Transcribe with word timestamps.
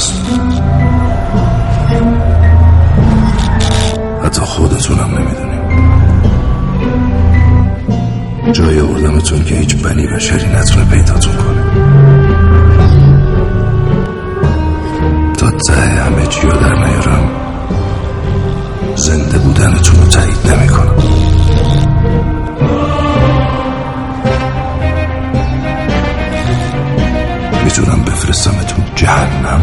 هست. 0.00 0.14
حتی 4.24 4.40
خودتونم 4.40 5.10
نمی‌دونیم 5.18 5.60
جای 8.52 8.80
آوردمتون 8.80 9.44
که 9.44 9.54
هیچ 9.54 9.76
بنی 9.76 10.06
بشری 10.06 10.48
نتونه 10.48 10.84
پیداتون 10.84 11.32
کنه. 11.32 11.62
تا 15.38 15.50
ته 15.50 15.72
همه 15.72 16.26
چی 16.26 16.46
در 16.46 16.74
نیارم 16.86 17.30
زنده 18.96 19.38
بودنتون 19.38 20.00
رو 20.00 20.06
تایید 20.06 20.38
نمی‌کنم. 20.52 20.94
می‌تونم 27.64 28.04
بفرستمتون 28.04 28.84
جهنم؟ 28.94 29.62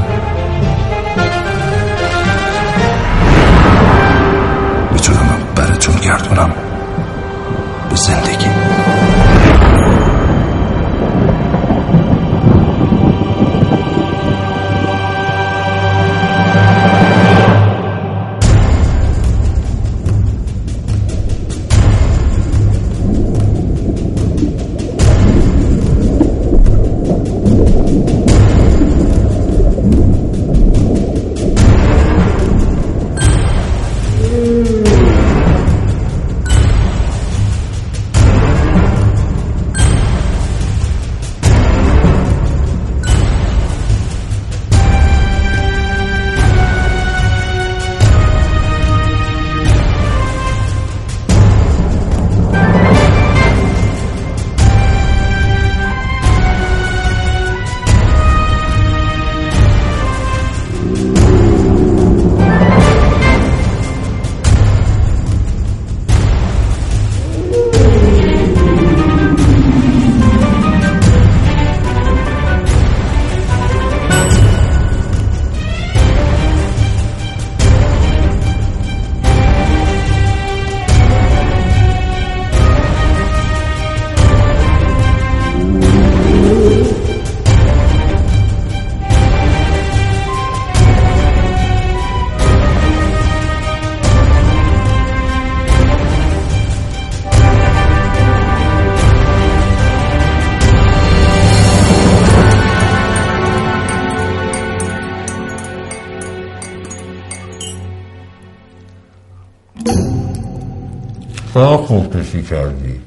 مفتشی 112.38 112.44
کردی؟ 112.44 113.02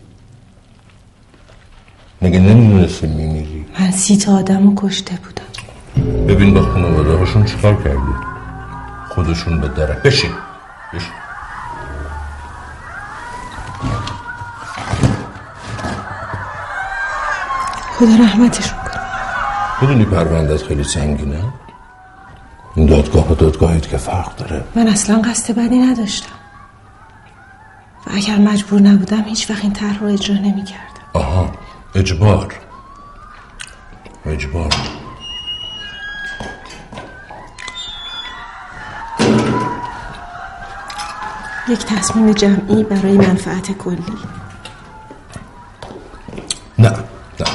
مگه 2.22 2.38
نمی‌دونستی 2.38 3.06
میمیری؟ 3.06 3.66
من 3.80 3.90
سی 3.90 4.16
تا 4.16 4.36
آدم 4.36 4.66
رو 4.66 4.74
کشته 4.76 5.14
بودم. 5.14 6.26
ببین 6.26 6.54
با 6.54 6.62
خانواده 6.62 7.16
هاشون 7.16 7.44
چیکار 7.44 7.82
کردی؟ 7.82 8.14
خودشون 9.08 9.60
به 9.60 9.68
دره 9.68 10.00
بشین. 10.04 10.30
بشین. 10.94 11.10
خدا 17.98 18.14
رحمتشون 18.24 18.78
کنه. 18.78 19.00
می‌دونی 19.80 20.04
پروندت 20.04 20.62
خیلی 20.62 20.84
سنگینه؟ 20.84 21.44
این 22.74 22.86
دادگاه 22.86 23.32
و 23.32 23.34
دادگاهیت 23.34 23.88
که 23.88 23.96
فرق 23.96 24.36
داره. 24.36 24.64
من 24.74 24.88
اصلا 24.88 25.22
قصد 25.22 25.54
بدی 25.58 25.78
نداشتم. 25.78 26.39
و 28.10 28.12
اگر 28.14 28.36
مجبور 28.36 28.80
نبودم 28.80 29.22
هیچ 29.22 29.50
وقت 29.50 29.62
این 29.62 29.72
طرح 29.72 29.98
رو 29.98 30.06
اجرا 30.06 30.36
نمی 30.36 30.64
کردم 30.64 31.00
آها 31.12 31.52
اجبار. 31.94 32.54
اجبار. 34.26 34.74
یک 41.68 41.78
تصمیم 41.78 42.32
جمعی 42.32 42.82
برای 42.82 43.12
منفعت 43.12 43.72
کلی. 43.72 43.96
نه 46.78 46.90
نه. 46.90 47.46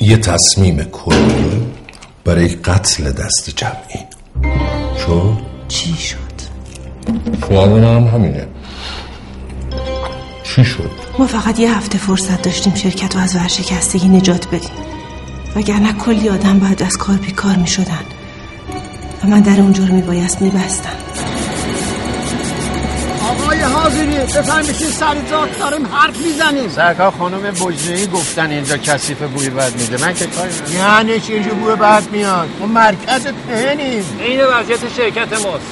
یه 0.00 0.16
تصمیم 0.16 0.84
کلی 0.84 1.66
برای 2.24 2.48
قتل 2.48 3.12
دست 3.12 3.50
جمعی. 3.50 4.06
شد؟ 5.06 5.43
سوال 7.48 7.84
هم 7.84 8.04
همینه. 8.04 8.46
چی 10.42 10.64
شد؟ 10.64 10.90
ما 11.18 11.26
فقط 11.26 11.60
یه 11.60 11.76
هفته 11.76 11.98
فرصت 11.98 12.42
داشتیم 12.42 12.74
شرکت 12.74 13.14
رو 13.16 13.22
از 13.22 13.36
ورشکستگی 13.36 14.08
نجات 14.08 14.46
بدیم. 14.46 14.70
وگرنه 15.56 15.92
کلی 15.92 16.28
آدم 16.28 16.58
بعد 16.58 16.82
از 16.82 16.96
کار 16.96 17.16
بیکار 17.16 17.56
می 17.56 17.66
شدن 17.66 18.04
و 19.24 19.26
من 19.26 19.40
در 19.40 19.60
اونجا 19.60 19.84
رو 19.84 19.94
می 19.94 20.02
بایست 20.02 20.42
می 20.42 20.50
بستم 20.50 20.90
آقای 23.24 23.60
حاضری 23.60 24.06
بفرمایید 24.06 24.74
سر 24.74 25.14
جات 25.30 25.58
داریم 25.58 25.86
حرف 25.86 26.16
می‌زنیم. 26.16 26.68
سرکار 26.68 27.10
خانم 27.10 27.40
بجنهی 27.40 28.06
گفتن 28.06 28.50
اینجا 28.50 28.76
کثیف 28.76 29.22
بوی 29.22 29.50
بد 29.50 29.72
میده. 29.76 30.06
من 30.06 30.14
که 30.14 30.26
کاری. 30.26 30.50
یعنی 30.78 31.20
چی 31.20 31.32
اینجا 31.32 31.50
بوی 31.50 31.76
بد 31.76 32.02
میاد؟ 32.12 32.48
ما 32.60 32.66
مرکز 32.66 33.26
پهنیم. 33.48 34.04
این 34.20 34.40
وضعیت 34.40 34.78
شرکت 34.96 35.32
ماست. 35.32 35.66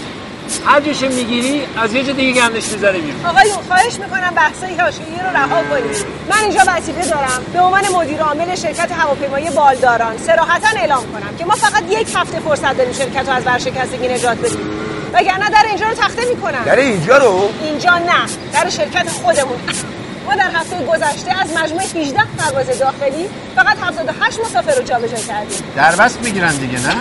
هر 0.66 0.80
جوش 0.80 1.02
می‌گیری 1.02 1.62
از 1.82 1.94
یه 1.94 2.04
جا 2.04 2.12
دیگه 2.12 2.32
گندش 2.40 2.68
می‌ذاره 2.68 2.98
بیرون. 2.98 3.26
آقایون 3.26 3.58
خواهش 3.68 3.94
می‌کنم 3.94 4.34
بحثای 4.36 4.74
حاشیه‌ای 4.74 5.18
رو 5.24 5.36
رها 5.36 5.62
کنید. 5.70 6.06
من 6.30 6.36
اینجا 6.42 6.60
وظیفه 6.66 7.10
دارم 7.10 7.46
به 7.52 7.60
عنوان 7.60 7.88
مدیر 7.94 8.20
عامل 8.20 8.54
شرکت 8.54 8.92
هواپیمایی 8.92 9.50
بالداران 9.50 10.18
صراحتا 10.18 10.68
اعلام 10.78 11.12
کنم 11.12 11.36
که 11.38 11.44
ما 11.44 11.54
فقط 11.54 11.82
یک 11.90 12.08
هفته 12.14 12.40
فرصت 12.40 12.76
داریم 12.76 12.92
شرکت 12.92 13.28
رو 13.28 13.34
از 13.34 13.46
ورشکستگی 13.46 14.08
نجات 14.08 14.38
بدیم. 14.38 14.58
وگرنه 15.12 15.50
در 15.50 15.64
اینجا 15.68 15.86
رو 15.86 15.94
تخته 15.94 16.22
می‌کنم. 16.28 16.64
در 16.64 16.76
اینجا 16.76 17.18
رو؟ 17.18 17.50
اینجا 17.62 17.98
نه 17.98 18.26
در 18.52 18.70
شرکت 18.70 19.08
خودمون. 19.08 19.58
ما 20.26 20.34
در 20.34 20.50
هفته 20.54 20.76
گذشته 20.86 21.40
از 21.40 21.52
مجموع 21.56 21.82
18 21.82 22.20
پرواز 22.38 22.78
داخلی 22.78 23.28
فقط 23.56 23.76
78 23.82 24.38
مسافر 24.40 24.74
رو 24.74 24.82
جابجا 24.82 25.16
کردیم. 25.16 25.58
در 25.76 25.96
بست 25.96 26.18
می‌گیرن 26.22 26.56
دیگه 26.56 26.78
نه؟ 26.78 26.94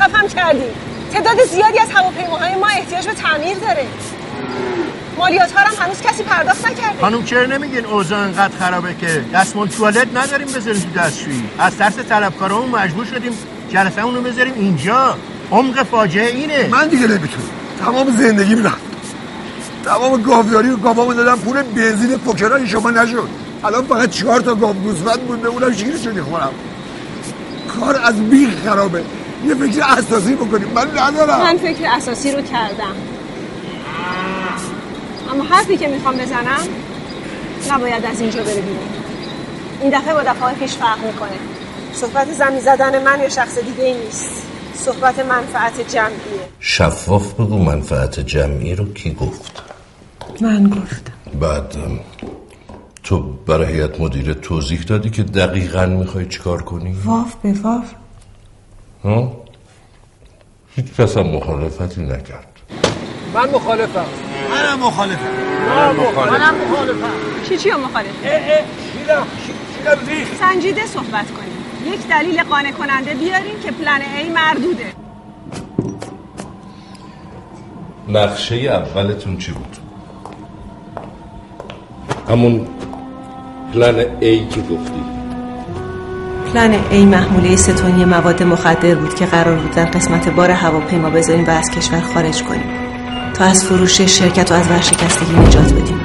خفم 0.00 0.28
کردیم. 0.28 0.74
تعداد 1.14 1.44
زیادی 1.44 1.78
از 1.78 1.88
هواپیماهای 1.94 2.54
ما 2.54 2.66
احتیاج 2.66 3.06
به 3.06 3.14
تعمیر 3.14 3.58
داره. 3.58 3.86
مالیات 5.18 5.52
ها 5.52 5.60
هم 5.60 5.84
هنوز 5.84 6.02
کسی 6.02 6.22
پرداخت 6.22 6.66
نکرده. 6.66 7.00
خانم 7.00 7.24
چرا 7.24 7.46
نمیگین 7.46 7.86
اوضاع 7.86 8.18
انقدر 8.18 8.58
خرابه 8.58 8.94
که 8.94 9.24
دستمال 9.34 9.68
توالت 9.68 10.06
نداریم 10.14 10.46
بذاریم 10.46 10.82
تو 10.82 11.00
دستشویی؟ 11.00 11.44
از 11.58 11.76
ترس 11.76 11.94
طلبکارامون 12.08 12.70
مجبور 12.70 13.04
شدیم 13.04 13.32
جلسه 13.70 14.02
اونو 14.02 14.20
بذاریم 14.20 14.54
اینجا. 14.56 15.16
عمق 15.50 15.82
فاجعه 15.82 16.26
اینه. 16.26 16.68
من 16.68 16.88
دیگه 16.88 17.06
نمی‌تونم. 17.06 17.48
تمام 17.84 18.16
زندگی 18.16 18.54
میرم 18.54 18.76
تمام 19.84 20.22
گاوداری 20.22 20.70
و 20.70 20.76
گاوامو 20.76 21.14
دادم 21.14 21.38
پول 21.38 21.62
بنزین 21.62 22.18
پوکرای 22.18 22.68
شما 22.68 22.90
نشد. 22.90 23.28
الان 23.64 23.84
فقط 23.84 24.10
چهار 24.10 24.40
تا 24.40 24.54
گاو 24.54 24.72
گوسفند 24.72 25.20
مونده 25.28 25.48
اونم 25.48 25.72
شیرشو 25.72 26.12
می‌خورم 26.12 26.52
کار 27.80 28.00
از 28.04 28.30
بیخ 28.30 28.50
خرابه. 28.64 29.04
یه 29.48 29.54
فکر 29.54 29.84
اساسی 29.98 30.34
بکنیم. 30.34 30.68
من 30.68 30.88
ندارم. 30.98 31.42
من 31.42 31.56
فکر 31.56 31.88
اساسی 31.96 32.32
رو 32.32 32.42
کردم. 32.42 32.94
اما 35.32 35.44
حرفی 35.44 35.76
که 35.76 35.88
می‌خوام 35.88 36.16
بزنم 36.16 36.60
نباید 37.70 38.06
از 38.06 38.20
اینجا 38.20 38.42
بره 38.42 38.54
بیرون. 38.54 38.88
این 39.80 39.90
دفعه 39.98 40.14
با 40.14 40.22
دفعه 40.22 40.54
پیش 40.54 40.72
فرق 40.72 40.98
می‌کنه. 41.06 41.38
صحبت 41.92 42.32
زمین 42.32 42.60
زدن 42.60 43.02
من 43.02 43.20
یا 43.20 43.28
شخص 43.28 43.58
دیگه 43.58 43.84
ای 43.84 43.94
نیست. 43.94 44.42
صحبت 44.74 45.18
منفعت 45.18 45.80
جمعیه. 45.94 46.48
شفاف 46.60 47.32
بگو 47.32 47.58
منفعت 47.58 48.20
جمعی 48.20 48.74
رو 48.74 48.92
کی 48.92 49.10
گفت؟ 49.10 49.62
من 50.40 50.68
گفتم. 50.68 51.38
بعد 51.40 51.76
تو 53.02 53.22
برای 53.46 53.72
هیئت 53.72 54.00
مدیره 54.00 54.34
توضیح 54.34 54.82
دادی 54.82 55.10
که 55.10 55.22
دقیقا 55.22 55.86
می‌خوای 55.86 56.26
چیکار 56.26 56.62
کنی؟ 56.62 56.96
واف 57.04 57.34
به 57.42 57.52
واف؟ 57.52 57.84
هیچ 60.76 60.86
کس 60.98 61.16
هم 61.16 61.26
مخالفتی 61.26 62.02
نکرد. 62.02 62.60
من 63.34 63.50
مخالفم. 63.50 64.04
منم 64.50 64.78
مخالفم. 64.78 65.30
منم 66.30 66.54
مخالفم. 66.54 67.10
چی 67.48 67.56
چی 67.56 67.70
مخالف 67.70 68.10
شیرم 68.22 69.26
شیرم 69.46 69.98
ریخ 70.08 70.28
سنجیده 70.40 70.86
صحبت 70.86 71.30
کنیم. 71.30 71.94
یک 71.94 72.08
دلیل 72.08 72.42
قانع 72.42 72.72
کننده 72.72 73.14
بیارین 73.14 73.60
که 73.62 73.70
پلن 73.70 74.00
ای 74.16 74.28
مردوده. 74.28 74.92
نقشه 78.08 78.54
اولتون 78.56 79.36
چی 79.38 79.52
بود؟ 79.52 79.76
همون 82.28 82.68
پلن 83.74 84.06
ای 84.20 84.48
که 84.48 84.60
گفتی. 84.60 85.13
پلن 86.54 86.74
ای 86.90 87.04
محموله 87.04 87.56
ستونی 87.56 88.04
مواد 88.04 88.42
مخدر 88.42 88.94
بود 88.94 89.14
که 89.14 89.26
قرار 89.26 89.56
بود 89.56 89.70
در 89.70 89.84
قسمت 89.84 90.28
بار 90.28 90.50
هواپیما 90.50 91.10
بذاریم 91.10 91.46
و 91.46 91.50
از 91.50 91.70
کشور 91.70 92.00
خارج 92.00 92.42
کنیم. 92.42 92.64
تا 93.34 93.44
از 93.44 93.64
فروش 93.64 94.00
شرکت 94.00 94.52
و 94.52 94.54
از 94.54 94.68
ورشکستگی 94.68 95.32
نجات 95.32 95.72
بدیم. 95.72 96.00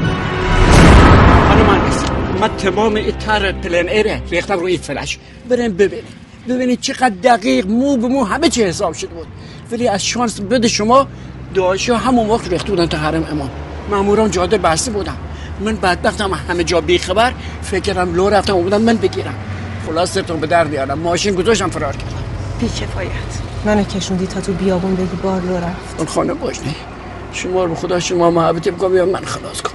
من 2.41 2.47
تمام 2.57 2.95
این 2.95 3.11
تر 3.11 3.51
پلن 3.51 3.89
ایره 3.89 4.21
ریختم 4.31 4.59
روی 4.59 4.77
فلش. 4.77 5.19
بریم 5.49 5.73
ببینیم. 5.73 6.13
ببینید 6.49 6.81
چقدر 6.81 7.15
دقیق 7.23 7.67
مو 7.67 7.97
به 7.97 8.07
مو 8.07 8.23
همه 8.23 8.49
چی 8.49 8.63
حساب 8.63 8.93
شده 8.93 9.13
بود. 9.13 9.27
ولی 9.71 9.87
از 9.87 10.05
شانس 10.05 10.41
بده 10.41 10.67
شما 10.67 11.07
دعایشا 11.55 11.97
همون 11.97 12.29
وقت 12.29 12.49
ریخته 12.49 12.69
بودن 12.69 12.85
تا 12.85 12.97
حرم 12.97 13.27
امام. 13.31 13.49
ماموران 13.89 14.31
جاده 14.31 14.57
بسته 14.57 14.91
بودن 14.91 15.15
من 15.59 15.75
بدبختم 15.75 16.31
همه 16.49 16.63
جا 16.63 16.81
بیخبر. 16.81 17.33
فکرم 17.61 18.15
لو 18.15 18.29
رفتم 18.29 18.53
بودم 18.53 18.81
من 18.81 18.97
بگیرم. 18.97 19.35
خلاص 19.85 20.13
سرتون 20.13 20.39
به 20.39 20.47
در 20.47 20.63
بیارم. 20.63 20.99
ماشین 20.99 21.35
گذاشتم 21.35 21.69
فرار 21.69 21.95
کردم 21.95 22.23
بی 22.59 22.67
کفایت. 22.67 23.11
منو 23.65 23.83
کشوندی 23.83 24.27
تا 24.27 24.41
تو 24.41 24.53
بیابون 24.53 24.95
بگی 24.95 25.15
بارلو 25.23 25.57
رفت. 25.57 25.95
اون 25.97 26.07
خانه 26.07 26.33
باشنی 26.33 26.75
شما 27.33 27.63
رو 27.63 27.75
خدا 27.75 27.99
شما 27.99 28.31
محبتی 28.31 28.71
بکن 28.71 28.91
بیا 28.91 29.05
من 29.05 29.25
خلاص 29.25 29.61
کن. 29.61 29.71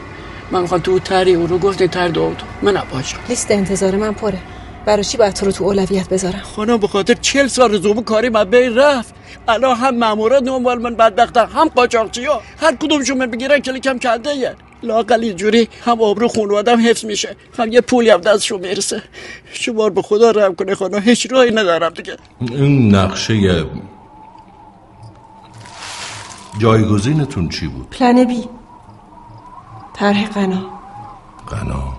من 0.50 0.60
می‌خوام 0.60 0.80
تو 0.80 0.98
تری 0.98 1.34
او 1.34 1.46
رو 1.46 1.58
گفتین 1.58 1.88
تر 1.88 2.08
دو 2.08 2.32
من 2.62 2.76
نباشم 2.76 3.18
لیست 3.28 3.50
انتظار 3.50 3.96
من 3.96 4.12
پره. 4.12 4.38
برای 4.86 5.04
چی 5.04 5.16
باید 5.16 5.34
تو 5.34 5.46
رو 5.46 5.52
تو 5.52 5.64
اولویت 5.64 6.08
بذارم؟ 6.08 6.40
خانم 6.56 6.76
به 6.76 6.88
خاطر 6.88 7.14
چل 7.14 7.46
سال 7.46 7.74
رزومه 7.74 8.02
کاری 8.02 8.28
من 8.28 8.44
بین 8.44 8.76
رفت. 8.76 9.14
الان 9.48 9.76
هم 9.76 9.98
مامورا 9.98 10.40
دنبال 10.40 10.78
من 10.82 10.94
بدبختن 10.94 11.46
هم 11.46 11.68
قاچاقچی 11.68 12.24
ها 12.24 12.40
هر 12.60 12.76
کدومشون 12.76 13.18
من 13.18 13.26
بگیرن 13.26 13.58
کلیکم 13.58 13.98
کنده 13.98 14.34
یه 14.34 14.54
لاقل 14.84 15.22
اینجوری 15.22 15.68
هم 15.84 16.02
آبرو 16.02 16.28
خانوادم 16.28 16.88
حفظ 16.88 17.04
میشه. 17.04 17.36
هم 17.58 17.72
یه 17.72 17.80
پولی 17.80 18.10
هم 18.10 18.20
دستشون 18.20 18.60
می‌رسه. 18.60 19.02
شما 19.52 19.86
رو 19.86 19.94
به 19.94 20.02
خدا 20.02 20.30
رحم 20.30 20.54
کنه 20.54 20.74
خانم. 20.74 21.02
هیچ 21.02 21.26
راهی 21.30 21.50
ندارم 21.50 21.90
دیگه. 21.90 22.16
این 22.40 22.94
نقشه 22.94 23.66
جایگزینتون 26.58 27.48
چی 27.48 27.66
بود؟ 27.66 27.90
پلن 27.90 28.24
بی. 28.24 28.44
طرح 29.94 30.28
قنا 30.28 30.70
قنا 31.46 31.96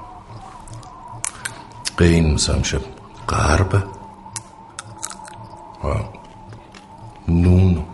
قین 1.97 2.33
مثلا 2.33 2.57
میشه 2.57 2.79
غرب. 3.29 3.83
نون 7.27 7.85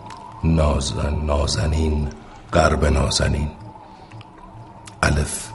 نازن 0.44 1.14
نازنین 1.24 2.08
غرب 2.52 2.84
نازنین. 2.84 3.48
الف 5.02 5.48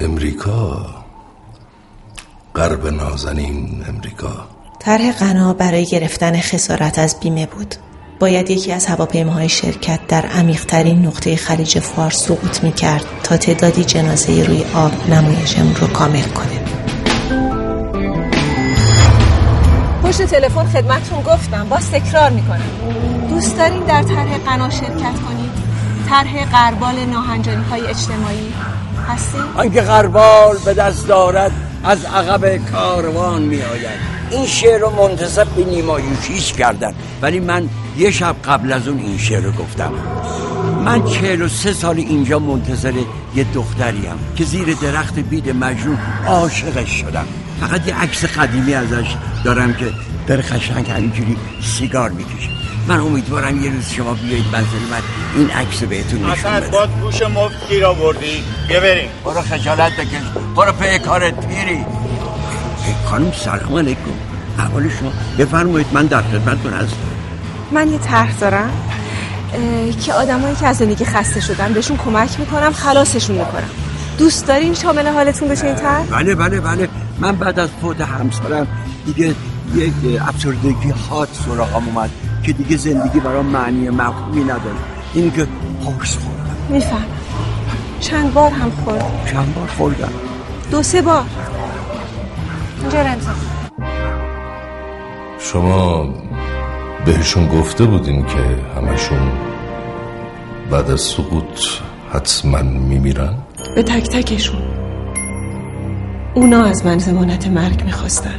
امریکا 0.00 0.86
غرب 2.54 2.86
نازنین 2.86 3.84
امریکا 3.88 4.48
طرح 4.78 5.12
غنا 5.12 5.52
برای 5.52 5.86
گرفتن 5.86 6.40
خسارت 6.40 6.98
از 6.98 7.20
بیمه 7.20 7.46
بود. 7.46 7.74
باید 8.20 8.50
یکی 8.50 8.72
از 8.72 8.86
هواپیماهای 8.86 9.48
شرکت 9.48 10.00
در 10.08 10.26
عمیقترین 10.26 11.06
نقطه 11.06 11.36
خلیج 11.36 11.78
فارس 11.78 12.24
سقوط 12.26 12.64
می 12.64 12.72
کرد 12.72 13.04
تا 13.22 13.36
تعدادی 13.36 13.84
جنازه 13.84 14.44
روی 14.44 14.64
آب 14.74 14.92
نمایشمون 15.10 15.74
رو 15.74 15.86
کامل 15.86 16.22
کنه. 16.22 16.60
پشت 20.02 20.22
تلفن 20.22 20.64
خدمتتون 20.64 21.22
گفتم 21.22 21.68
باز 21.68 21.90
تکرار 21.90 22.30
می‌کنم. 22.30 23.17
دوست 23.38 23.58
دارین 23.58 23.82
در 23.82 24.02
طرح 24.02 24.38
غنا 24.38 24.70
شرکت 24.70 25.20
کنید؟ 25.28 25.50
طرح 26.08 26.44
قربال 26.44 27.04
ناهنجاری 27.04 27.62
های 27.70 27.86
اجتماعی. 27.86 28.52
هستین؟ 29.08 29.40
آنکه 29.54 29.80
غربال 29.80 30.56
به 30.64 30.74
دست 30.74 31.08
دارد 31.08 31.52
از 31.84 32.04
عقب 32.04 32.56
کاروان 32.56 33.42
می 33.42 33.62
آید 33.62 34.00
این 34.30 34.46
شعر 34.46 34.80
رو 34.80 34.90
منتصب 34.90 35.46
به 35.46 35.64
نیمایوشیش 35.64 36.52
کردن. 36.52 36.94
ولی 37.22 37.40
من 37.40 37.68
یه 37.98 38.10
شب 38.10 38.36
قبل 38.44 38.72
از 38.72 38.88
اون 38.88 38.98
این 38.98 39.18
شعر 39.18 39.42
رو 39.42 39.52
گفتم. 39.52 39.92
من 40.84 41.04
چهل 41.04 41.42
و 41.42 41.48
سه 41.48 41.72
سال 41.72 41.96
اینجا 41.96 42.38
منتظر 42.38 42.94
یه 43.34 43.46
دختریم 43.54 44.18
که 44.36 44.44
زیر 44.44 44.74
درخت 44.82 45.18
بید 45.18 45.50
مجنون 45.50 45.98
عاشقش 46.26 46.90
شدم. 46.90 47.26
فقط 47.60 47.88
یه 47.88 48.00
عکس 48.00 48.24
قدیمی 48.24 48.74
ازش 48.74 49.16
دارم 49.44 49.74
که 49.74 49.86
در 50.26 50.40
خشنگ 50.40 50.90
همینجوری 50.90 51.36
سیگار 51.62 52.10
می‌کشه 52.10 52.57
من 52.88 53.00
امیدوارم 53.00 53.64
یه 53.64 53.70
روز 53.70 53.88
شما 53.88 54.14
بیایید 54.14 54.44
منزل 54.52 54.78
من. 54.90 55.02
این 55.36 55.50
عکس 55.50 55.82
رو 55.82 55.88
بهتون 55.88 56.20
نشون 56.20 56.30
اصلا 56.30 56.60
بدم. 56.60 56.70
باز 56.70 56.88
گوش 57.02 57.22
مفت 57.22 57.68
گیر 57.68 57.86
آوردی. 57.86 58.44
بیا 58.68 58.80
بریم. 58.80 59.08
برو 59.24 59.40
خجالت 59.40 59.92
بکش. 59.92 60.54
برو 60.56 60.72
پی 60.72 60.98
کارت 60.98 61.46
پیری 61.46 61.74
ای، 61.74 61.84
خانم 63.04 63.32
سلام 63.32 63.76
علیکم. 63.78 64.00
احوال 64.58 64.88
شما. 64.88 65.12
بفرمایید 65.38 65.86
من 65.92 66.06
در 66.06 66.22
خدمتتون 66.22 66.72
هستم. 66.72 66.96
من 67.72 67.92
یه 67.92 67.98
طرح 67.98 68.38
دارم 68.40 68.70
که 70.04 70.12
آدمایی 70.12 70.54
که 70.54 70.66
از 70.66 70.76
زندگی 70.76 71.04
خسته 71.04 71.40
شدن 71.40 71.72
بهشون 71.72 71.96
کمک 71.96 72.40
می‌کنم 72.40 72.72
خلاصشون 72.72 73.36
می‌کنم. 73.36 73.70
دوست 74.18 74.46
دارین 74.46 74.74
شامل 74.74 75.06
حالتون 75.06 75.48
بشه 75.48 75.66
این 75.66 75.74
طرح؟ 75.74 76.02
بله 76.02 76.34
بله 76.34 76.60
بله. 76.60 76.88
من 77.18 77.36
بعد 77.36 77.58
از 77.58 77.68
فوت 77.82 78.00
همسرم 78.00 78.66
دیگه 79.06 79.34
یک 79.74 79.92
افسردگی 80.28 80.90
حاد 81.10 81.28
سراغم 81.46 81.88
اومد. 81.88 82.10
که 82.42 82.52
دیگه 82.52 82.76
زندگی 82.76 83.20
برام 83.20 83.46
معنی 83.46 83.90
مفهومی 83.90 84.44
نداره. 84.44 84.76
این 85.14 85.30
که 85.30 85.46
قرص 85.84 86.16
خوردم. 86.16 86.56
می‌فهمم. 86.68 87.04
چند 88.00 88.34
بار 88.34 88.50
هم 88.50 88.70
خورد 88.84 89.04
چند 89.32 89.54
بار 89.54 89.66
خوردم؟ 89.66 90.12
دو 90.70 90.82
سه 90.82 91.02
بار. 91.02 91.24
اینجا. 92.80 93.04
شما 95.38 96.08
بهشون 97.04 97.46
گفته 97.46 97.84
بودین 97.84 98.26
که 98.26 98.56
همشون 98.76 99.32
بعد 100.70 100.90
از 100.90 101.00
سقوط 101.00 101.60
حتما 102.12 102.62
میمیرن؟ 102.62 103.34
به 103.74 103.82
تک 103.82 104.08
تکشون. 104.08 104.62
اونا 106.34 106.64
از 106.64 106.86
من 106.86 106.98
زمانت 106.98 107.46
مرگ 107.46 107.84
می‌خواستن. 107.84 108.38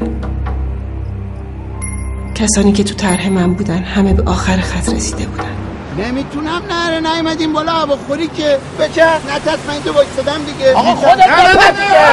کسانی 2.39 2.71
که 2.71 2.83
تو 2.83 2.95
طرح 2.95 3.29
من 3.29 3.53
بودن 3.53 3.83
همه 3.83 4.13
به 4.13 4.23
آخر 4.31 4.57
خط 4.57 4.89
رسیده 4.89 5.25
بودن 5.25 5.55
نمی‌تونم 5.97 6.61
نره 6.69 6.99
نیومدیم 7.13 7.53
بالا 7.53 7.71
هوا 7.71 7.97
خوری 8.07 8.27
که 8.27 8.57
بچه 8.79 9.05
نتت 9.05 9.59
من 9.67 9.83
تو 9.85 9.93
وایستادم 9.93 10.39
دیگه 10.45 10.73
آقا. 10.73 10.95
خودت 10.95 11.27
نه، 11.27 11.43
نه، 11.43 11.53
بپر 11.53 11.63
نه. 11.63 11.71
دیگه. 11.71 12.09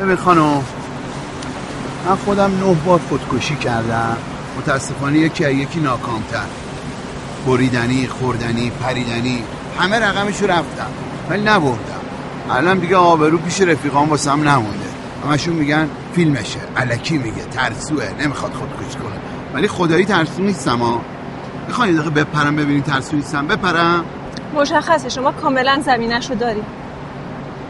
ببین 0.00 0.16
خانم 0.16 0.62
من 2.08 2.16
خودم 2.24 2.50
نه 2.58 2.76
بار 2.86 3.00
خودکشی 3.08 3.56
کردم 3.56 4.16
متاسفانه 4.58 5.18
یکی 5.18 5.44
از 5.44 5.52
یکی 5.52 5.80
ناکامتر 5.80 6.46
بریدنی 7.46 8.06
خوردنی 8.06 8.70
پریدنی 8.70 9.42
همه 9.80 9.98
رقمشو 9.98 10.46
رفتم 10.46 10.90
ولی 11.30 11.42
نبردم 11.42 11.95
الان 12.50 12.78
دیگه 12.78 12.96
آبرو 12.96 13.38
پیش 13.38 13.60
رفیقام 13.60 14.08
واسم 14.08 14.48
نمونده. 14.48 14.86
همشون 15.24 15.54
میگن 15.54 15.88
فیلمشه. 16.12 16.58
علکی 16.76 17.18
میگه 17.18 17.42
ترسوه 17.42 18.04
نمی‌خواد 18.20 18.52
خودکشی 18.52 18.98
کنه. 18.98 19.16
ولی 19.54 19.68
خدایی 19.68 20.04
ترسو 20.04 20.42
نیستم 20.42 20.78
ها 20.78 21.00
می‌خوان 21.68 21.88
یه 21.88 21.94
دقیقه 21.94 22.10
بپرم 22.10 22.56
ببینین 22.56 22.82
ترسو 22.82 23.16
نیستم. 23.16 23.46
بپرم. 23.46 24.04
مشخصه 24.54 25.08
شما 25.08 25.32
کاملا 25.32 25.80
زمینش 25.84 26.30
رو 26.30 26.36
داریم 26.36 26.64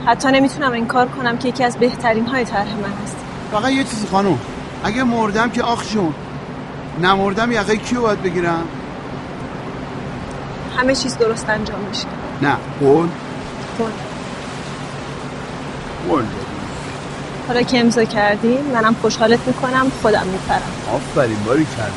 حتی 0.07 0.29
نمی‌تونم 0.29 0.73
انکار 0.73 1.09
کنم 1.09 1.39
که 1.39 1.49
یکی 1.49 1.65
از 1.65 1.77
بهترین 1.77 2.27
های 2.27 2.45
طرح 2.45 2.75
من 2.75 2.93
هست. 3.05 3.17
فقط 3.53 3.73
یه 3.73 3.85
چیزی 3.85 4.07
خانم. 4.07 4.39
اگه 4.85 5.05
مردم 5.05 5.51
که 5.51 5.63
آخ 5.63 5.89
جون 5.93 6.15
نمردم 7.03 7.53
یقه 7.53 7.77
کیو 7.77 8.03
باید 8.03 8.23
بگیرم؟ 8.23 8.63
همه 10.77 10.95
چیز 10.95 11.19
درست 11.19 11.49
انجام 11.49 11.81
میشه. 11.89 12.07
نه 12.43 12.57
قول. 12.81 13.09
قول. 13.79 13.91
قول 16.09 16.25
حالا 17.49 17.63
که 17.63 17.81
امضا 17.81 18.05
کردی 18.05 18.59
منم 18.75 18.97
خوشحالت 19.03 19.39
می‌کنم 19.47 19.93
خودم 20.03 20.27
میپرم. 20.27 20.73
آفرین 20.95 21.39
باری 21.47 21.67
کردم. 21.77 21.93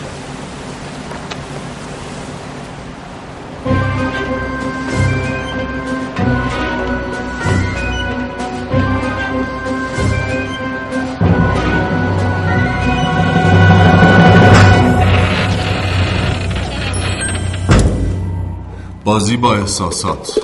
بازی 19.04 19.38
با 19.38 19.56
احساسات. 19.56 20.40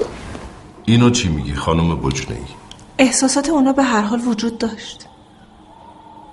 اینو 0.86 1.10
چی 1.10 1.30
میگی 1.30 1.54
خانم 1.54 1.96
بجنه 1.96 2.36
ای 2.36 2.65
احساسات 2.98 3.50
اونا 3.50 3.74
به 3.74 3.84
هر 3.84 4.02
حال 4.02 4.22
وجود 4.28 4.58
داشت. 4.58 5.06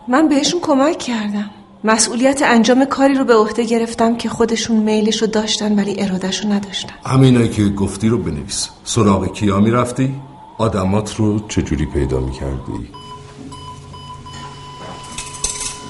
من 0.09 0.29
بهشون 0.29 0.61
کمک 0.61 0.99
کردم. 0.99 1.51
مسئولیت 1.85 2.43
انجام 2.43 2.85
کاری 2.85 3.15
رو 3.15 3.25
به 3.25 3.35
عهده 3.35 3.65
گرفتم 3.65 4.17
که 4.17 4.29
خودشون 4.29 4.77
میلش 4.77 5.23
رو 5.23 5.27
داشتن 5.27 5.79
ولی 5.79 6.03
ارادش 6.03 6.45
رو 6.45 6.53
نداشتن. 6.53 6.95
همینایی 7.07 7.49
که 7.49 7.69
گفتی 7.69 8.09
رو 8.09 8.19
بنویس. 8.19 8.69
سراغ 8.85 9.33
کیا 9.33 9.61
می‌رفتی؟ 9.61 10.15
آدمات 10.59 11.17
رو 11.17 11.49
چجوری 11.49 11.87
پیدا 11.87 12.21
می‌کردی؟ 12.21 12.89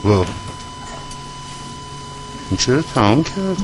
وا 0.04 0.24
این 2.50 2.56
چرا 2.58 2.82
تمام 2.82 3.22
کرد؟ 3.22 3.56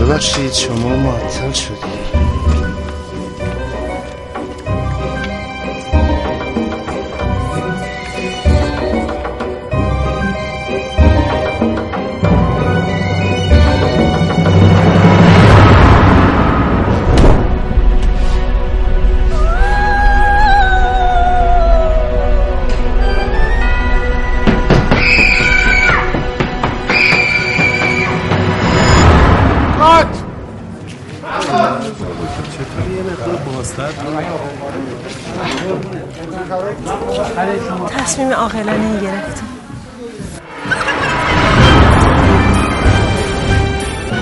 ببخشید 0.00 0.52
شما 0.52 0.96
معطل 0.96 1.52
شدید 1.52 2.31
تصمیم 37.98 38.32
عاقلانه 38.32 39.00
گرفتم 39.00 39.46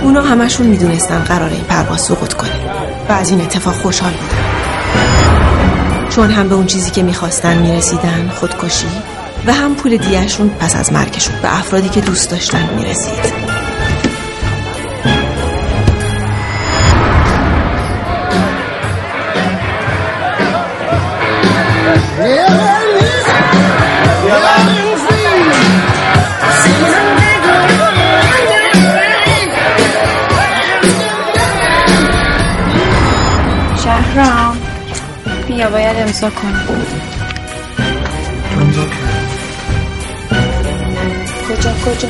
اونا 0.02 0.22
همشون 0.22 0.66
می‌دونستن 0.66 1.18
قراره 1.18 1.52
این 1.52 1.64
پرواز 1.64 2.00
سقوط 2.00 2.34
کنه 2.34 2.50
و 3.08 3.12
از 3.12 3.30
این 3.30 3.40
اتفاق 3.40 3.74
خوشحال 3.74 4.12
بودن. 4.12 4.44
چون 6.08 6.30
هم 6.30 6.48
به 6.48 6.54
اون 6.54 6.66
چیزی 6.66 6.90
که 6.90 7.02
می‌خواستن 7.02 7.58
می‌رسیدن 7.58 8.30
خودکشی 8.34 8.88
و 9.46 9.52
هم 9.52 9.74
پول 9.74 9.96
دیهشون 9.96 10.48
پس 10.48 10.76
از 10.76 10.92
مرگشون 10.92 11.34
به 11.42 11.58
افرادی 11.58 11.88
که 11.88 12.00
دوست 12.00 12.30
داشتن 12.30 12.68
می‌رسید. 12.76 13.49
امضا 36.00 36.30
کنم. 36.30 36.66
کجا 41.48 41.72
کجا؟ 41.72 42.08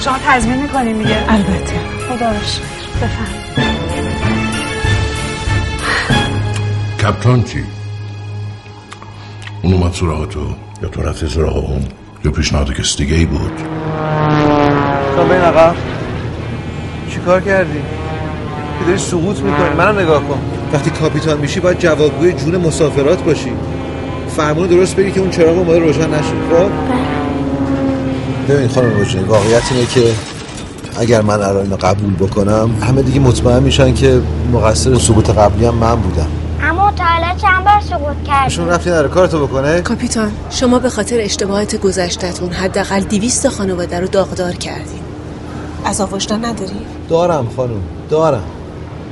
شما 0.00 0.18
تضمین 0.26 0.62
می‌کنین 0.62 0.96
میگه؟ 0.96 1.16
البته. 1.28 1.74
خدا 2.08 2.28
رو 2.28 2.42
شکر. 2.44 2.62
بفهم 3.02 3.26
کپتان 7.02 7.42
چی؟ 7.44 7.64
اون 9.62 9.72
اومد 9.74 9.92
سراغ 9.92 10.28
تو؟ 10.28 10.54
یا 10.82 10.88
تو 10.88 11.02
رفتی 11.02 11.28
سراغ 11.28 11.56
اون؟ 11.56 11.84
یا 12.24 12.30
پیشنهاد 12.30 12.72
کس 12.72 12.96
دیگه 12.96 13.14
ای 13.14 13.26
بود؟ 13.26 13.52
تا 15.16 15.24
بین 15.24 15.40
عقب 15.40 15.76
چی 17.10 17.18
کار 17.20 17.40
کردی؟ 17.40 17.78
که 18.78 18.84
داری 18.86 18.98
سقوط 18.98 19.40
می‌کنی؟ 19.40 19.74
منم 19.76 19.98
نگاه 19.98 20.22
کن. 20.22 20.57
وقتی 20.72 20.90
کاپیتان 20.90 21.38
میشی 21.38 21.60
باید 21.60 21.78
جوابگوی 21.78 22.32
جون 22.32 22.56
مسافرات 22.56 23.22
باشی. 23.22 23.52
فرمون 24.36 24.66
درست 24.66 24.96
بگی 24.96 25.10
که 25.10 25.20
اون 25.20 25.30
چراغ 25.30 25.58
اومده 25.58 25.78
روشن 25.78 26.10
نشه 26.10 26.22
خب؟ 26.50 26.70
ببین 28.48 28.68
خانم 28.68 29.00
وجنی 29.00 29.24
واقعیت 29.24 29.62
اینه 29.72 29.86
که 29.86 30.12
اگر 30.98 31.22
من 31.22 31.34
الان 31.34 31.56
اینو 31.56 31.76
قبول 31.76 32.14
بکنم 32.14 32.70
همه 32.82 33.02
دیگه 33.02 33.20
مطمئن 33.20 33.62
میشن 33.62 33.94
که 33.94 34.20
مقصر 34.52 34.94
سقوط 34.94 35.30
قبلی 35.30 35.66
هم 35.66 35.74
من 35.74 35.94
بودم. 35.94 36.26
اما 36.62 36.92
تا 36.96 37.04
حالا 37.04 37.34
چند 37.36 37.64
بار 37.64 37.80
سقوط 37.80 38.26
کردی؟ 38.26 38.50
شما 38.50 38.66
رفتی 38.66 38.90
نره 38.90 39.08
کارتو 39.08 39.46
بکنه؟ 39.46 39.80
کاپیتان 39.80 40.32
شما 40.50 40.78
به 40.78 40.90
خاطر 40.90 41.20
اشتباهات 41.20 41.76
گذشتهتون 41.76 42.50
حداقل 42.50 43.00
دیویست 43.00 43.48
خانواده 43.48 44.00
رو 44.00 44.06
داغدار 44.06 44.52
کردین. 44.52 45.00
عذاب 45.86 46.12
وجدان 46.12 46.44
نداری؟ 46.44 46.80
دارم 47.08 47.48
خانم 47.56 47.80
دارم. 48.10 48.57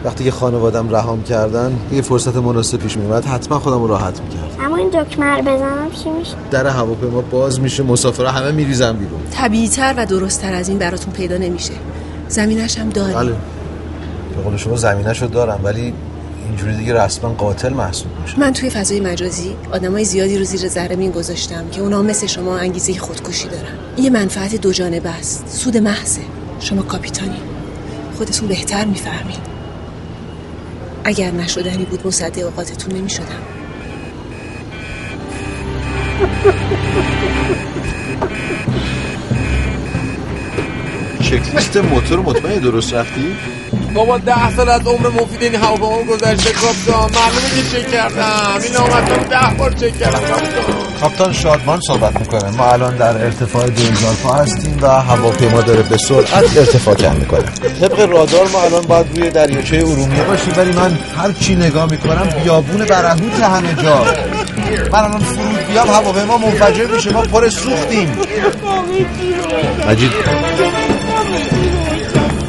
وقتی 0.07 0.25
که 0.25 0.31
خانوادم 0.31 0.91
رهام 0.91 1.23
کردن 1.23 1.79
یه 1.93 2.03
فرصت 2.03 2.37
مناسب 2.37 2.79
پیش 2.79 2.97
میومد 2.97 3.25
حتما 3.25 3.59
خودم 3.59 3.79
رو 3.79 3.87
راحت 3.87 4.21
می‌کرد 4.21 4.57
اما 4.61 4.77
این 4.77 4.89
دکمه 4.89 5.27
رو 5.27 5.43
بزنم 5.43 5.91
چی 6.05 6.11
میشه؟ 6.11 6.35
در 6.51 6.67
هواپیما 6.67 7.21
باز 7.21 7.61
میشه 7.61 7.83
مسافرها 7.83 8.31
همه 8.31 8.53
میریزن 8.53 8.93
بیرون. 8.93 9.21
طبیعیتر 9.31 9.95
و 9.97 10.07
درستتر 10.07 10.55
از 10.55 10.69
این 10.69 10.79
براتون 10.79 11.13
پیدا 11.13 11.37
نمیشه. 11.37 11.73
زمینش 12.29 12.79
هم 12.79 12.89
داری. 12.89 13.15
بله. 13.15 13.33
به 14.37 14.43
قول 14.45 14.57
شما 14.57 14.77
زمینش 14.77 15.23
رو 15.23 15.29
دارم 15.29 15.61
ولی 15.65 15.95
اینجوری 16.49 16.77
دیگه 16.77 17.05
رسما 17.05 17.31
قاتل 17.31 17.73
محسوب 17.73 18.11
میشه. 18.23 18.41
من 18.41 18.53
توی 18.53 18.71
فضای 18.71 19.01
مجازی 19.01 19.57
آدمای 19.73 20.05
زیادی 20.05 20.39
رو 20.39 20.45
زیر 20.45 20.69
ذره 20.69 20.97
مین 20.97 21.11
گذاشتم 21.11 21.69
که 21.73 21.81
اونا 21.81 22.03
مثل 22.03 22.27
شما 22.27 22.59
انگیزه 22.59 22.99
خودکشی 22.99 23.49
دارن. 23.49 24.05
یه 24.05 24.11
منفعت 24.11 24.55
دو 24.55 24.73
جانبه 24.73 25.11
است. 25.11 25.45
سود 25.49 25.77
محضه. 25.77 26.23
شما 26.61 26.83
کاپیتانی. 26.83 27.41
خودتون 28.19 28.49
بهتر 28.49 28.85
می‌فهمین. 28.85 29.56
اگر 31.07 31.31
نشدنی 31.31 31.85
بود 31.85 32.07
مصدق 32.07 32.45
اوقاتتون 32.45 32.95
نمی‌شدم. 32.95 33.25
چکلیست 41.23 41.77
موتور 41.77 42.21
مطمئن 42.21 42.59
درست 42.59 42.95
رفتی؟ 42.95 43.37
بابا 43.95 44.19
ده 44.19 44.57
سال 44.57 44.69
از 44.69 44.87
عمر 44.87 45.09
مفید 45.09 45.43
این 45.43 45.55
هواپیما 45.55 46.03
گذشته 46.03 46.53
کاپتان 46.53 47.11
معلومه 47.11 47.51
که 47.57 47.63
چک 47.73 47.91
کردم. 47.93 48.61
این 48.65 48.77
آمدتم 48.77 49.51
ده 49.51 49.57
بار 49.59 49.73
چک 49.73 49.99
کردم. 49.99 50.19
کاپتان 50.19 50.86
کاپتان 51.01 51.33
شادمان 51.33 51.81
صحبت 51.87 52.21
می‌کنه. 52.21 52.51
ما 52.51 52.73
الان 52.73 52.97
در 52.97 53.25
ارتفاع 53.25 53.67
2000 53.67 54.15
پا 54.15 54.35
هستیم 54.35 54.79
و 54.83 54.87
هواپیما 54.89 55.61
داره 55.61 55.83
به 55.83 55.97
سرعت 55.97 56.57
ارتفاع 56.57 56.95
کم 56.95 57.17
می‌کنه. 57.17 57.45
طبق 57.81 58.01
رادار 58.01 58.49
ما 58.53 58.63
الان 58.63 58.83
باید 58.83 59.07
روی 59.19 59.31
دریاچه 59.31 59.77
ارومیه 59.77 60.23
باشیم. 60.23 60.53
ولی 60.57 60.73
من 60.73 60.99
هر 61.17 61.33
چی 61.33 61.55
نگاه 61.55 61.91
می‌کنم 61.91 62.29
بیابون 62.43 62.85
برهوت 62.85 63.41
همه 63.41 63.83
جا. 63.83 64.05
من 64.93 64.99
الان 64.99 65.21
فرود 65.21 65.67
بیام 65.69 65.89
هواپیما 65.89 66.39
منفجر 66.39 66.87
میشه 66.87 67.13
ما 67.13 67.21
پر 67.21 67.49
سوختیم. 67.49 68.17
مجید 69.89 70.11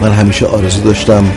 من 0.01 0.11
همیشه 0.11 0.45
آرزو 0.45 0.81
داشتم 0.81 1.31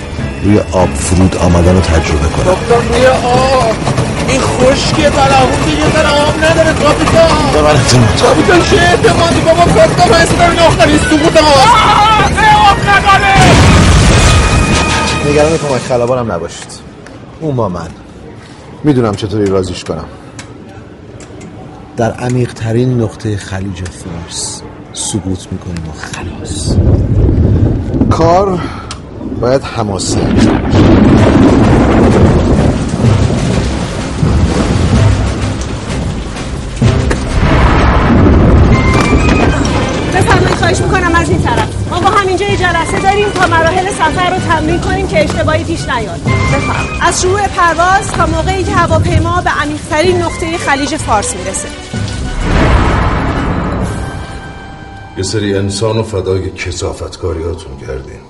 روی 0.45 0.59
آب 0.73 0.89
فرود 0.95 1.37
آمدن 1.37 1.75
رو 1.75 1.81
تجربه 1.81 2.29
کنم. 2.29 2.45
کاپتان 2.45 2.89
روی 2.89 3.07
آب. 3.07 3.90
این 4.31 4.41
خشکی 4.41 5.03
بلعون 5.03 5.61
دیگه 5.67 6.09
آب 6.09 6.45
نداره 6.45 6.73
کاپیتان 6.73 7.31
من 7.65 7.75
کن. 7.75 8.07
کاپیتان 8.23 8.63
چه 8.63 8.77
اعتمادی 8.77 9.41
بابا 9.41 9.65
کاپیتان 9.73 10.13
هستم 10.13 10.51
این 10.51 10.61
آخرین 10.61 10.99
سقوط 10.99 11.37
نداره 11.37 11.65
نگران 15.31 15.59
کمک 15.59 15.81
خلبانم 15.81 16.33
نباشید. 16.33 16.71
اون 17.41 17.57
با 17.57 17.69
من. 17.69 17.89
می‌دونم 18.85 19.15
چطوری 19.15 19.47
رازیش 19.47 19.85
کنم. 19.85 20.05
در 21.97 22.13
عمیق 22.13 22.53
ترین 22.53 23.01
نقطه 23.01 23.37
خلیج 23.37 23.83
فارس 23.85 24.63
سقوط 24.93 25.47
می‌کنیم 25.53 25.85
و 25.89 25.93
خلاص. 25.93 26.77
کار 28.11 28.59
باید 29.41 29.63
حماسی 29.63 30.21
انجام 30.21 30.61
مراحل 43.81 43.95
سفر 43.95 44.31
رو 44.31 44.39
تمرین 44.39 44.81
کنیم 44.81 45.09
که 45.09 45.25
اشتباهی 45.25 45.65
پیش 45.65 45.89
نیاد. 45.89 46.21
بفرمایید. 46.21 47.03
از 47.03 47.23
شروع 47.23 47.47
پرواز 47.47 48.13
تا 48.13 48.27
موقعی 48.27 48.65
که 48.65 48.73
هواپیما 48.73 49.41
به 49.41 49.51
عمیق‌ترین 49.51 50.23
نقطه 50.23 50.59
خلیج 50.59 50.97
فارس 50.97 51.37
می‌رسه. 51.37 51.69
یه 55.17 55.23
سری 55.23 55.57
انسان 55.57 55.99
و 55.99 56.03
فدای 56.03 56.51
کسافتکاریاتون 56.51 57.77
کردیم. 57.79 58.21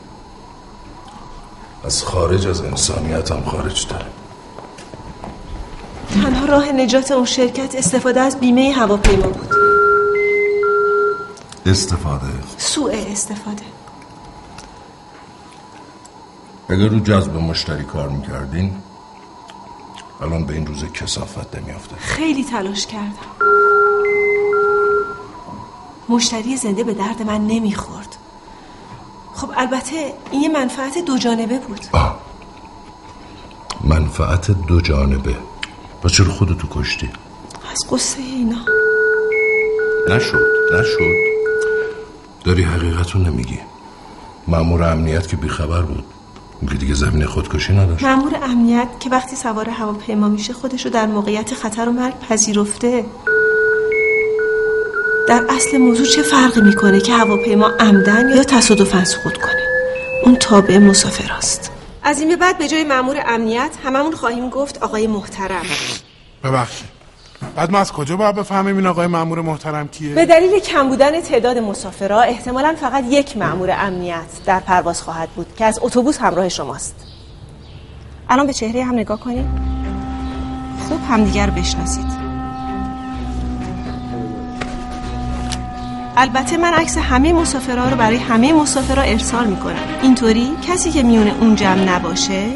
از 1.85 2.03
خارج 2.03 2.47
از 2.47 2.61
انسانیت 2.61 3.31
هم 3.31 3.45
خارج 3.45 3.85
تر 3.85 4.05
تنها 6.23 6.47
راه 6.47 6.73
نجات 6.73 7.11
اون 7.11 7.25
شرکت 7.25 7.75
استفاده 7.75 8.21
از 8.21 8.41
بیمه 8.41 8.73
هواپیما 8.73 9.27
بود. 9.27 9.55
استفاده. 11.67 12.27
سوء 12.59 12.93
استفاده. 13.13 13.70
اگر 16.71 16.89
رو 16.89 17.01
جذب 17.01 17.37
مشتری 17.37 17.85
کار 17.85 18.09
می‌کردین؟ 18.09 18.77
الان 20.21 20.45
به 20.45 20.55
این 20.55 20.67
روز 20.67 20.85
کسافت 20.85 21.57
نمیافته. 21.57 21.97
خیلی 21.97 22.45
تلاش 22.45 22.87
کردم. 22.87 23.15
مشتری 26.09 26.57
زنده 26.57 26.85
به 26.85 26.95
درد 26.95 27.23
من 27.23 27.47
نمی‌خورد. 27.47 28.17
خب 29.35 29.51
البته 29.57 30.15
این 30.31 30.43
یه 30.43 30.49
منفعت 30.49 30.99
دو 30.99 31.19
جانبه 31.19 31.59
بود. 31.59 31.81
منفعت 33.85 34.51
دو 34.51 34.81
جانبه. 34.81 35.37
و 36.05 36.09
چرا 36.09 36.33
خودتو 36.33 36.69
کشتی؟ 36.71 37.11
از 37.73 37.79
قصه 37.91 38.21
اینا. 38.21 38.65
نشد 40.09 40.47
نشد. 40.75 41.15
داری 42.45 42.63
حقیقتو 42.63 43.19
نمیگی. 43.19 43.59
مامور 44.49 44.83
امنیت 44.83 45.29
که 45.29 45.37
بیخبر 45.37 45.83
بود. 45.83 46.05
میگه 46.63 46.75
دیگه 46.75 46.95
زمین 46.95 47.27
خودکشی 47.27 47.73
نداشت. 47.73 48.05
مأمور 48.05 48.39
امنیت 48.43 48.89
که 49.01 49.11
وقتی 49.11 49.37
سوار 49.37 49.69
هواپیما 49.69 50.29
میشه 50.29 50.53
خودش 50.53 50.85
رو 50.85 50.91
در 50.91 51.07
موقعیت 51.07 51.55
خطر 51.55 51.89
و 51.89 51.93
مرگ 51.93 52.15
پذیرفته. 52.29 53.05
در 55.29 55.45
اصل 55.49 55.79
موضوع 55.79 56.07
چه 56.07 56.23
فرقی 56.23 56.61
می‌کنه 56.61 57.01
که 57.01 57.13
هواپیما 57.13 57.67
عمدن 57.67 58.29
یا 58.37 58.45
تصادفا 58.45 59.05
سقوط 59.05 59.37
کنه؟ 59.37 59.67
اون 60.25 60.37
تابع 60.37 60.79
مسافراست. 60.79 61.71
از 62.03 62.21
این 62.21 62.29
به 62.29 62.37
بعد 62.37 62.59
به 62.59 62.69
جای 62.69 62.85
مأمور 62.85 63.17
امنیت 63.27 63.71
هممون 63.85 64.13
خواهیم 64.13 64.49
گفت 64.49 64.83
آقای 64.83 65.07
محترم. 65.07 65.65
ببخشید. 66.45 67.00
بعد 67.57 67.71
ما 67.71 67.79
از 67.79 67.93
کجا 67.93 68.17
باید 68.17 68.35
بفهمیم 68.35 68.77
این 68.77 68.87
آقای 68.87 69.07
مامور 69.07 69.41
محترم 69.41 69.89
کیه؟ 69.89 70.15
به 70.15 70.27
دلیل 70.27 70.61
کم 70.61 70.89
بودن 70.89 71.21
تعداد 71.21 71.59
مسافرها 71.59 72.21
احتمالا 72.21 72.75
فقط 72.81 73.05
یک 73.11 73.37
مأمور 73.37 73.71
امنیت 73.79 74.27
در 74.47 74.61
پرواز 74.61 75.03
خواهد 75.03 75.29
بود 75.29 75.47
که 75.57 75.65
از 75.65 75.79
اتوبوس 75.83 76.19
همراه 76.19 76.49
شماست. 76.49 76.95
الان 78.29 78.47
به 78.47 78.53
چهره 78.53 78.85
هم 78.85 78.95
نگاه 78.95 79.21
کنید. 79.21 79.47
خوب 80.89 81.01
همدیگر 81.11 81.47
رو 81.47 81.53
بشناسید. 81.53 82.21
البته 86.17 86.57
من 86.57 86.75
عکس 86.75 86.99
همه 86.99 87.33
مسافرها 87.33 87.89
رو 87.89 87.97
برای 87.97 88.17
همه 88.17 88.53
مسافرها 88.53 89.03
ارسال 89.03 89.47
می‌کنم. 89.47 89.77
اینطوری 90.03 90.51
کسی 90.69 90.91
که 90.91 91.03
میونه 91.03 91.35
اون 91.41 91.57
جمع 91.57 91.85
نباشه 91.85 92.47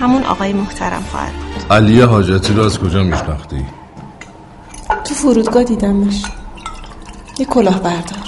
همون 0.00 0.22
آقای 0.24 0.52
محترم 0.52 1.02
خواهد 1.10 1.32
بود. 1.32 1.72
علی 1.72 2.00
حاجتی 2.00 2.52
رو 2.54 2.62
از 2.64 2.78
کجا 2.78 3.02
میشناختی؟ 3.02 3.66
تو 4.88 5.14
فرودگاه 5.14 5.64
دیدمش. 5.64 6.22
یه 7.38 7.46
کلاه 7.46 7.80
بردار. 7.80 8.18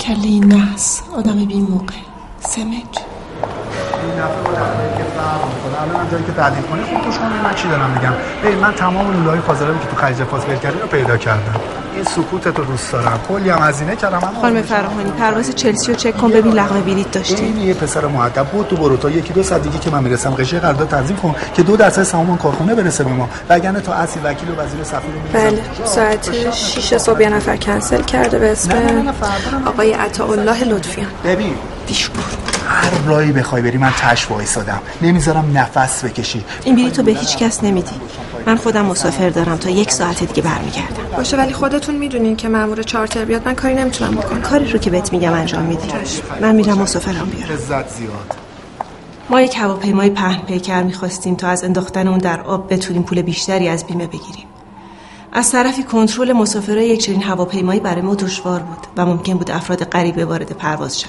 کله 0.00 0.38
نحس 0.38 1.02
آدم 1.16 1.44
بی 1.44 1.60
موقع 1.60 1.94
سمج. 2.40 3.13
الان 5.82 5.96
هم 6.00 6.08
جایی 6.10 6.24
که 6.24 6.32
تعدیل 6.32 6.62
کنی 6.62 6.82
خب 6.82 7.04
گوش 7.06 7.18
کنید 7.18 7.42
من 7.44 7.54
چی 7.54 7.68
دارم 7.68 7.90
میگم 7.90 8.12
ببین 8.44 8.58
من 8.58 8.72
تمام 8.72 9.12
لوله‌های 9.12 9.40
فاضلابی 9.40 9.78
که 9.78 9.86
تو 9.86 9.96
خلیج 9.96 10.16
فارس 10.16 10.42
ول 10.48 10.56
کردی 10.56 10.78
رو 10.78 10.86
پیدا 10.86 11.16
کردم 11.16 11.54
این 11.94 12.04
سکوتت 12.04 12.58
رو 12.58 12.64
دوست 12.64 12.92
دارم 12.92 13.20
کلی 13.28 13.50
هم 13.50 13.62
هزینه 13.62 13.96
کردم. 13.96 14.20
خانم 14.40 14.62
فراهانی 14.62 15.10
پرواز 15.10 15.54
چلسی 15.54 15.92
رو 15.92 15.98
چک 15.98 16.16
کن 16.16 16.30
ببین 16.30 16.52
لغمه 16.52 16.80
بلیط 16.80 17.10
داشتی 17.10 17.44
این 17.44 17.56
یه 17.60 17.74
پسر 17.74 18.06
مؤدب 18.06 18.46
بود 18.46 18.68
تو 18.68 18.76
برو 18.76 18.96
تا 18.96 19.10
یکی 19.10 19.32
دو 19.32 19.42
ساعت 19.42 19.62
دیگه 19.62 19.78
که 19.78 19.90
من 19.90 20.02
می‌رسم 20.02 20.30
قضیه 20.30 20.60
قرارداد 20.60 20.88
تنظیم 20.88 21.16
کن 21.16 21.34
که 21.54 21.62
دو 21.62 21.76
درصد 21.76 22.02
سهام 22.02 22.38
کارخونه 22.38 22.74
برسه 22.74 23.04
به 23.04 23.10
ما 23.10 23.28
وگرنه 23.48 23.80
تا 23.80 23.92
اصل 23.92 24.20
وکیل 24.24 24.50
و 24.50 24.52
وزیر 24.52 24.84
سفیر 24.84 25.10
بله 25.32 25.60
ساعت 25.84 26.32
6 26.52 26.96
صبح 26.96 27.22
یه 27.22 27.28
نفر 27.28 27.56
کنسل 27.56 28.02
کرده 28.02 28.38
به 28.38 28.52
اسم. 28.52 28.72
آقای 29.66 29.92
عطاالله 29.92 30.64
لطفیان. 30.64 31.08
ببین 31.24 31.54
هر 32.74 32.90
راهی 33.06 33.32
بخوای 33.32 33.62
بری 33.62 33.78
من 33.78 33.90
تش 33.90 34.30
وایسادم. 34.30 34.80
نمی‌ذارم 35.02 35.58
نفس 35.58 36.04
بکشی. 36.04 36.44
این 36.64 36.76
بلیط 36.76 36.98
رو 36.98 37.04
به 37.04 37.12
هیچ 37.12 37.36
کس 37.36 37.64
نمیدی. 37.64 37.90
من 38.46 38.56
خودم 38.56 38.84
مسافر 38.84 39.28
دارم 39.28 39.56
تا 39.56 39.70
یک 39.70 39.90
ساعت 39.92 40.24
دیگه 40.24 40.42
برمیگردم. 40.42 41.16
باشه 41.16 41.36
ولی 41.36 41.52
خودتون 41.52 41.94
می‌دونین 41.94 42.36
که 42.36 42.48
مامور 42.48 42.82
چارتر 42.82 43.24
بیاد 43.24 43.42
من 43.46 43.54
کاری 43.54 43.74
نمی‌تونم 43.74 44.10
بکنم. 44.10 44.42
کاری 44.42 44.72
رو 44.72 44.78
که 44.78 44.90
بهت 44.90 45.12
میگم 45.12 45.32
انجام 45.32 45.62
میدی. 45.62 45.88
من 46.40 46.54
میرم 46.54 46.78
مسافرم 46.78 47.26
بیارم 47.26 47.52
لذت 47.52 47.88
زیاد. 47.88 48.36
ما 49.30 49.40
یک 49.40 49.56
هواپیمای 49.56 50.10
پهن 50.10 50.42
پیکر 50.42 50.82
می‌خواستیم 50.82 51.34
تا 51.34 51.48
از 51.48 51.64
انداختن 51.64 52.08
اون 52.08 52.18
در 52.18 52.40
آب 52.40 52.72
بتونیم 52.72 53.02
پول 53.02 53.22
بیشتری 53.22 53.68
از 53.68 53.86
بیمه 53.86 54.06
بگیریم. 54.06 54.46
از 55.32 55.52
طرفی 55.52 55.82
کنترل 55.82 56.32
مسافرای 56.32 56.88
یک 56.88 57.04
چنین 57.04 57.22
هواپیمایی 57.22 57.80
برای 57.80 58.02
ما 58.02 58.14
دشوار 58.14 58.60
بود 58.60 58.86
و 58.96 59.06
ممکن 59.06 59.34
بود 59.34 59.50
افراد 59.50 59.84
غریبه 59.84 60.24
وارد 60.24 60.52
پرواز 60.52 61.00
شن 61.00 61.08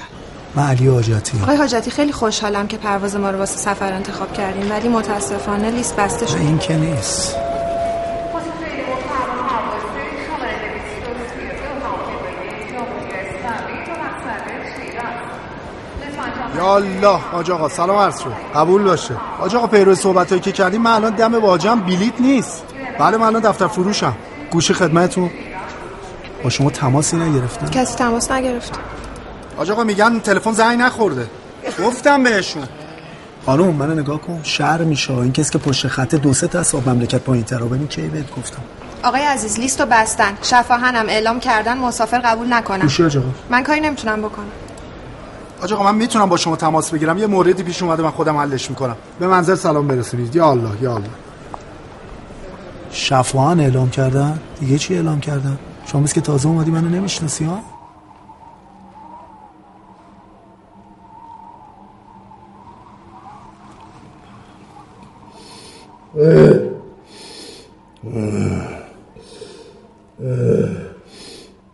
من 0.56 0.68
علی 0.68 0.88
حاجتی. 0.88 1.42
آقای 1.42 1.56
حاجتی 1.56 1.92
خیلی 1.92 2.12
خوشحالم 2.12 2.68
که 2.68 2.78
پرواز 2.78 3.16
ما 3.16 3.30
رو 3.30 3.38
واسه 3.38 3.58
سفر 3.58 3.94
انتخاب 3.94 4.34
کردیم 4.34 4.72
ولی 4.72 4.88
متاسفانه 4.88 5.72
لیست 5.72 5.96
بسته 5.96 6.26
شد 6.28 6.38
این 6.38 6.58
که 6.58 6.78
نیست. 6.78 7.36
یا 16.56 16.76
الله 16.76 17.20
آج 17.34 17.52
آقا 17.52 17.70
سلام 17.70 17.98
عرض 17.98 18.20
شد. 18.20 18.34
قبول 18.56 18.84
باشه. 18.84 19.14
آج 19.40 19.56
آقا 19.56 19.68
پیرو 19.68 19.96
صحبت 19.96 20.30
هایی 20.30 20.42
که 20.42 20.52
کردیم 20.52 20.82
من 20.82 20.92
الان 20.92 21.16
دم 21.16 21.36
واجم 21.36 21.80
بلیت 21.80 22.22
نیست. 22.22 22.64
بله 23.00 23.18
من 23.18 23.28
الان 23.28 23.42
دفتر 23.42 23.68
فروشم. 23.68 24.14
گوشی 24.52 24.74
خدمتتون. 24.74 25.30
با 26.44 26.50
شما 26.50 26.70
تماسی 26.70 27.18
نگرفتم. 27.18 27.70
کسی 27.70 27.96
تماس 27.96 28.32
نگرفت؟ 28.32 28.80
آج 29.58 29.72
آقا 29.72 29.84
میگن 29.84 30.20
تلفن 30.20 30.52
زنگ 30.52 30.80
نخورده. 30.80 31.28
گفتم 31.84 32.24
بهشون. 32.24 32.64
خانم 33.46 33.68
منو 33.68 33.94
نگاه 33.94 34.22
کن. 34.22 34.40
شهر 34.44 34.78
میشه. 34.78 35.14
این 35.14 35.32
کسی 35.32 35.52
که 35.52 35.58
پشت 35.58 35.88
خط 35.88 36.16
دو 36.16 36.34
سه 36.34 36.48
تا 36.48 36.60
از 36.60 36.76
مملکت 36.76 37.22
پایین 37.22 37.44
تر 37.44 37.58
ببین 37.58 37.88
کی 37.88 38.02
بهت 38.02 38.36
گفتم. 38.38 38.62
آقای 39.04 39.22
عزیز 39.22 39.60
لیست 39.60 39.82
رو 39.82 39.88
بستن. 39.92 40.38
شفاهنم 40.42 41.06
اعلام 41.10 41.40
کردن. 41.40 41.78
مسافر 41.78 42.20
قبول 42.20 42.54
نکنم. 42.54 42.88
آقا. 43.00 43.22
من 43.50 43.64
کاری 43.64 43.80
نمی‌تونم 43.80 44.22
بکنم. 44.22 44.46
آج 45.62 45.74
آقا 45.74 45.84
من 45.84 45.96
می‌تونم 45.96 46.30
با 46.30 46.38
شما 46.38 46.56
تماس 46.56 46.92
بگیرم. 46.92 47.18
یه 47.18 47.28
موردی 47.28 47.64
پیش 47.64 47.84
اومده 47.84 48.04
من 48.04 48.12
خودم 48.12 48.38
حلش 48.38 48.70
می‌کنم. 48.70 48.96
به 49.20 49.28
منزل 49.28 49.56
سلام 49.56 49.88
برسونید. 49.88 50.36
یا 50.36 50.50
الله 50.50 50.82
یا 50.82 50.94
الله. 50.96 51.10
شفاهن 52.92 53.60
اعلام 53.60 53.90
کردن؟ 53.90 54.40
دیگه 54.60 54.78
چی 54.78 54.96
اعلام 54.96 55.20
کردن؟ 55.20 55.58
شما 55.86 56.08
که 56.08 56.22
تازه 56.22 56.48
اومدی 56.48 56.72
منو 56.72 56.90
نمی‌شناسی 56.90 57.46
ها؟ 57.46 57.60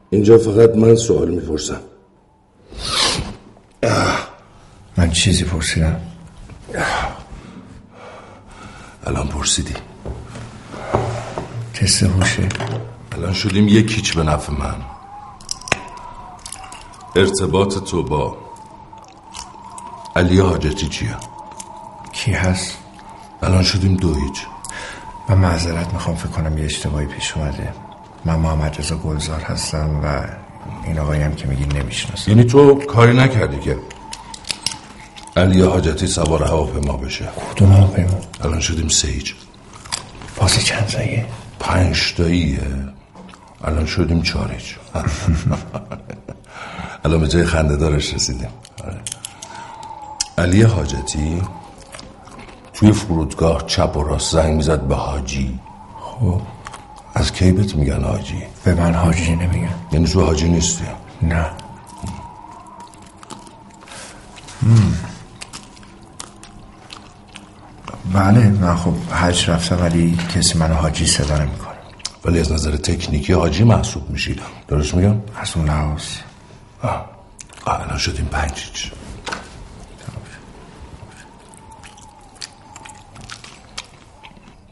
اینجا 0.09 0.37
فقط 0.37 0.75
من 0.75 0.95
سوال 0.95 1.29
می‌پرسم. 1.29 1.81
من 4.97 5.11
چیزی 5.11 5.43
پرسیدم. 5.43 6.01
الان 9.03 9.27
پرسیدی. 9.27 9.73
تست 11.73 12.03
هوشه. 12.03 12.49
الان 13.11 13.33
شدیم 13.33 13.67
یک 13.67 13.91
هیچ 13.91 14.15
به 14.15 14.23
نفع 14.23 14.53
من. 14.53 14.75
ارتباط 17.15 17.77
تو 17.77 18.03
با 18.03 18.37
علی 20.15 20.39
حاجتی 20.39 20.87
چیه؟ 20.87 21.15
کی 22.11 22.31
هست؟ 22.31 22.80
الان 23.43 23.63
شدیم 23.63 23.95
دو 23.95 24.13
هیچ. 24.13 24.45
من 25.29 25.37
معذرت 25.37 25.93
می‌خوام 25.93 26.15
فکر 26.15 26.29
کنم 26.29 26.57
یه 26.57 26.65
اشتباهی 26.65 27.05
پیش 27.05 27.37
اومده. 27.37 27.73
من 28.25 28.35
محمد 28.35 28.75
رضا 28.79 28.95
گلزار 28.95 29.41
هستم 29.41 30.01
و 30.03 30.23
این 30.85 30.99
آقایی 30.99 31.21
هم 31.21 31.35
که 31.35 31.47
میگی 31.47 31.65
نمی‌شناسم. 31.65 32.31
یعنی 32.31 32.43
تو 32.43 32.75
کاری 32.75 33.17
نکردی 33.17 33.59
که 33.59 33.77
علی 35.37 35.61
حاجتی 35.61 36.07
سوار 36.07 36.43
هواپیما 36.43 36.97
بشه؟ 36.97 37.29
کدوم 37.55 37.71
هواپیما؟ 37.71 38.19
الان 38.41 38.59
شدیم 38.59 38.87
سیج 38.87 39.31
باز 40.37 40.65
چند 40.65 40.87
زایه 40.87 41.25
پنج 41.59 42.13
تاییه. 42.17 42.59
الان 43.63 43.85
شدیم 43.85 44.21
چارج 44.21 44.75
الان 47.05 47.19
به 47.21 47.27
جای 47.27 47.45
خنده 47.45 47.75
دارش 47.75 48.13
رسیدیم. 48.13 48.49
آره. 48.83 48.99
علی 50.37 50.61
حاجتی؟ 50.61 51.41
توی 52.81 52.91
فرودگاه 52.91 53.65
چپ 53.67 53.97
و 53.97 54.03
راست 54.03 54.31
زنگ 54.31 54.55
می‌زد 54.55 54.81
به 54.81 54.95
حاجی. 54.95 55.59
خب. 55.99 56.41
از 57.13 57.31
کی 57.31 57.51
بهت 57.51 57.75
میگن 57.75 58.03
حاجی؟ 58.03 58.43
به 58.63 58.75
من 58.75 58.93
حاجی 58.93 59.35
نمیگن. 59.35 59.73
یعنی 59.91 60.07
تو 60.07 60.25
حاجی 60.25 60.49
نیستی؟ 60.49 60.85
نه. 61.21 61.45
هم. 64.61 64.95
بله 68.13 68.47
من 68.47 68.75
خب 68.75 68.93
حج 69.11 69.49
رفتم 69.49 69.81
ولی 69.81 70.17
کسی 70.35 70.57
منو 70.57 70.73
حاجی 70.73 71.05
صدا 71.05 71.37
نمی‌کنه. 71.37 71.77
ولی 72.25 72.39
از 72.39 72.51
نظر 72.51 72.75
تکنیکی 72.75 73.33
حاجی 73.33 73.63
محسوب 73.63 74.09
میشی. 74.09 74.39
درست 74.67 74.93
میگم؟ 74.93 75.15
از 75.35 75.51
اون 75.55 75.65
لحاظ. 75.65 76.03
آه. 76.81 77.05
الان 77.67 77.97
شدیم 77.97 78.25
پنج 78.25 78.91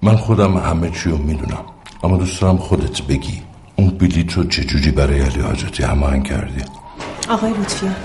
من 0.09 0.17
خودم 0.17 0.57
همه 0.57 0.89
چی 0.89 1.09
رو 1.09 1.17
می‌دونم. 1.17 1.63
اما 2.03 2.17
دوست 2.17 2.41
دارم 2.41 2.57
خودت 2.57 3.01
بگی 3.01 3.41
اون 3.75 3.89
بلیط 3.89 4.33
رو 4.33 4.43
چجوری 4.43 4.91
برای 4.91 5.19
علی 5.19 5.41
حاجتی 5.41 5.83
هماهنگ 5.83 6.23
کردی؟ 6.27 6.63
آقای 7.29 7.51
لطفیان 7.51 7.95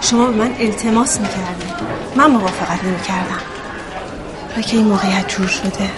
شما 0.00 0.26
به 0.26 0.36
من 0.36 0.50
التماس 0.60 1.20
می‌کردی 1.20 1.84
من 2.16 2.30
موافقت 2.30 2.84
نمی‌کردم. 2.84 3.40
و 4.58 4.60
که 4.60 4.76
این 4.76 4.86
موقعیت 4.86 5.28
جور 5.28 5.46
شده 5.46 5.90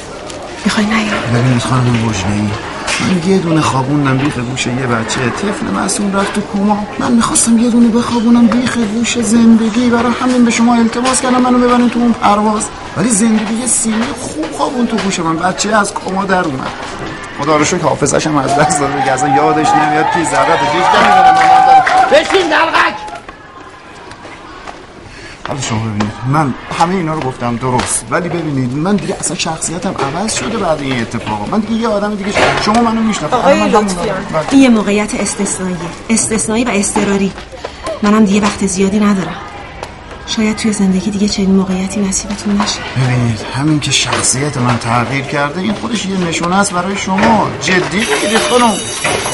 می‌خوای 0.64 0.86
نیام 0.86 1.20
ببینید 1.34 1.62
خانم 1.62 2.08
وجنهی 2.08 2.50
من 3.00 3.30
یه 3.30 3.38
دونه 3.38 3.60
خوابوندم 3.60 4.18
بیخ 4.18 4.38
گوش 4.38 4.66
یه 4.66 4.72
بچه. 4.72 5.30
طفل 5.30 5.66
مسئول 5.84 6.14
رفت 6.14 6.32
تو 6.32 6.40
کوما. 6.40 6.86
من 6.98 7.12
می‌خواستم 7.12 7.58
یه 7.58 7.70
دونه 7.70 7.88
بخوابونم 7.88 8.46
بیخ 8.46 8.76
گوش 8.76 9.18
زندگی. 9.18 9.90
برای 9.90 10.12
همین 10.22 10.44
به 10.44 10.50
شما 10.50 10.74
التماس 10.74 11.20
کردم 11.20 11.40
منو 11.40 11.58
ببرین 11.58 11.90
تو 11.90 11.98
اون 11.98 12.12
پرواز. 12.12 12.64
ولی 12.96 13.10
زندگی 13.10 13.54
یه 13.54 13.66
سینه 13.66 14.06
خوب 14.20 14.52
خوابون 14.52 14.86
تو 14.86 14.96
گوش 14.96 15.20
من. 15.20 15.36
بچه 15.36 15.76
از 15.76 15.94
کما 15.94 16.24
در 16.24 16.44
اومد. 16.44 16.72
خدا 17.40 17.56
رو 17.56 17.64
شکر 17.64 17.82
حافظش 17.82 18.26
هم 18.26 18.36
از 18.36 18.56
دست 18.56 18.80
داده. 18.80 19.00
دیگه 19.00 19.12
اصلا 19.12 19.28
یادش 19.28 19.68
نمیاد 19.68 20.06
کی 20.14 20.24
ذره 20.24 20.56
به 20.60 20.66
دیگه 20.72 20.88
نمی‌دونم 20.94 21.34
بشین 22.12 22.48
دلغک. 22.48 22.97
حالا 25.48 25.60
شما 25.60 25.78
ببینید. 25.78 26.12
من 26.26 26.54
همه 26.78 26.94
اینا 26.94 27.14
رو 27.14 27.20
گفتم 27.20 27.56
درست 27.56 28.04
ولی 28.10 28.28
ببینید 28.28 28.76
من 28.76 28.96
دیگه 28.96 29.16
اصلا 29.20 29.36
شخصیتم 29.36 29.94
عوض 29.98 30.34
شده 30.34 30.58
بعد 30.58 30.80
این 30.80 31.00
اتفاق. 31.00 31.48
من 31.50 31.60
دیگه 31.60 31.80
یه 31.80 31.88
آدم 31.88 32.14
دیگه 32.14 32.32
شما 32.62 32.82
منو 32.82 33.00
می‌شناسید. 33.00 33.38
آقای 33.38 33.70
لطفیان 33.70 34.16
این 34.50 34.62
یه 34.62 34.68
موقعیت 34.68 35.14
استثنائیه 35.14 35.76
استثنایی 36.10 36.64
و 36.64 36.70
اضطراری. 36.72 37.32
منم 38.02 38.24
دیگه 38.24 38.40
وقت 38.40 38.66
زیادی 38.66 38.98
ندارم. 38.98 39.36
شاید 40.36 40.56
توی 40.56 40.72
زندگی 40.72 41.10
دیگه 41.10 41.28
چنین 41.28 41.50
موقعیتی 41.50 42.00
نصیبتون 42.00 42.60
نشه. 42.60 42.80
ببینید 42.96 43.40
همین 43.56 43.80
که 43.80 43.90
شخصیت 43.90 44.56
من 44.56 44.78
تغییر 44.78 45.24
کرده 45.24 45.60
این 45.60 45.74
خودش 45.74 46.06
یه 46.06 46.16
نشونه 46.16 46.56
است 46.56 46.72
برای 46.72 46.96
شما. 46.96 47.50
جدی 47.62 48.04
بگیرید 48.04 48.38
خانم؟ 48.50 48.74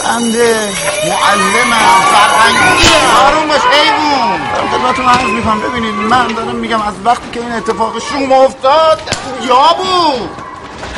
بنده 0.05 0.69
معلمم 1.09 2.01
فرهنگی 2.13 2.89
آروم 3.27 3.49
باش 3.49 3.61
دارم 4.55 4.69
خدمتتون 4.69 5.05
عرض 5.07 5.31
می‌کنم. 5.31 5.61
ببینید 5.61 5.95
من 5.95 6.27
دارم 6.27 6.57
میگم 6.57 6.83
از 6.83 6.95
وقتی 7.05 7.31
که 7.33 7.41
این 7.41 7.53
اتفاق 7.53 7.93
شما 7.99 8.45
افتاد 8.45 9.01
یا 9.49 9.77
بود؟ 9.77 10.31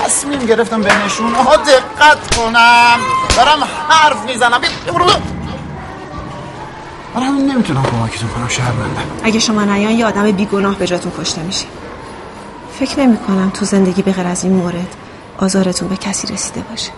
تصمیم 0.04 0.46
گرفتم 0.46 0.82
به 0.82 1.04
نشونه 1.04 1.36
ها 1.36 1.56
دقت 1.56 2.36
کنم. 2.36 2.98
دارم 3.36 3.68
حرف 3.88 4.24
می‌زنم. 4.26 4.60
برای 7.16 7.28
همین 7.28 7.50
نمی‌تونم 7.50 7.82
کمکتون 7.82 8.28
کنم 8.28 8.48
شرمنده. 8.48 9.00
اگه 9.22 9.38
شما 9.40 9.64
نیان 9.64 9.92
یه 9.92 10.06
آدم 10.06 10.30
بیگناه 10.30 10.78
به 10.78 10.86
جاتون 10.86 11.12
کشته 11.18 11.42
میشه. 11.42 11.66
فکر 12.78 13.00
نمی 13.00 13.16
کنم 13.16 13.50
تو 13.50 13.64
زندگی 13.64 14.02
به 14.02 14.12
غیر 14.12 14.26
از 14.26 14.44
این 14.44 14.52
مورد 14.52 14.96
آزارتون 15.38 15.88
به 15.88 15.96
کسی 15.96 16.26
رسیده 16.26 16.60
باشه. 16.60 16.90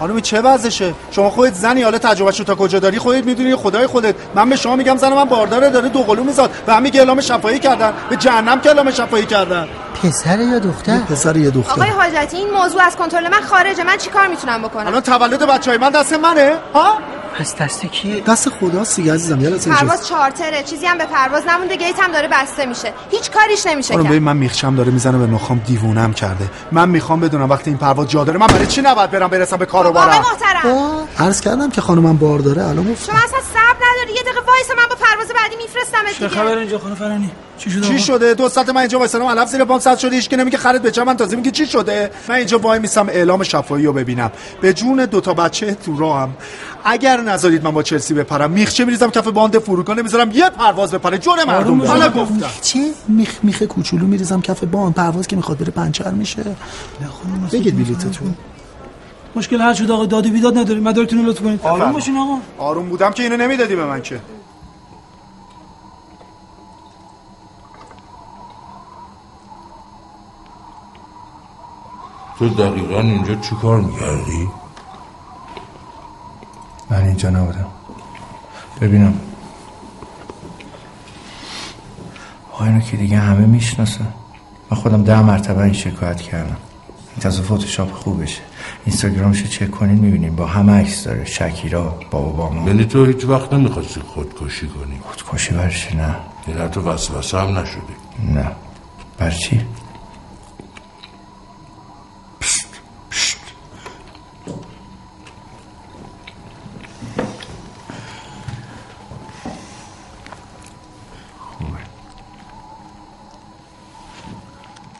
خانم 0.00 0.20
چه 0.20 0.40
وضعشه؟ 0.40 0.94
شما 1.10 1.30
خودت 1.30 1.54
زنی 1.54 1.82
حالا 1.82 1.98
تجربه 1.98 2.32
تا 2.32 2.54
کجا 2.54 2.78
داری؟ 2.78 2.98
خودت 2.98 3.24
می‌دونی؟ 3.24 3.56
خدای 3.56 3.86
خودت. 3.86 4.14
من 4.34 4.50
به 4.50 4.56
شما 4.56 4.76
میگم 4.76 4.96
زن 4.96 5.12
من 5.12 5.24
بارداره 5.24 5.70
داره 5.70 5.88
دو 5.88 6.02
قلو 6.02 6.24
میزاد. 6.24 6.50
و 6.66 6.74
همین 6.74 6.96
اعلام 6.96 7.20
شفاهی 7.20 7.58
کردن. 7.58 7.92
به 8.10 8.16
جهنم 8.16 8.60
که 8.60 8.68
اعلام 8.68 8.90
شفاهی 8.90 9.26
کردن. 9.26 9.68
پسر 10.02 10.40
یا 10.40 10.58
دختر؟ 10.58 10.98
پسر 10.98 11.36
یا 11.36 11.50
دختر. 11.50 11.72
آقای 11.72 11.88
حاجتی 11.88 12.36
این 12.36 12.50
موضوع 12.50 12.82
از 12.82 12.96
کنترل 12.96 13.28
من 13.28 13.40
خارجه. 13.40 13.84
من 13.84 13.96
چیکار 13.96 14.26
می‌تونم 14.26 14.62
بکنم؟ 14.62 14.86
الان 14.86 15.00
تولد 15.00 15.42
بچهای 15.42 15.78
من 15.78 15.90
دست 15.90 16.12
منه. 16.12 16.52
ها؟ 16.74 16.98
پس 17.38 17.56
دست 17.56 17.86
کیه 17.86 18.20
دست 18.20 18.48
خداست 18.48 18.96
دیگه 18.96 19.14
عزیزم 19.14 19.40
یالا 19.40 19.58
پرواز 19.58 20.08
چارتره 20.08 20.62
چیزی 20.62 20.86
هم 20.86 20.98
به 20.98 21.06
پرواز 21.06 21.42
نمونده 21.46 21.76
گیت 21.76 22.00
هم 22.00 22.12
داره 22.12 22.28
بسته 22.32 22.66
میشه. 22.66 22.92
هیچ 23.10 23.30
کاریش 23.30 23.66
نمیشه 23.66 23.94
خانم 23.94 24.08
کرد. 24.08 24.22
من 24.22 24.36
میخشم 24.36 24.74
داره 24.76 24.92
می‌زنه 24.92 25.18
به 25.18 25.26
نخام 25.26 25.58
دیوونم 25.66 26.12
کرده. 26.12 26.48
من 26.72 26.88
می‌خوام 26.88 27.20
بدونم 27.20 27.50
وقتی 27.50 27.70
این 27.70 27.78
پرواز 27.78 28.08
جا 28.08 28.24
داره 28.24 28.38
من 28.38 28.46
برای 28.46 28.66
چی 28.66 28.82
نباید 28.82 29.10
برم 29.10 29.28
برسم 29.28 29.56
به 29.56 29.66
کار 29.66 29.86
و 29.86 29.88
آقای 29.88 30.06
بارم 30.06 30.22
محترم. 30.22 31.08
عرض 31.18 31.40
کردم 31.40 31.70
که 31.70 31.80
خانمم 31.80 32.16
بار 32.16 32.38
داره 32.38 32.68
الان 32.68 32.92
گفت 32.92 33.04
شما 33.06 33.18
اصلا 33.18 33.40
صبر 33.54 33.89
یه 34.16 34.22
دقیقه 34.22 34.40
وایس 34.46 34.70
من 34.70 34.88
با 34.90 34.96
پرواز 34.96 35.28
بعدی 35.28 35.56
میفرستم 35.56 35.98
چه 36.18 36.28
خبر 36.28 36.58
اینجا 36.58 36.78
خانم 36.78 36.94
فرانی؟ 36.94 37.30
چی 37.58 37.70
شده 37.70 37.86
چی 37.86 37.98
شده؟ 37.98 38.34
دو 38.34 38.48
ساعت 38.48 38.68
من 38.68 38.80
اینجا 38.80 38.98
وایسادم 38.98 39.24
علف 39.24 39.48
زیر 39.48 39.64
پام 39.64 39.78
صد 39.78 39.98
شده 39.98 40.16
هیچ 40.16 40.28
که 40.28 40.36
نمیگه 40.36 40.58
خرید 40.58 40.82
به 40.82 41.04
من 41.04 41.16
تازه 41.16 41.36
میگه 41.36 41.50
چی 41.50 41.66
شده؟ 41.66 42.10
من 42.28 42.34
اینجا 42.34 42.58
وای 42.58 42.78
میسم 42.78 43.08
اعلام 43.08 43.42
شفاهی 43.42 43.86
رو 43.86 43.92
ببینم. 43.92 44.30
به 44.60 44.72
جون 44.72 45.04
دو 45.06 45.20
تا 45.20 45.34
بچه 45.34 45.74
تو 45.74 45.98
راهم. 45.98 46.34
اگر 46.84 47.20
نذارید 47.20 47.64
من 47.64 47.70
با 47.70 47.82
چلسی 47.82 48.14
بپرم 48.14 48.50
میخچه 48.50 48.84
میریزم؟ 48.84 49.10
کف 49.10 49.28
باند 49.28 49.58
فرودگاه 49.58 49.96
نمی‌ذارم. 49.96 50.30
یه 50.30 50.50
پرواز 50.50 50.90
بپره. 50.90 51.18
جون 51.18 51.44
مردم. 51.44 51.82
حالا 51.82 52.08
گفتم. 52.08 52.50
چه 52.62 52.78
میخ 53.08 53.38
میخ 53.42 53.62
کوچولو 53.62 54.06
میریزم 54.06 54.40
کف 54.40 54.64
بان 54.64 54.92
پرواز 54.92 55.26
که 55.26 55.36
می‌خواد 55.36 55.58
بره 55.58 55.70
پنچر 55.70 56.10
میشه. 56.10 56.44
بگید 57.52 57.76
بلیتتون. 57.76 58.34
مشکل 59.36 59.60
حل 59.60 59.72
شد 59.72 59.90
آقا. 59.90 60.06
دادی 60.06 60.30
بیداد 60.30 60.58
نداریم. 60.58 60.82
مدارتون 60.82 61.18
رو 61.18 61.24
لطف 61.24 61.40
کنید. 61.40 61.60
آروم 61.62 61.92
باشین 61.92 62.16
آقا. 62.16 62.38
آروم 62.58 62.88
بودم 62.88 63.10
که 63.10 63.22
اینو 63.22 63.36
نمی‌دادی 63.36 63.76
به 63.76 63.84
من 63.86 64.02
که. 64.02 64.20
تو 72.38 72.48
دقیقا 72.48 73.00
اینجا 73.00 73.34
چی 73.34 73.54
کار 73.62 73.80
می‌کردی؟ 73.80 74.48
من 76.90 77.02
اینجا 77.02 77.30
نبودم. 77.30 77.66
ببینم. 78.80 79.20
آقا 82.52 82.64
اینو 82.64 82.80
که 82.80 82.96
دیگه 82.96 83.18
همه 83.18 83.46
می‌شناسن. 83.46 84.12
من 84.70 84.78
خودم 84.78 85.02
ده 85.04 85.22
مرتبه 85.22 85.62
این 85.62 85.72
شکایت 85.72 86.20
کردم. 86.20 86.56
تازه 87.20 87.42
فوتوشاپ 87.42 87.92
خوبشه 87.92 88.40
اینستاگرامشو 88.86 89.46
چک 89.46 89.70
کنین 89.70 89.98
می‌بینین 89.98 90.36
با 90.36 90.46
همه 90.46 90.72
عکس 90.72 91.04
داره. 91.04 91.24
شکیرا 91.24 91.98
بابا 92.10 92.30
با 92.30 92.50
ما 92.50 92.68
یعنی 92.68 92.84
تو 92.84 93.04
هیچ 93.04 93.24
وقت 93.24 93.52
نمی‌خواستی 93.52 94.00
خودکشی 94.00 94.68
کنی. 94.68 95.00
خودکشی 95.02 95.54
برش 95.54 95.94
نه. 95.94 96.16
یعنی 96.48 96.68
تو 96.68 96.80
وسوسه 96.80 97.38
هم 97.38 97.58
نشدی. 97.58 97.80
نه. 98.34 98.50
بر 99.18 99.30
چی؟ 99.30 99.60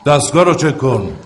دستگاه 0.05 0.43
رو 0.43 0.53
چک 0.53 0.77
کن 0.77 1.17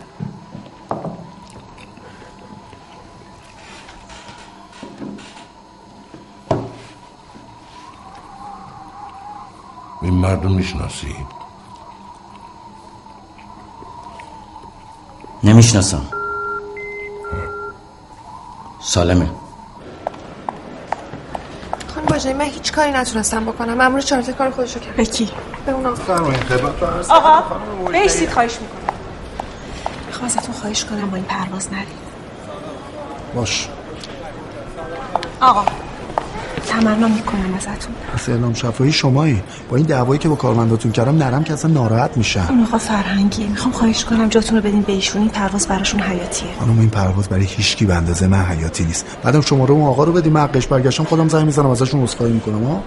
این 10.01 10.13
مردم 10.35 10.51
می‌شناسی؟ 10.51 11.15
نمی‌شناسم. 15.43 16.05
سالمه. 18.81 19.29
خانم 21.95 22.07
ماجرا 22.09 22.33
من 22.33 22.45
هیچ 22.45 22.71
کاری 22.71 22.91
نتونستم 22.91 23.45
بکنم. 23.45 23.73
مامور 23.73 24.01
چارتر 24.01 24.31
کار 24.31 24.51
خودشو 24.51 24.79
کرد. 24.79 24.95
به 24.95 25.05
کی؟ 25.05 25.31
به 25.65 25.71
اونا. 25.71 25.95
آقا 27.09 27.43
بیستید 27.91 28.29
خواهش 28.29 28.59
می‌کنم. 28.61 28.95
می‌خوام 30.07 30.25
ازتون 30.25 30.55
خواهش 30.55 30.85
کنم 30.85 31.09
با 31.09 31.15
این 31.15 31.25
پرواز 31.25 31.67
ندید 31.73 32.05
باش. 33.35 33.69
آقا. 35.41 35.65
تمنا 36.81 37.07
می‌کنم 37.07 37.53
ازتون. 37.57 37.95
پس 38.13 38.29
اعلام 38.29 38.53
شفاهی 38.53 38.91
شمایی. 38.91 39.41
با 39.69 39.77
این 39.77 39.85
دعوایی 39.85 40.19
که 40.19 40.29
با 40.29 40.35
کارمنداتون 40.35 40.91
کردم 40.91 41.17
نرم 41.17 41.43
که 41.43 41.53
اصلا 41.53 41.71
ناراحت 41.71 42.17
میشن. 42.17 42.45
اون 42.49 42.63
آقا 42.63 42.77
فرهنگیه 42.77 43.47
می‌خوام 43.47 43.71
خواهش 43.71 44.05
کنم 44.05 44.27
جاتون 44.27 44.57
رو 44.57 44.63
بدین 44.63 44.81
به 44.81 44.93
ایشون 44.93 45.21
این 45.21 45.31
پرواز 45.31 45.67
براشون 45.67 45.99
حیاتیه. 45.99 46.49
خانم 46.59 46.79
این 46.79 46.89
پرواز 46.89 47.29
برای 47.29 47.45
هیچکی 47.45 47.85
به 47.85 47.93
اندازه 47.95 48.27
من 48.27 48.45
حیاتی 48.45 48.85
نیست. 48.85 49.05
بعدم 49.23 49.41
شماره 49.41 49.71
اون 49.71 49.87
آقا 49.87 50.03
رو 50.03 50.11
بدیم 50.11 50.33
من 50.33 50.41
حقش 50.41 50.67
برگشتم 50.67 51.03
خودم 51.03 51.27
زنگ 51.27 51.45
می‌زنم 51.45 51.69
ازشون 51.69 52.03
عذرخواهی 52.03 52.33
می‌کنم 52.33 52.63
ها؟ 52.63 52.83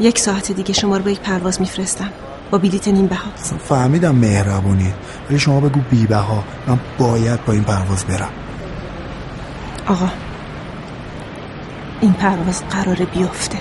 یک 0.00 0.18
ساعت 0.18 0.52
دیگه 0.52 0.72
شما 0.72 0.96
رو 0.96 1.02
با 1.02 1.10
یک 1.10 1.20
پرواز 1.20 1.60
میفرستم. 1.60 2.10
با 2.50 2.58
بلیت 2.58 2.88
نیم 2.88 3.06
بها 3.06 3.30
فهمیدم 3.64 4.14
مهربونی. 4.14 4.92
ولی 5.30 5.38
شما 5.38 5.60
بگو 5.60 5.80
بی 5.90 6.06
بها 6.06 6.44
من 6.66 6.78
باید 6.98 7.44
با 7.44 7.52
این 7.52 7.64
پرواز 7.64 8.04
برم. 8.04 8.30
آقا 9.86 10.08
این 12.00 12.12
پرواز 12.12 12.64
قراره 12.68 13.04
بیفته. 13.04 13.58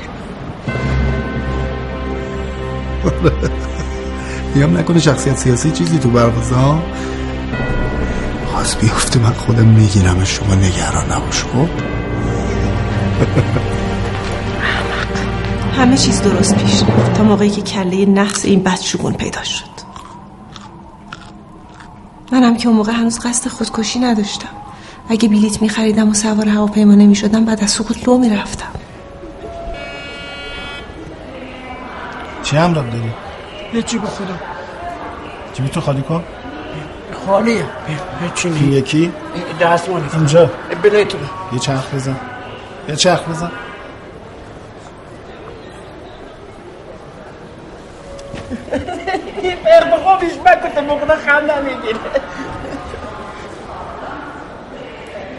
میگم 4.55 4.77
نکنه 4.77 4.99
شخصیت 4.99 5.37
سیاسی 5.37 5.71
چیزی 5.71 5.99
تو 5.99 6.09
پرواز 6.09 6.51
ها؟ 6.51 6.83
خواست 8.45 8.79
بیفته 8.79 9.19
من 9.19 9.33
خودم 9.33 9.65
می‌گیرم 9.65 10.23
شما 10.23 10.55
نگران 10.55 11.11
نباش 11.11 11.43
خب؟ 11.43 11.67
همه 15.77 15.97
چیز 15.97 16.21
درست 16.21 16.55
پیش 16.55 16.83
رفت 16.83 17.13
تا 17.13 17.23
موقعی 17.23 17.49
که 17.49 17.61
کله 17.61 18.05
نحس 18.05 18.45
این 18.45 18.63
بدشگون 18.63 19.13
پیدا 19.13 19.43
شد. 19.43 19.65
منم 22.31 22.57
که 22.57 22.67
اون 22.67 22.77
موقع 22.77 22.91
هنوز 22.91 23.19
قصد 23.19 23.49
خودکشی 23.49 23.99
نداشتم. 23.99 24.56
اگه 25.09 25.29
بلیت 25.29 25.61
میخریدم 25.61 26.09
و 26.09 26.13
سوار 26.13 26.47
هواپیما 26.47 26.95
نمی‌شدم 26.95 27.45
بعد 27.45 27.63
از 27.63 27.71
سقوط 27.71 28.07
لو 28.07 28.17
می‌رفتم. 28.17 28.71
چی 32.43 32.57
هم 32.57 32.73
داری؟ 32.73 33.13
یه 33.73 33.81
چی 33.81 33.97
به 33.97 34.07
خدا. 34.07 34.35
چی 35.53 35.69
تو 35.69 35.81
خالی 35.81 36.01
کن؟ 36.01 36.23
خالیه 37.25 37.65
هیچی 38.21 38.47
این 38.47 38.71
یکی؟ 38.71 39.11
دستمالی. 39.61 40.05
اینجا. 40.13 40.49
بده 40.83 41.05
تو 41.05 41.17
یه 41.53 41.59
چرخ 41.59 41.93
بزن. 41.93 42.15
یه 42.89 42.95
چرخ 42.95 43.29
بزن. 43.29 43.51
خوبیش 50.05 50.33
بکته 50.45 50.81
موقع 50.81 51.15
خنده 51.15 51.59
می‌گیره 51.61 51.99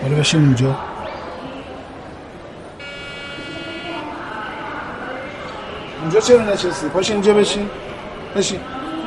برو 0.08 0.16
بشین 0.16 0.40
اینجا 0.44 0.76
اینجا 6.02 6.20
چرا 6.20 6.44
نشستی؟ 6.44 6.88
پاش 6.88 7.10
اینجا 7.10 7.34
بشین. 7.34 7.70
بشین. 8.36 8.60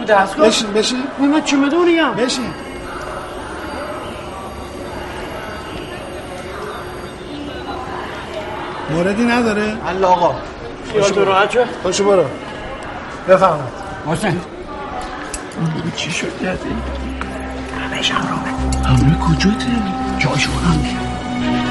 دستگاه؟ 0.08 0.48
بشین 0.48 0.74
بشین. 0.74 1.04
من 1.20 1.42
چمدونیم 1.42 2.12
بشین. 2.12 2.54
موردی 8.90 9.24
نداره؟ 9.24 9.78
الله 9.88 10.08
آقا. 10.08 10.36
خیال 10.92 11.10
تو 11.10 11.26
راحت 11.26 11.50
شد 11.52 11.66
پاشو 11.84 12.04
برو. 12.04 12.26
بفهمم 13.28 13.68
حسین 14.08 14.42
چی 15.96 16.12
شد؟ 16.12 16.40
کردی؟ 16.42 16.70
همش 17.80 18.12
همراه 18.12 18.40
همراه 18.86 19.20
کجاته؟ 19.20 19.66
جاشو 19.66 20.01
هم 20.26 20.38
سلام 20.38 21.71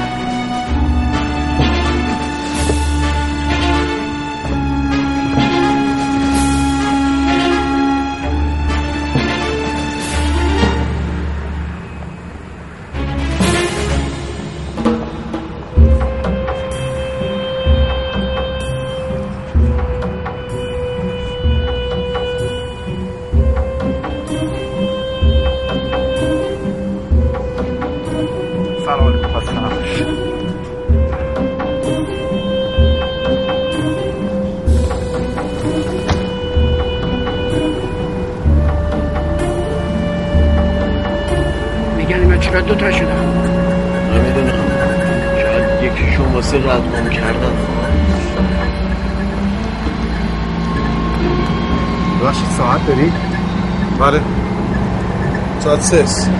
سه 55.91 56.31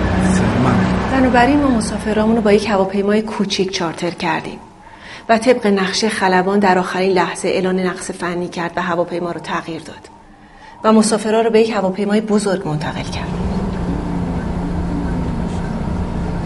بنابراین 1.12 1.62
ما 1.62 1.68
مسافرامون 1.68 2.36
رو 2.36 2.42
با 2.42 2.52
یک 2.52 2.68
هواپیمای 2.68 3.22
کوچیک 3.22 3.70
چارتر 3.70 4.10
کردیم 4.10 4.58
و 5.28 5.38
طبق 5.38 5.66
نقشه 5.66 6.08
خلبان 6.08 6.58
در 6.58 6.78
آخرین 6.78 7.12
لحظه 7.12 7.48
اعلان 7.48 7.78
نقص 7.78 8.10
فنی 8.10 8.48
کرد 8.48 8.72
و 8.76 8.82
هواپیما 8.82 9.32
رو 9.32 9.40
تغییر 9.40 9.82
داد 9.82 10.08
و 10.84 10.92
مسافرها 10.92 11.40
رو 11.40 11.50
به 11.50 11.60
یک 11.60 11.70
هواپیمای 11.70 12.20
بزرگ 12.20 12.68
منتقل 12.68 13.02
کرد. 13.02 13.28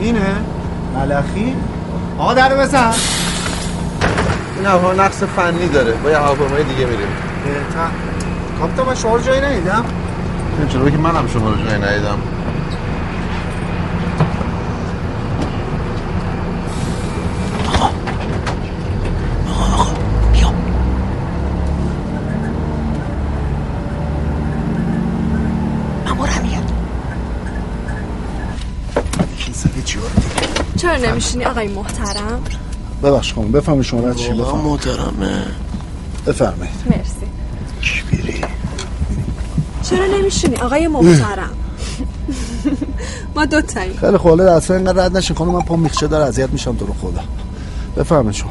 اینه؟ 0.00 0.36
ملخی؟ 0.94 1.56
آقا 2.18 2.34
در 2.34 2.56
بزن! 2.56 2.92
این 4.56 4.66
هوا 4.66 4.92
نقص 4.92 5.22
فنی 5.22 5.68
داره. 5.68 5.92
با 5.92 6.10
یه 6.10 6.18
هواپیمای 6.18 6.62
دیگه 6.62 6.84
میریم. 6.84 7.08
بهتر. 7.44 7.88
کاپیتان 8.58 8.86
من 8.86 8.94
شما 8.94 9.16
رو 9.16 9.22
جایی 9.22 9.40
ندیدم. 9.40 9.84
چرا 10.68 10.90
که 10.90 10.96
منم 10.96 11.28
شما 11.28 11.50
رو 11.50 11.56
جایی 11.56 11.82
ندیدم. 11.82 12.35
نمیشینی؟ 31.10 31.44
آقای 31.44 31.68
محترم. 31.68 32.42
ببخش 33.02 33.34
خانم 33.34 33.52
بفهمید 33.52 33.82
شما 33.82 34.14
چی؟ 34.14 34.32
بفهم 34.32 34.58
محترمه. 34.58 35.42
بفرمایید. 36.26 36.74
مرسی. 36.86 37.26
چرا 39.82 40.06
نمیشینی 40.06 40.56
آقای 40.56 40.88
محترم؟ 40.88 41.50
ما 43.34 43.44
دو 43.44 43.60
تاییم. 43.60 43.96
خیلی 43.96 44.16
حالا 44.16 44.56
اصلا 44.56 44.76
اینقدر 44.76 45.04
رد 45.04 45.16
نشین. 45.16 45.36
خانم 45.36 45.50
من 45.50 45.60
پا 45.62 45.76
میخچه 45.76 46.06
داره 46.06 46.24
اذیت 46.24 46.50
میشم 46.50 46.76
تو 46.76 46.86
رو 46.86 46.94
خدا. 47.00 47.20
بفرمایید 47.96 48.34
شما. 48.34 48.50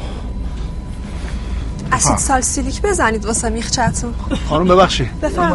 اسید 2.16 2.26
سالسیلیک 2.28 2.82
بزنید 2.82 3.24
واسه 3.26 3.48
میخچتون 3.50 4.14
خانم 4.48 4.68
ببخشید 4.68 5.08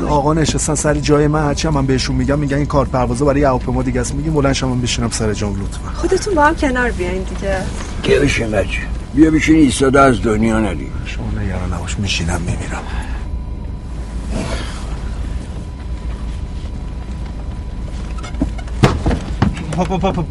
آقا 0.09 0.33
نشستن 0.33 0.75
سر 0.75 0.93
جای 0.93 1.27
من 1.27 1.43
هرچی 1.45 1.67
من 1.67 1.85
بهشون 1.85 2.15
میگم 2.15 2.39
میگن 2.39 2.57
این 2.57 2.65
کار 2.65 2.85
پروازه 2.85 3.25
برای 3.25 3.43
هواپیما 3.43 3.83
دیگه 3.83 4.01
است. 4.01 4.13
میگیم 4.13 4.33
بلند 4.33 4.53
شم 4.53 4.67
من 4.67 4.81
بشینم 4.81 5.09
سر 5.09 5.33
جام 5.33 5.53
لطفا. 5.61 5.91
خودتون 5.95 6.35
با 6.35 6.43
هم 6.43 6.55
کنار 6.55 6.91
بیاین 6.91 7.23
دیگه. 7.23 7.57
که 8.03 8.19
بشین 8.19 8.51
بچه؟ 8.51 8.79
بیا 9.13 9.31
بشین 9.31 9.55
ایستاده 9.55 9.99
از 9.99 10.21
دنیا 10.21 10.59
ندی 10.59 10.87
شما 11.05 11.41
نگران 11.41 11.73
نباش 11.73 11.99
میشینم 11.99 12.41
میمیرم. 12.41 12.83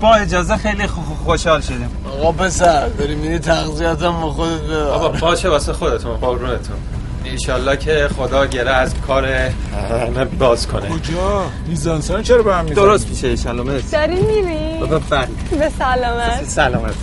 با 0.01 0.15
اجازه 0.15 0.57
خیلی 0.57 0.87
خوشحال 1.25 1.61
شدیم. 1.61 1.89
آقا 2.21 2.33
پسر 2.33 2.89
داری 2.89 3.15
میری 3.15 3.39
تغذیت 3.39 4.03
هم 4.03 4.31
خودت 4.31 4.61
ببر. 4.61 4.83
آقا 4.83 5.09
باشه 5.09 5.49
واسه 5.49 5.73
خودتون 5.73 6.17
قربونتون. 6.17 6.77
ایشالله 7.25 7.77
که 7.77 8.09
خدا 8.19 8.47
گره 8.47 8.71
از 8.71 8.95
کار 9.07 9.27
همه 9.27 10.25
باز 10.25 10.67
کنه. 10.67 10.89
کجا؟ 10.89 11.43
میزانسان 11.67 12.23
چرا 12.23 12.43
به 12.43 12.55
هم 12.55 12.65
می‌زنی؟ 12.65 12.75
درست 12.75 13.09
میشه 13.09 13.29
ایشالله 13.29 13.63
مرسی. 13.63 13.91
دارین 13.91 14.27
میری؟ 14.27 14.79
بابا 14.81 14.99
بله. 14.99 15.29
به 15.59 15.71
سلامت. 15.79 16.45
سلامت. 16.45 16.95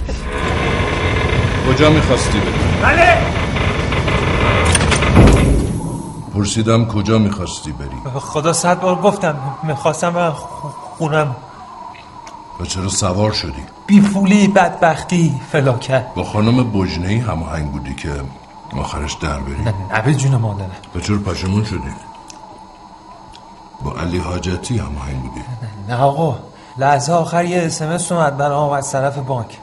کجا 1.69 1.89
می‌خواستی 1.89 2.39
بری؟ 2.39 2.51
بله. 2.83 3.17
پرسیدم 6.33 6.85
کجا 6.85 7.17
می‌خواستی 7.17 7.71
بری؟ 7.71 8.19
خدا 8.19 8.53
صد 8.53 8.79
بار 8.79 8.95
گفتم 8.95 9.35
می‌خواستم 9.63 10.09
برم 10.13 10.35
خونم. 10.97 11.35
و 12.59 12.65
چرا 12.65 12.89
سوار 12.89 13.31
شدی؟ 13.31 13.63
بیفولی 13.87 14.47
بدبختی 14.47 15.41
فلاکت 15.51 16.05
با 16.15 16.23
خانم 16.23 16.71
بجنه 16.71 17.07
ای 17.07 17.17
هماهنگ 17.17 17.71
بودی 17.71 17.95
که 17.95 18.09
آخرش 18.77 19.13
در 19.13 19.39
بری. 19.39 19.61
نه 19.93 20.01
به 20.01 20.15
جون 20.15 20.35
مادرم 20.35 20.71
و 20.95 20.99
چرا 20.99 21.17
پشمون 21.17 21.63
شدی؟ 21.63 21.93
با 23.83 23.93
علی 23.93 24.17
حاجتی 24.17 24.77
هماهنگ 24.77 25.21
بودی؟ 25.21 25.41
نه 25.89 26.01
آقا. 26.01 26.39
لحظه 26.77 27.13
آخر 27.13 27.45
یه 27.45 27.61
اسمس 27.61 28.11
اومد 28.11 28.37
برام 28.37 28.69
از 28.69 28.91
طرف 28.91 29.17
بانک. 29.17 29.57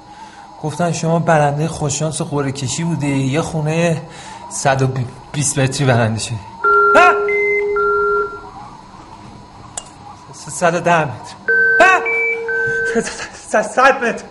گفتن 0.63 0.93
شما 0.93 1.19
برنده 1.19 1.69
خوششانس 1.69 2.21
و 2.21 2.25
قره 2.25 2.53
کشی 2.53 2.85
بودی. 2.85 3.17
یه 3.17 3.41
خونه 3.43 4.03
120 4.51 5.59
متری 5.59 5.87
برنده 5.87 6.21
شدی. 6.21 6.39
ها! 6.95 7.13
110 10.33 11.05
متر! 11.05 11.44
100 13.01 14.05
متر! 14.05 14.25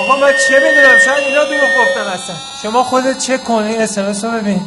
آقا 0.00 0.16
من 0.16 0.32
چه 0.48 0.60
بدونم 0.60 0.98
شاید 1.04 1.24
اینا 1.28 1.44
دروغ 1.44 1.70
گفتن 1.80 2.00
اصلا. 2.00 2.36
شما 2.62 2.84
خودت 2.84 3.18
چک 3.18 3.44
کن 3.44 3.54
این 3.62 3.80
اسمس 3.80 4.24
رو 4.24 4.30
ببین. 4.30 4.60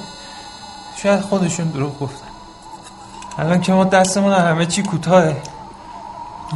شاید 1.03 1.21
خودشون 1.21 1.69
دروغ 1.69 1.99
گفتن. 1.99 2.27
الان 3.38 3.62
که 3.62 3.71
ما 3.73 3.84
دستمون 3.84 4.34
همه 4.34 4.65
چی 4.65 4.84
کوتاهه. 4.84 5.41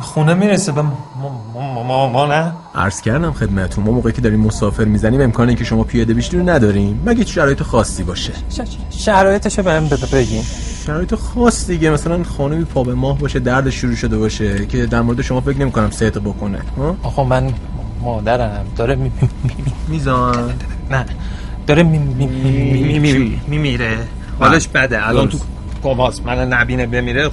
خونه 0.02 0.34
می‌رسه 0.34 0.72
به 0.72 0.82
ما, 0.82 2.08
ما, 2.08 2.26
نه 2.26 2.52
عرض 2.76 3.02
کردم 3.02 3.32
خدمتتون 3.32 3.84
ما 3.84 3.92
موقعی 3.92 4.14
که 4.14 4.22
داریم 4.22 4.40
مسافر 4.40 4.86
می‌زنیم 4.86 5.22
امکان 5.22 5.56
که 5.56 5.64
شما 5.64 5.84
پیاده 5.84 6.14
بشید 6.14 6.34
رو 6.34 6.50
نداریم. 6.50 7.04
مگه 7.06 7.26
شرایط 7.26 7.64
خاصی 7.64 8.04
باشه؟ 8.04 8.34
شرایطشو 8.90 9.64
بهم 9.64 9.90
بگین. 10.14 10.44
شرایط 10.86 11.16
خاص 11.16 11.68
دیگه 11.68 11.90
مثلا 11.90 12.24
خانمی 12.24 12.64
پا 12.64 12.84
به 12.84 12.94
ماه 12.94 13.18
باشه 13.18 13.40
درد 13.40 13.70
شروع 13.70 13.96
شده 13.96 14.18
باشه 14.18 14.66
که 14.66 14.86
در 14.86 15.02
مورد 15.02 15.22
شما 15.22 15.42
فکر 15.42 15.58
نمی 15.58 15.72
کنم 15.72 15.92
صدق 15.92 16.22
بکنه. 16.22 16.60
آقا 17.04 17.24
من 17.24 17.54
مادرم. 18.02 18.66
داره 18.76 18.96
می 18.96 19.12
میزان. 19.88 20.54
نه 20.92 21.06
داره 21.68 21.84
می 21.84 21.98
می 21.98 23.00
می 23.00 23.40
می 23.48 23.58
میره. 23.58 23.98
حالش 24.40 24.68
بده. 24.68 25.08
الان 25.08 25.30
تو 25.30 25.38
کوماست 25.84 26.26
من 26.26 26.54
نبینه 26.54 26.86
بمیره. 26.86 27.30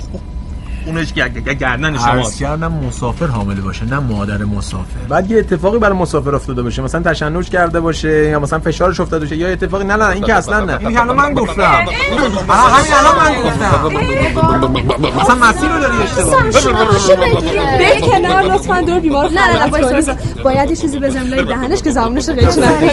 اونش 0.87 1.13
گردن 1.13 1.95
عرض 1.95 2.05
شماست 2.05 2.39
کردم 2.39 2.73
مسافر 2.73 3.27
حامله 3.27 3.61
باشه 3.61 3.85
نه 3.85 3.99
مادر 3.99 4.45
مسافر 4.45 5.01
بعد 5.09 5.31
یه 5.31 5.39
اتفاقی 5.39 5.79
برای 5.79 5.99
مسافر 5.99 6.35
افتاده 6.35 6.63
باشه 6.63 6.83
مثلا 6.83 7.03
تشنج 7.03 7.49
کرده 7.49 7.81
باشه 7.81 8.29
یا 8.29 8.41
مثلا 8.41 8.59
فشارش 8.59 9.01
افتاده 9.01 9.25
باشه 9.25 9.37
یا 9.37 9.49
اتفاقی 9.49 9.85
نه 9.85 9.97
نه 9.97 10.09
این 10.09 10.25
که 10.25 10.35
اصلا 10.35 10.65
نه 10.65 10.79
این 10.79 10.99
الان 10.99 11.17
من 11.17 11.35
گفتم 11.35 11.63
همین 11.63 12.93
الان 12.93 13.17
من 13.17 13.43
گفتم 13.43 15.21
مثلا 15.21 15.35
مسیر 15.35 15.69
رو 15.69 15.81
داری 15.81 15.97
اشتباه 16.03 16.43
به 17.79 18.01
کنار 18.01 18.43
لطفا 18.43 18.81
دور 18.81 19.01
بیمار 19.01 19.31
نه 19.31 19.67
نه 19.67 20.17
باید 20.45 20.71
یه 20.71 20.77
چیزی 20.77 20.99
بزنم 20.99 21.27
لای 21.27 21.45
دهنش 21.45 21.83
که 21.83 21.91
زمانش 21.91 22.29
رو 22.29 22.35
قیچ 22.35 22.59
نکنه 22.59 22.91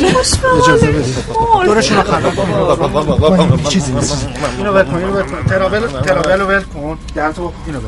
اجازه 0.63 0.87
بدید 0.87 1.15
دورشون 1.65 1.97
رو 1.97 2.03
خراب 2.03 3.63
چیزی 3.69 3.93
نیست 3.93 4.27
اینو 4.57 4.71
ول 4.71 4.83
کن 4.83 4.95
اینو 4.95 5.13
ول 5.13 5.23
کن 5.23 5.43
ترابل 5.49 5.79
ترابل 5.87 6.39
رو 6.39 6.47
ول 6.47 6.61
کن 6.61 6.97
تو 7.35 7.51
اینو 7.65 7.79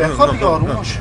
بخواب 0.00 0.32
دیگه 0.32 0.44
آروم 0.44 0.72
باش 0.72 0.98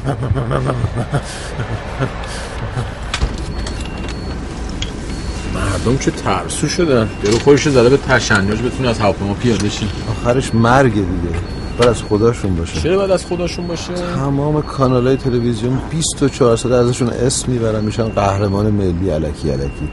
مردم 5.55 5.97
چه 5.97 6.11
ترسو 6.11 6.67
شدن 6.67 7.09
درو 7.23 7.39
خودش 7.39 7.67
زده 7.67 7.89
به 7.89 7.97
تشنج 7.97 8.61
بتونه 8.61 8.89
از 8.89 8.99
هواپیما 8.99 9.33
پیاده 9.33 9.69
شی. 9.69 9.89
آخرش 10.09 10.55
مرگ 10.55 10.93
دیگه. 10.93 11.35
بعد 11.79 11.89
از 11.89 12.03
خداشون 12.03 12.55
باشه. 12.55 12.81
چرا 12.81 12.97
بعد 12.97 13.11
از 13.11 13.25
خودشون 13.25 13.67
باشه؟ 13.67 13.93
تمام 14.15 14.61
کانال 14.61 15.07
های 15.07 15.17
تلویزیون 15.17 15.77
24 15.89 16.57
ساعت 16.57 16.75
ازشون 16.75 17.09
اسم 17.09 17.51
می‌برن 17.51 17.83
میشن 17.83 18.03
قهرمان 18.03 18.69
ملی 18.69 19.09
علکی 19.09 19.49
علکی. 19.49 19.89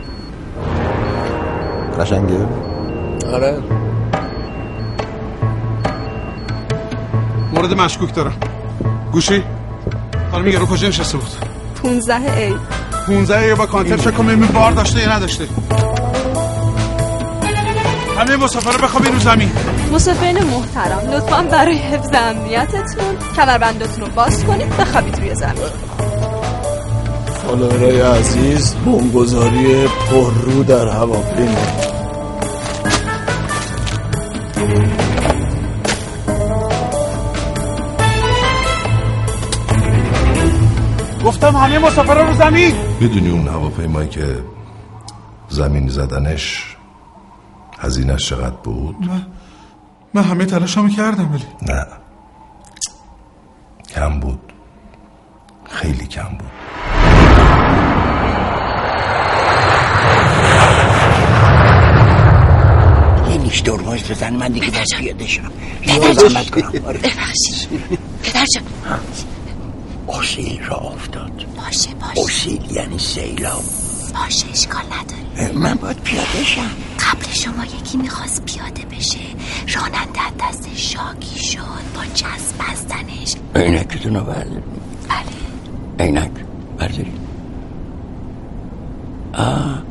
قشنگه؟ 2.01 2.47
آره. 3.33 3.59
مورد 7.59 7.75
مشکوک 7.75 8.15
دارم. 8.15 8.33
گوشی؟ 9.13 9.43
خانم 10.31 10.47
یارو 10.47 10.67
کجا 10.67 10.89
نشسته 10.89 11.19
بود؟ 11.19 11.29
15 11.83 12.15
ای. 12.37 12.55
15 13.07 13.47
یا 13.47 13.57
با 13.57 13.67
کانتر 13.67 13.97
چک 13.97 14.17
کنم 14.17 14.47
بار 14.47 14.73
داشته 14.73 15.01
یا 15.01 15.17
نداشته. 15.17 15.49
همه 18.19 18.37
مسافر 18.37 18.73
رو 18.73 18.79
بخوابین 18.79 19.13
رو 19.13 19.19
زمین 19.19 19.51
مسافرین 19.93 20.45
محترم 20.45 21.11
لطفا 21.11 21.43
برای 21.43 21.79
حفظ 21.79 22.09
امنیتتون 22.15 23.17
کمربندتون 23.37 24.05
رو 24.05 24.11
باز 24.17 24.45
کنید 24.45 24.77
بخوابید 24.77 25.19
روی 25.19 25.35
زمین. 25.35 25.69
فالوورای 27.47 28.01
عزیز 28.01 28.75
بمبگذاری 28.75 29.89
پررو 30.11 30.65
در 30.65 30.89
هواپیما. 30.89 31.89
گفتم 41.29 41.57
همه 41.57 41.79
مسافر 41.79 42.25
رو 42.25 42.35
زمین. 42.35 42.75
می‌دونی 43.01 43.31
اون 43.31 43.49
هواپیمایی 43.49 44.09
که 44.09 44.45
زمین 45.49 45.89
زدنش 45.89 46.77
هزینهش 47.79 48.29
چقدر 48.29 48.57
بود؟ 48.57 48.97
من, 49.01 49.27
من 50.15 50.23
همه 50.23 50.45
تلاشامو 50.45 50.89
کردم 50.89 51.33
ولی. 51.33 51.45
نه. 51.63 51.87
کم 53.95 54.21
بود. 54.21 54.41
خیلی 55.65 56.07
کم 56.07 56.29
بود. 56.29 56.51
یه 63.31 63.39
نیش 63.39 63.61
درماز 63.61 64.11
بزن 64.11 64.37
من 64.37 64.49
دیگه 64.49 64.71
باز 64.71 64.89
پیاده 64.99 65.27
شم 65.27 65.53
آره. 66.87 66.99
ببخشید. 66.99 67.89
پدر 68.23 68.45
جان 68.55 68.65
اصیل 70.09 70.63
را 70.65 70.77
افتاد. 70.77 71.47
باشه 71.57 71.91
باشه. 71.95 72.21
اصیل 72.21 72.71
یعنی 72.77 72.99
سیلاب. 72.99 73.63
باشه 74.15 74.47
اشکال 74.53 74.83
نداره. 74.83 75.53
من 75.59 75.75
باید 75.75 75.97
پیاده 76.01 76.45
شم. 76.45 76.61
قبل 77.01 77.33
شما 77.33 77.65
یکی 77.65 77.99
می‌خواست 77.99 78.45
پیاده 78.45 78.83
بشه. 78.97 79.19
راننده 79.75 80.21
از 80.27 80.33
دست 80.41 80.69
شاکی 80.77 81.39
شد 81.45 81.59
با 81.95 82.01
چسب 82.15 82.55
بستنش. 82.71 83.35
عینکتون 83.57 84.17
رو 84.17 84.25
برداری 84.25 84.63
بله. 85.09 86.07
عینک 86.07 86.31
برداری. 86.79 87.13
آه 89.35 89.83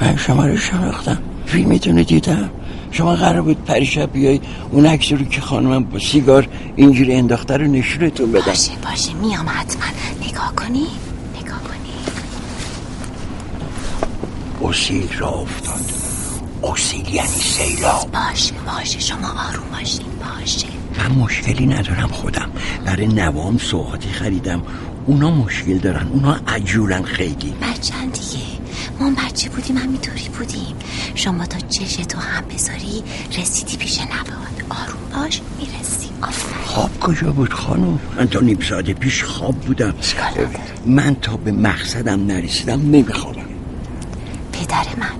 من 0.00 0.16
شما 0.16 0.46
رو 0.46 0.56
شناختم. 0.56 1.18
فیلمتون 1.46 1.98
رو 1.98 2.04
دیدم؟ 2.04 2.50
شما 2.92 3.14
قرار 3.14 3.42
بود 3.42 3.64
پریشب 3.64 4.12
بیای 4.12 4.40
اون 4.70 4.86
عکس 4.86 5.12
رو 5.12 5.24
که 5.24 5.40
خانمم 5.40 5.84
با 5.84 5.98
سیگار 5.98 6.48
اینجوری 6.76 7.14
انداخته 7.14 7.56
رو 7.56 7.66
نشونتون 7.66 8.32
بدم. 8.32 8.46
باشه 8.46 8.72
باشه 8.90 9.12
میام 9.12 9.46
حتما. 9.48 9.82
نگاه 10.28 10.52
کنی؟ 10.56 10.86
نگاه 11.42 11.60
کنی. 11.62 11.92
اصیل 14.70 15.08
را 15.18 15.28
افتاد. 15.28 15.80
اصیل 16.72 17.08
یعنی 17.14 17.28
سیلاب. 17.28 18.10
باشه 18.12 18.54
باشه. 18.66 19.00
شما 19.00 19.28
آروم 19.48 19.78
باشین 19.78 20.06
باشه. 20.20 20.66
من 20.98 21.16
مشکلی 21.16 21.66
ندارم 21.66 22.08
خودم. 22.08 22.50
برای 22.84 23.06
نوام 23.06 23.58
سوغاتی 23.58 24.08
خریدم. 24.08 24.62
اونا 25.06 25.30
مشکل 25.30 25.78
دارن. 25.78 26.08
اونا 26.08 26.40
عجولن 26.48 27.02
خیلی. 27.02 27.54
بچن 27.62 28.06
دیگه 28.12 28.61
ما 29.02 29.08
هم 29.08 29.14
بچه 29.14 29.48
بودیم 29.50 29.76
همینطوری 29.76 30.28
بودیم. 30.28 30.76
شما 31.14 31.46
تا 31.46 31.58
چشتو 31.58 32.18
هم 32.18 32.44
بذاری 32.44 33.02
رسیدی 33.38 33.76
پیش 33.76 34.00
نباد 34.00 34.64
آروم 34.68 35.22
باش 35.22 35.40
می‌رسی. 35.58 36.08
خواب 36.64 37.00
کجا 37.00 37.32
بود 37.32 37.52
خانم؟ 37.52 37.98
من 38.16 38.28
تا 38.28 38.40
نیم 38.40 38.58
ساعت 38.68 38.90
پیش 38.90 39.24
خواب 39.24 39.54
بودم. 39.54 39.94
من 40.86 41.14
تا 41.14 41.36
به 41.36 41.52
مقصدم 41.52 42.26
نرسیدم 42.26 42.80
نمیخوابم. 42.80 43.44
پدر 44.52 44.86
من 44.98 45.16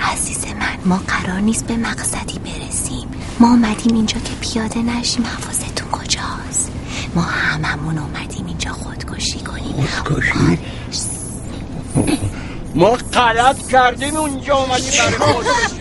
عزیز 0.00 0.44
من 0.46 0.76
ما 0.84 0.96
قرار 1.06 1.40
نیست 1.40 1.66
به 1.66 1.76
مقصدی 1.76 2.38
برسیم. 2.38 3.08
ما 3.40 3.50
اومدیم 3.50 3.96
اینجا 3.96 4.18
که 4.20 4.34
پیاده 4.40 4.82
نشیم. 4.82 5.24
حواستون 5.26 5.88
کجاست؟ 5.92 6.72
ما 7.14 7.22
هممون 7.22 7.98
اومدیم 7.98 8.46
اینجا 8.46 8.72
خودکشی 8.72 9.38
کنیم. 9.38 9.86
خودکشی؟ 10.04 10.58
ما 12.74 12.90
غلط 13.12 13.68
کردیم 13.68 14.16
اونجا 14.16 14.56
اومدیم 14.56 14.90
برای 14.98 15.32
خودکشی 15.32 15.80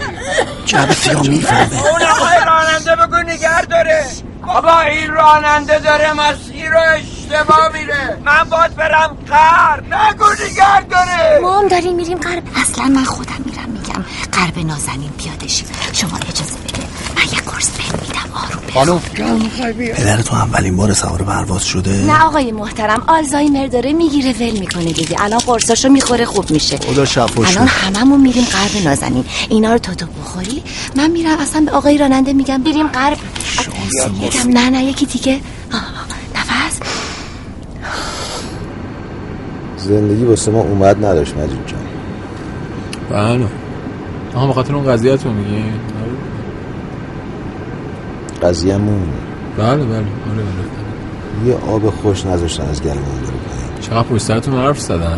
جبتی 0.65 1.09
رو 1.09 1.23
می‌فهمه. 1.23 1.87
اون 1.87 2.01
آقای 2.01 2.37
راننده 2.45 2.95
بگو 2.95 3.17
نگر 3.17 3.61
داره. 3.61 4.05
بابا 4.47 4.81
این 4.81 5.11
راننده 5.11 5.79
داره 5.79 6.13
مسیر 6.13 6.69
رو 6.69 6.79
اشتباه 6.79 7.69
میره. 7.73 8.17
من 8.25 8.43
باید 8.43 8.75
برم 8.75 9.17
قرب 9.27 9.93
نگو 9.93 10.25
نگر 10.33 10.81
داره. 10.89 11.39
ما 11.41 11.59
هم 11.59 11.67
داریم 11.67 11.95
میریم 11.95 12.17
قرب 12.17 12.43
اصلا 12.55 12.85
من 12.85 13.03
خودم 13.03 13.41
میرم 13.45 13.69
میگم. 13.69 14.05
قرب 14.31 14.65
نازنین 14.65 15.11
پیاده 15.17 15.47
شیم. 15.47 15.67
شما 15.93 16.17
اجازه 16.17 16.58
قرص 17.59 17.69
بهت 17.69 18.01
میدم 18.01 18.29
آروم 18.33 18.61
خانم. 18.73 19.49
پدرتون 19.95 20.39
اولین 20.39 20.77
بار 20.77 20.93
سوار 20.93 21.21
پرواز 21.21 21.65
شده؟ 21.65 21.91
نه 21.91 22.23
آقای 22.23 22.51
محترم 22.51 23.03
آلزایمر 23.07 23.67
داره 23.67 23.93
می‌گیره 23.93 24.33
ول 24.39 24.59
می‌کنه 24.59 24.91
دیگه. 24.91 25.15
الان 25.19 25.39
قرصاشو 25.39 25.89
می‌خوره 25.89 26.25
خوب 26.25 26.51
میشه. 26.51 26.77
خدا 26.77 27.05
شفاش 27.05 27.57
الان 27.57 27.67
هممون 27.67 28.21
میریم 28.21 28.43
غرب 28.43 28.83
نازنین. 28.85 29.25
اینا 29.49 29.71
رو 29.71 29.77
تو 29.77 29.93
تو 29.93 30.05
بخوری. 30.05 30.63
من 30.95 31.11
میرم 31.11 31.37
اصلا 31.39 31.61
به 31.65 31.71
آقای 31.71 31.97
راننده 31.97 32.33
میگم 32.33 32.63
بریم 32.63 32.87
غرب. 32.87 33.17
میگم 34.21 34.59
نه 34.59 34.69
نه 34.69 34.83
یکی 34.83 35.05
دیگه. 35.05 35.39
نفس. 36.35 36.79
زندگی 39.77 40.23
واسه 40.23 40.51
ما 40.51 40.59
اومد 40.59 41.05
نداشت 41.05 41.33
مجید 41.37 41.67
جان. 41.67 41.79
بله. 43.09 43.47
آها 44.35 44.47
به 44.47 44.53
خاطر 44.53 44.75
اون 44.75 44.85
قضیه 44.93 45.17
تو 45.17 45.29
میگی 48.39 48.47
قضیهمون. 48.47 49.07
بله 49.57 49.85
بله 49.85 49.97
آره 49.97 50.05
آره 50.05 51.45
یه 51.45 51.55
آب 51.55 51.89
خوش 51.89 52.25
نذاشتن 52.25 52.63
از 52.63 52.81
گلمون 52.81 53.03
بره 53.03 53.31
پایین. 53.31 53.79
چقدر 53.81 54.03
پشت 54.03 54.21
سرتون 54.21 54.53
حرف 54.53 54.79
زدن؟ 54.79 55.17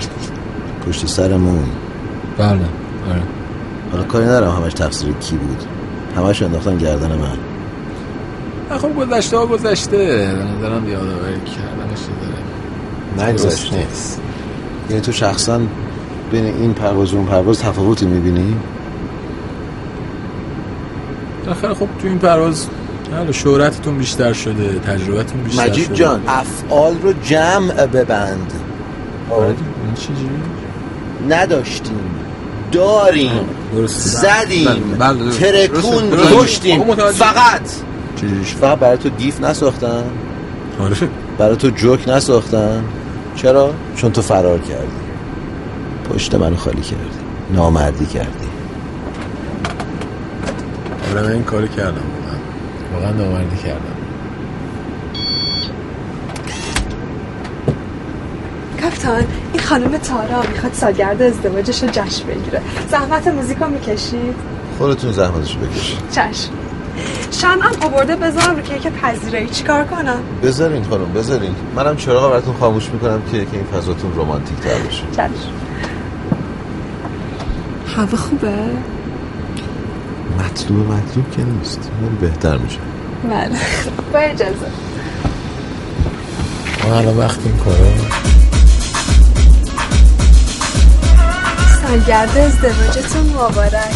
پشت 0.87 1.07
سرمون. 1.07 1.63
بله 2.37 2.49
آره. 2.49 3.21
حالا 3.91 4.03
کاری 4.03 4.25
ندارم 4.25 4.51
همش 4.51 4.73
تقصیر 4.73 5.13
کی 5.13 5.35
بود. 5.35 5.63
همش 6.17 6.41
انداختن 6.41 6.77
گردن 6.77 7.07
من. 7.07 7.37
خب 8.77 8.95
گذشته 8.95 9.37
ها 9.37 9.45
گذشته. 9.45 9.97
به 9.97 10.43
نظرم 10.43 10.89
یادآوری 10.89 11.41
کردنش 11.45 11.99
داره. 13.17 13.29
نگذشته. 13.29 13.87
یعنی 14.89 15.01
تو 15.01 15.11
شخصا 15.11 15.59
بین 16.31 16.45
این 16.45 16.73
پرواز 16.73 17.13
و 17.13 17.17
اون 17.17 17.25
پرواز 17.25 17.59
تفاوتی 17.59 18.05
می‌بینی؟ 18.05 18.55
آخر 21.51 21.73
خب 21.73 21.87
تو 22.01 22.07
این 22.07 22.17
پرواز 22.17 22.67
حالا 23.17 23.31
شهرتتون 23.31 23.97
بیشتر 23.97 24.33
شده 24.33 24.79
تجربتون 24.79 25.43
بیشتر 25.43 25.63
مجید 25.63 25.85
شده 25.85 25.95
جان 25.95 26.21
افعال 26.27 26.95
رو 27.01 27.13
جمع 27.13 27.85
ببند 27.85 28.53
آره؟ 29.31 29.55
نداشتیم 31.29 31.99
داریم. 32.71 33.31
زدیم 33.87 34.65
بله، 34.99 35.13
بله،. 35.13 35.31
ترکون. 35.31 36.03
کشتیم 36.33 36.79
متوجه- 36.81 37.11
فقط؟ 37.11 37.61
فقط 38.61 38.79
برای 38.79 38.97
تو 38.97 39.09
دیف 39.09 39.41
نساختن 39.41 40.03
آره 40.79 40.95
برای 41.37 41.55
تو 41.55 41.69
جوک 41.69 42.09
نساختن 42.09 42.83
چرا؟ 43.35 43.73
چون 43.95 44.11
تو 44.11 44.21
فرار 44.21 44.59
کردی 44.59 45.01
پشت 46.09 46.35
منو 46.35 46.55
خالی 46.55 46.81
کردی 46.81 47.19
نامردی 47.53 48.05
کردی 48.05 48.47
آره 51.11 51.21
من 51.21 51.31
این 51.31 51.43
کاری 51.43 51.67
کردم 51.67 52.01
واقعا 52.93 53.11
نامردی 53.11 53.57
کردم. 53.57 53.95
کاپتان 58.81 59.23
این 59.53 59.63
خانم 59.63 59.97
تارا 59.97 60.41
می‌خواد 60.51 60.73
سالگرد 60.73 61.21
ازدواجش 61.21 61.83
رو 61.83 61.89
جشن 61.89 62.27
بگیره. 62.27 62.61
زحمت 62.89 63.27
موزیکو 63.27 63.65
می‌کشید؟ 63.65 64.35
خودتون 64.77 65.11
زحمتشو 65.11 65.59
بکشید. 65.59 65.99
چشم. 66.11 66.51
شمعم 67.31 67.71
آورده 67.81 68.15
بذارم 68.15 68.55
رو 68.55 68.61
کیک 68.61 68.87
پذیرایی. 68.87 69.47
چیکار 69.47 69.83
کنم؟ 69.83 70.19
بذارین 70.43 70.83
خانم 70.83 71.13
بذارین. 71.13 71.55
منم 71.75 71.95
چراغ 71.95 72.31
براتون 72.31 72.53
خاموش 72.53 72.89
می‌کنم 72.89 73.21
که 73.31 73.45
که 73.45 73.47
این 73.53 73.65
فضاتون 73.65 74.13
رومانتیک 74.13 74.57
تر 74.57 74.79
بشه 74.79 75.03
چشم. 75.11 75.51
هوا 77.95 78.17
خوبه؟ 78.17 78.53
مطلوب 80.51 80.91
مطلوب 80.91 81.31
که 81.31 81.43
نیست. 81.43 81.91
من 82.01 82.15
بهتر 82.15 82.57
میشه. 82.57 82.79
بله. 83.23 83.59
با 84.13 84.19
اجازه. 84.19 84.67
ما 86.83 86.97
الان 86.97 87.17
وقت 87.17 87.39
این 87.45 87.57
کارا. 87.57 87.91
سالگرد 91.81 92.37
ازدواجتون 92.37 93.29
مبارک. 93.29 93.95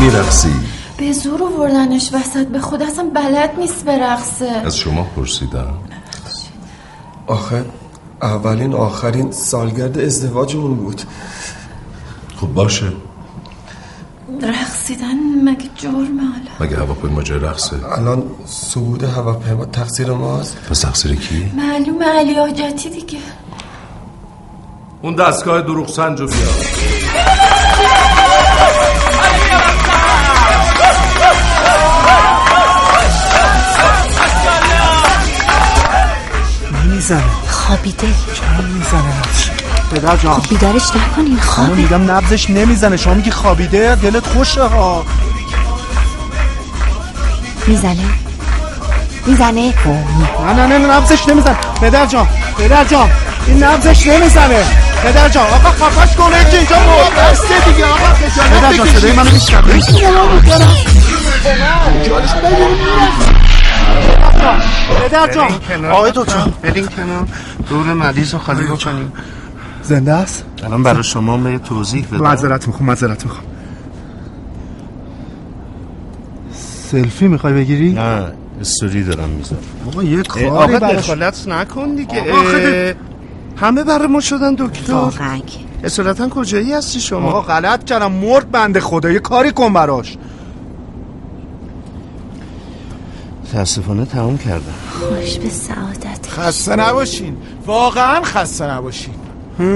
میرقصی. 0.00 0.52
به 0.98 1.12
زور 1.12 1.42
آوردنش 1.42 2.10
وسط. 2.12 2.46
به 2.46 2.60
خود 2.60 2.82
اصلا 2.82 3.10
بلد 3.14 3.50
نیست 3.58 3.84
برقصه. 3.84 4.62
از 4.64 4.78
شما 4.78 5.02
پرسیدم. 5.02 5.74
آخه 7.26 7.64
اولین 8.22 8.74
آخرین 8.74 9.32
سالگرد 9.32 9.98
ازدواجمون 9.98 10.74
بود. 10.74 11.02
خب 12.36 12.46
باشه. 12.46 12.92
رقصیدن 14.42 15.16
مگه 15.44 15.68
جرمه 15.76 16.22
حالا؟ 16.22 16.50
مگه 16.60 16.76
هواپیما 16.76 17.22
جای 17.22 17.38
رقصه؟ 17.38 17.76
الان 17.98 18.22
صعود 18.46 19.02
هواپیما 19.04 19.64
تقصیر 19.64 20.10
ماست. 20.10 20.56
پس 20.70 20.80
تقصیر 20.80 21.14
کی؟ 21.14 21.52
معلومه 21.56 22.06
علی 22.18 22.34
حاجتی 22.34 22.90
دیگه. 22.90 23.18
اون 25.02 25.14
دستگاه 25.14 25.60
دروغ 25.60 25.88
سنج 25.88 26.20
رو 26.20 26.26
بیار. 26.26 26.54
می‌زنه؟ 36.94 37.22
خوابیده. 37.48 38.06
چرا 38.34 38.68
می‌زنه؟ 38.74 39.53
پدر 39.94 40.16
جان. 40.16 40.34
خب 40.34 40.48
بیدارش 40.48 40.82
نکنین 40.96 41.40
خانم 41.40 41.66
خوابه 41.66 41.74
میگم 41.82 42.10
نبزش 42.10 42.50
نمی‌زنه. 42.50 42.96
شما 42.96 43.14
میگی 43.14 43.30
خوابیده 43.30 43.94
دلت 43.94 44.26
خوشه. 44.26 44.62
ها 44.62 45.04
می‌زنه. 47.66 47.94
می‌زنه. 49.26 49.74
نه 49.86 50.52
نه 50.54 50.66
نه 50.66 50.78
نه 50.78 50.86
نبزش 50.86 51.28
نمیزن 51.28 51.56
پدر 51.80 52.06
جان 52.06 52.28
پدر 52.58 52.84
جان 52.84 53.10
این 53.46 53.64
نبزش 53.64 54.06
نمی‌زنه. 54.06 54.64
پدر 55.02 55.28
جان 55.28 55.46
آقا 55.46 55.70
خفش 55.70 56.16
کنه 56.16 56.44
که 56.50 56.56
اینجا 56.56 56.76
بسته 57.18 57.70
دیگه 57.70 57.84
آقا 57.84 58.14
پدر 58.60 58.76
جان 58.76 58.86
صدای 58.86 59.12
منو 59.12 59.30
میشنوی 59.30 59.80
پدر 65.00 65.32
جان. 65.32 65.90
آقای 65.90 66.12
دکتر. 66.14 66.38
برین 66.62 66.86
کنار. 66.86 67.26
دور 67.68 67.92
مریض 67.92 68.32
رو 68.32 68.38
خالی 68.38 68.64
بکنیم. 68.64 69.12
زنده 69.84 70.12
است؟ 70.12 70.44
الان 70.62 70.82
برای 70.82 71.02
شما 71.02 71.36
به 71.36 71.58
توضیح 71.58 72.06
بدم. 72.06 72.20
معذرت 72.20 72.66
می‌خوام 72.66 72.88
معذرت 72.88 73.24
می‌خوام. 73.24 73.44
سلفی 76.90 77.28
می‌خوای 77.28 77.52
بگیری؟ 77.52 77.92
نه 77.92 78.32
استوری 78.60 79.04
دارم 79.04 79.28
می‌زنم 79.28 79.58
آقا 79.86 80.02
یه 80.02 80.22
کاری 80.22 80.46
آقا 80.46 80.78
دخالت 80.78 81.48
نکن 81.48 81.94
دیگه. 81.94 82.20
آقا 82.20 82.40
آخه 82.40 82.96
همه 83.56 83.84
برای 83.84 84.08
ما 84.08 84.20
شدن 84.20 84.54
دکتر. 84.54 84.92
واقعا. 84.92 85.40
اصالتا 85.84 86.28
کجایی 86.28 86.72
هستی 86.72 87.00
شما؟ 87.00 87.28
آقا 87.28 87.40
غلط 87.40 87.84
کردم. 87.84 88.12
مرد 88.12 88.50
بنده 88.50 88.80
خدا 88.80 89.10
یه 89.10 89.18
کاری 89.18 89.50
کن 89.50 89.72
براش. 89.72 90.16
متاسفانه 93.44 94.04
تمام 94.04 94.38
کردم. 94.38 94.74
خوش 94.90 95.38
به 95.38 95.48
سعادت 95.48 96.28
خسته 96.28 96.76
نباشین. 96.76 97.36
واقعا 97.66 98.22
خسته 98.22 98.70
نباشین. 98.70 99.14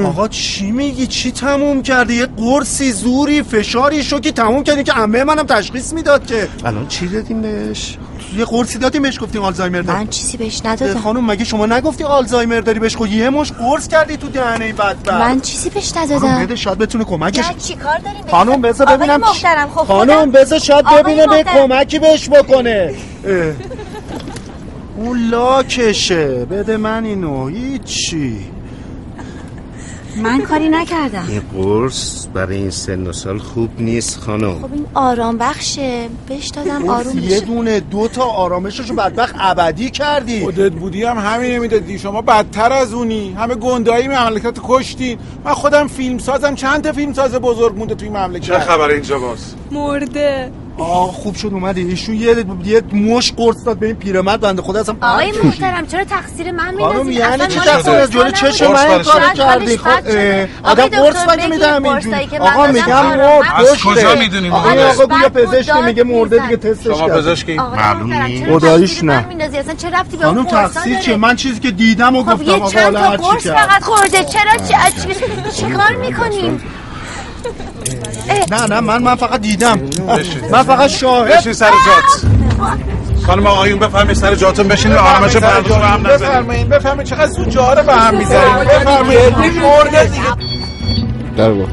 آقا 0.06 0.28
چی 0.28 0.70
میگی؟ 0.70 1.06
چی 1.06 1.32
تموم 1.32 1.82
کردی؟ 1.82 2.14
یه 2.14 2.26
قرصی 2.26 2.92
زوری 2.92 3.42
فشاری 3.42 4.02
شوکی 4.02 4.32
تموم 4.32 4.62
کردی 4.62 4.82
که 4.82 4.92
عمه 4.92 5.24
منم 5.24 5.46
تشخیص 5.46 5.92
می‌داد 5.92 6.26
که. 6.26 6.48
الان 6.64 6.88
چی 6.88 7.08
دادیم 7.08 7.42
بهش؟ 7.42 7.98
یه 8.36 8.44
قرصی 8.44 8.78
دادیم 8.78 9.02
بهش 9.02 9.20
گفتیم 9.20 9.42
آلزایمر 9.42 9.80
داری. 9.80 9.98
من 9.98 10.06
چیزی 10.06 10.36
بهش 10.36 10.60
ندادم. 10.64 11.00
خانم 11.00 11.26
مگه 11.30 11.44
شما 11.44 11.66
نگفتی 11.66 12.04
آلزایمر 12.04 12.60
داری 12.60 12.78
بهش؟ 12.78 12.96
خب 12.96 13.06
یه 13.06 13.30
مش 13.30 13.52
قرص 13.52 13.88
کردی 13.88 14.16
تو 14.16 14.28
دهنه 14.28 14.64
این 14.64 14.76
بدبخت. 14.76 15.20
من 15.20 15.40
چیزی 15.40 15.70
بهش 15.70 15.96
ندادم. 15.96 16.42
بده 16.44 16.56
شاید 16.56 16.78
بتونه 16.78 17.04
کمکش 17.04 17.44
چی 17.58 17.74
کار 17.74 17.98
داریم؟ 17.98 18.22
خانم 18.30 18.60
بذار 18.60 18.86
ببینم 18.86 19.20
خب 19.74 19.84
خانم 19.84 20.30
بذار 20.30 20.58
شاید 20.58 20.84
ببینه 20.84 21.26
به. 21.26 21.44
کمکی 21.44 21.98
بهش 21.98 22.28
بکنه. 22.28 22.94
اون 24.96 25.28
لاکشه. 25.30 26.26
بده 26.26 26.76
من 26.76 27.04
اینو. 27.04 27.48
هیچی. 27.48 28.36
من 30.22 30.40
کاری 30.42 30.68
نکردم. 30.68 31.26
این 31.28 31.42
قرص 31.54 32.26
برای 32.34 32.56
این 32.56 32.70
سن 32.70 33.06
و 33.06 33.12
سال 33.12 33.38
خوب 33.38 33.70
نیست 33.78 34.20
خانم. 34.20 34.58
خب 34.62 34.72
این 34.72 34.86
آرام 34.94 35.38
بخشه. 35.38 36.08
بهش 36.28 36.48
دادم 36.48 36.88
آروم 36.88 37.18
یه 37.18 37.24
بشه. 37.24 37.40
دونه 37.40 37.80
دو 37.80 38.08
تا 38.08 38.24
آرامششو 38.24 38.94
بدبخت 38.94 39.34
ابدی 39.38 39.90
کردی. 39.90 40.40
خودت 40.40 40.72
بودی 40.72 41.04
هم 41.04 41.18
همین 41.18 41.58
می‌دادی. 41.58 41.98
شما 41.98 42.22
بدتر 42.22 42.72
از 42.72 42.92
اونی. 42.92 43.32
همه 43.38 43.54
گندایی 43.54 44.08
مملکت 44.08 44.58
کشتین. 44.64 45.18
من 45.44 45.52
خودم 45.52 45.86
فیلم 45.86 46.18
سازم 46.18 46.54
چند 46.54 46.84
تا 46.84 46.92
فیلم 46.92 47.12
ساز 47.12 47.34
بزرگ 47.34 47.78
مونده 47.78 47.94
توی 47.94 48.08
مملکت؟ 48.08 48.46
چه 48.46 48.58
خبر 48.58 48.90
اینجا 48.90 49.18
باز؟ 49.18 49.54
مرده. 49.70 50.50
آه 50.78 51.12
خوب 51.12 51.34
شد 51.34 51.50
اومدی. 51.52 51.82
ایشون 51.88 52.14
یه 52.14 52.44
یه 52.64 52.82
مش 52.92 53.32
قرص 53.32 53.56
داد 53.66 53.78
به 53.78 53.86
این 53.86 53.94
پیرمرد 53.96 54.40
بنده 54.40 54.62
خدا 54.62 54.80
اصلا 54.80 54.96
آقای 55.00 55.32
محترم 55.44 55.86
چرا 55.86 56.04
تقصیر 56.04 56.50
من 56.50 56.78
خانم 56.78 57.06
میندازید 57.06 57.14
یعنی 57.14 57.32
اصلا 57.42 57.46
چی 57.46 57.56
مال 57.58 57.66
تقصیر؟ 57.66 57.94
از 57.94 58.10
جلوی 58.12 58.32
چشم. 58.32 58.72
من 58.72 58.78
این 58.78 59.02
کارو 59.02 59.02
شاید 59.04 59.32
کردی 59.34 59.76
خب 59.76 59.88
آدم 60.62 60.86
قرص 60.86 61.16
مگه 61.28 61.46
میدم 61.46 61.84
اینجوری 61.84 62.26
که 62.26 62.38
من 62.38 62.46
آقا 62.46 62.66
میگم 62.66 63.06
مرد 63.06 63.42
از. 63.56 63.82
کجا 63.84 64.14
می‌دونین 64.14 64.52
آقا 64.52 64.68
آقا 64.70 65.06
گویا 65.06 65.28
داد 65.28 65.84
میگه 65.84 66.04
مرده. 66.04 66.38
دیگه 66.38 66.56
تستش 66.56 66.84
شما 66.86 67.08
کرد 67.08 67.18
پزشکی؟ 67.18 67.54
معلوم 67.56 68.12
نیست. 68.12 68.50
خداییش 68.50 69.04
نه. 69.04 69.26
اصلا 69.58 69.74
چه 69.74 69.90
ربطی 69.90 70.16
به 70.16 70.26
اون 70.28 70.44
تقصیر؟ 70.44 70.98
چیه؟ 70.98 71.16
من 71.16 71.36
چیزی 71.36 71.60
که 71.60 71.70
دیدم 71.70 72.16
و 72.16 72.22
خب 72.22 72.32
گفتم 72.32 72.44
یه 72.44 72.52
آقا 72.54 72.70
چند 72.70 72.96
حالا 72.96 73.16
چی 73.16 73.22
قرص 73.22 73.44
کرد. 73.44 73.56
فقط 73.56 73.82
خورده. 73.82 74.24
چرا 74.24 74.56
چی 74.68 74.74
چی- 75.02 75.52
چیکار 75.66 75.92
می‌کنین 75.96 76.60
نه 78.50 78.66
نه 78.66 78.80
من 78.80 79.02
من 79.02 79.14
فقط 79.14 79.40
دیدم. 79.40 79.76
بشین. 79.76 80.40
من 80.52 80.62
فقط 80.62 80.90
شاهد 80.90 81.38
بشین 81.38 81.52
سر 81.52 81.70
جات. 81.70 82.30
خانم 83.26 83.46
آقایون 83.46 83.78
بفرمایید 83.78 84.16
سر 84.16 84.34
جاتون. 84.34 84.68
بشینید 84.68 84.98
آرامش 84.98 85.36
مردم 85.36 85.68
رو 85.68 85.74
هم 85.74 86.06
نزنید. 86.06 86.20
بفرمایید 86.20 86.68
بفرمایید. 86.68 87.10
چقدر 87.10 87.26
زود 87.26 87.48
جاها 87.48 87.72
رو 87.72 87.82
به 87.82 87.94
هم 87.94 88.16
می‌زنید. 88.18 88.68
بفرمایید. 88.68 89.36
مرده 89.62 90.04
دیگه. 90.04 90.22
در 91.36 91.50
با 91.50 91.66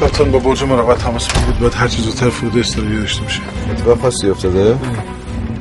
کارتون 0.00 0.30
با 0.30 0.38
برج 0.38 0.62
مراقبت 0.62 0.98
تماس 0.98 1.28
بود 1.28 1.58
باید 1.58 1.74
هر 1.74 1.88
چیز 1.88 2.04
زودتر 2.04 2.30
فرود 2.30 2.58
استرالیا 2.58 3.00
داشته 3.00 3.22
باشه. 3.22 3.40
اتفاق 3.70 4.00
خاصی 4.00 4.30
افتاده؟ 4.30 4.76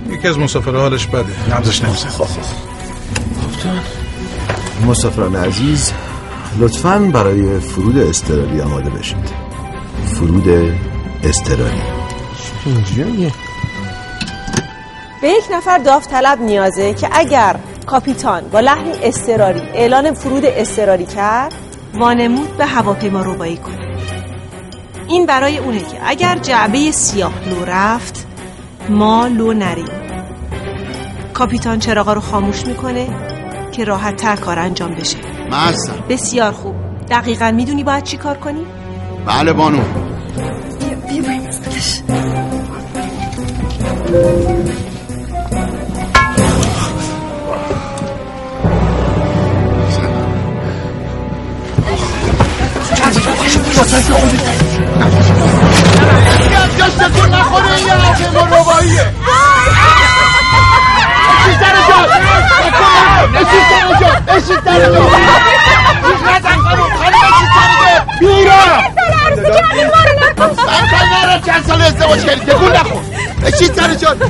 یکی 0.10 0.28
از 0.28 0.40
مسافرها 0.40 0.82
حالش 0.82 1.08
بده. 1.08 1.56
نبضش 1.56 1.84
نمیزن 1.84 2.10
مسافران 4.88 5.36
عزیز. 5.36 5.92
لطفاً 6.60 7.00
برای 7.14 7.60
فرود 7.60 7.98
استرالی 7.98 8.62
آماده 8.62 8.90
بشید. 8.90 9.30
فرود 10.06 10.50
استرالی 11.24 11.82
به 15.22 15.30
یک 15.30 15.44
نفر 15.52 15.78
داوطلب 15.78 16.42
نیازه 16.42 16.94
که 16.94 17.10
اگر 17.12 17.56
کاپیتان 17.86 18.44
با 18.52 18.60
لحنی 18.60 18.92
اضطراری 19.02 19.62
اعلان 19.74 20.14
فرود 20.14 20.44
اضطراری 20.46 21.06
کرد 21.06 21.54
وانمود 21.94 22.58
به 22.58 22.66
هواپیما 22.66 23.22
روبایی 23.22 23.58
کنه. 23.58 23.98
این 25.08 25.26
برای 25.26 25.58
اونه 25.58 25.80
که 25.80 25.98
اگر 26.06 26.38
جعبه 26.38 26.92
سیاه 26.92 27.34
لو 27.50 27.66
رفت 27.66 28.28
ما 28.90 29.28
لو 29.28 29.54
نریم. 29.54 29.90
کاپیتان 31.34 31.80
چراغا 31.80 32.14
رو 32.14 32.22
خاموش 32.22 32.66
می‌کنه 32.66 33.35
که 33.76 33.84
راحت 33.84 34.16
تر 34.16 34.36
کار 34.36 34.60
انجام 34.60 34.96
بشه. 34.96 35.18
من 35.52 35.58
هستم 35.58 36.04
بسیار 36.10 36.52
خوب. 36.52 36.76
دقیقا 37.10 37.52
می‌دونی 37.52 37.84
باید 37.84 38.04
چی 38.04 38.18
کار 38.18 38.38
کنی؟ 38.38 38.66
بله 39.26 39.54
بانو. 39.54 39.82
روباییه 52.18 52.86
بشین 53.46 53.64
سر 53.64 53.76
جات 53.76 53.92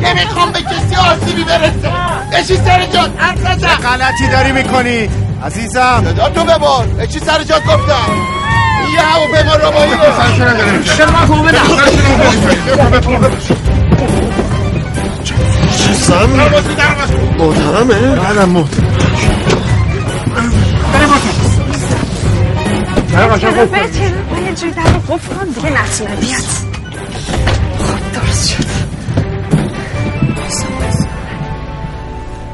نمی‌خوام 0.05 0.51
به 0.51 0.61
کسی 0.61 0.95
آسیبی 0.95 1.43
برسه 1.43 1.91
بشین 2.33 2.65
سر 2.65 2.85
جات 2.85 3.11
نزن 3.45 3.67
غلطی 3.67 4.27
داری 4.27 4.51
می‌کنی 4.51 5.09
عزیزم 5.45 6.03
صدا 6.05 6.29
تو 6.29 6.43
ببار 6.43 6.85
بشین 6.85 7.21
سر 7.21 7.43
جات 7.43 7.63
گفتم 7.63 8.11
این 8.85 8.93
یه 8.93 9.01
هواپیما 9.01 9.55
روباییه 9.55 9.97
چرا 10.97 11.11
من 11.11 11.25
فهمه 11.25 11.51
سم 16.05 16.29
محترمه. 17.37 18.15
بعدم 18.15 18.49
محترم. 18.49 18.95
چرا 23.11 23.27
بچه 23.27 23.47
من 24.31 24.45
یه 24.45 24.53
جوری 24.55 24.71
در 24.71 24.83
رو 24.83 24.99
قفل 24.99 25.35
کنم 25.35 25.51
دیگه 25.53 25.69
نتونه 25.69 26.15
بیاد 26.15 26.41
خب 27.79 28.11
درست 28.13 28.49
شد. 28.49 28.65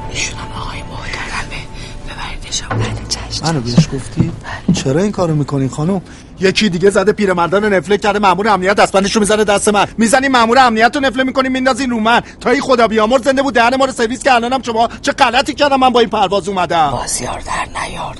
ایشونم 0.09 0.39
آقای 0.61 0.79
محترمه. 0.91 1.61
ببریدش 2.07 2.61
بعد 2.61 3.07
چشم. 3.09 3.45
منو 3.45 3.61
بهش 3.61 3.87
گفتی؟ 3.93 4.31
چرا 4.73 5.01
این 5.01 5.11
کارو 5.11 5.35
می‌کنی 5.35 5.69
خانم؟ 5.69 6.01
یکی 6.41 6.69
دیگه 6.69 6.89
زده 6.89 7.11
پیرمردان 7.11 7.73
نفله 7.73 7.97
کرده 7.97 8.19
مامور 8.19 8.47
امنیت 8.47 8.75
دستبندش 8.75 9.15
رو 9.15 9.19
می‌زنه 9.19 9.43
دست 9.43 9.69
من. 9.69 9.87
می‌زنی 9.97 10.27
مامور 10.27 10.57
امنیت 10.57 10.95
رو 10.95 11.01
نفله 11.01 11.23
می‌کنی 11.23 11.49
میندازین 11.49 11.89
رو 11.89 11.99
من. 11.99 12.21
تا 12.39 12.49
این 12.49 12.61
خدا 12.61 12.87
بیامر 12.87 13.17
زنده 13.17 13.41
بود 13.41 13.53
دهن 13.53 13.75
ما 13.75 13.85
رو 13.85 13.91
سرویس 13.91 14.23
که 14.23 14.33
الانم 14.33 14.61
شما 14.61 14.89
چه 15.01 15.11
غلطی 15.11 15.53
کردم 15.53 15.79
من 15.79 15.89
با 15.89 15.99
این 15.99 16.09
پرواز 16.09 16.49
اومدم؟ 16.49 16.89
بازیار 16.91 17.39
در 17.39 17.81
نیار. 17.81 18.15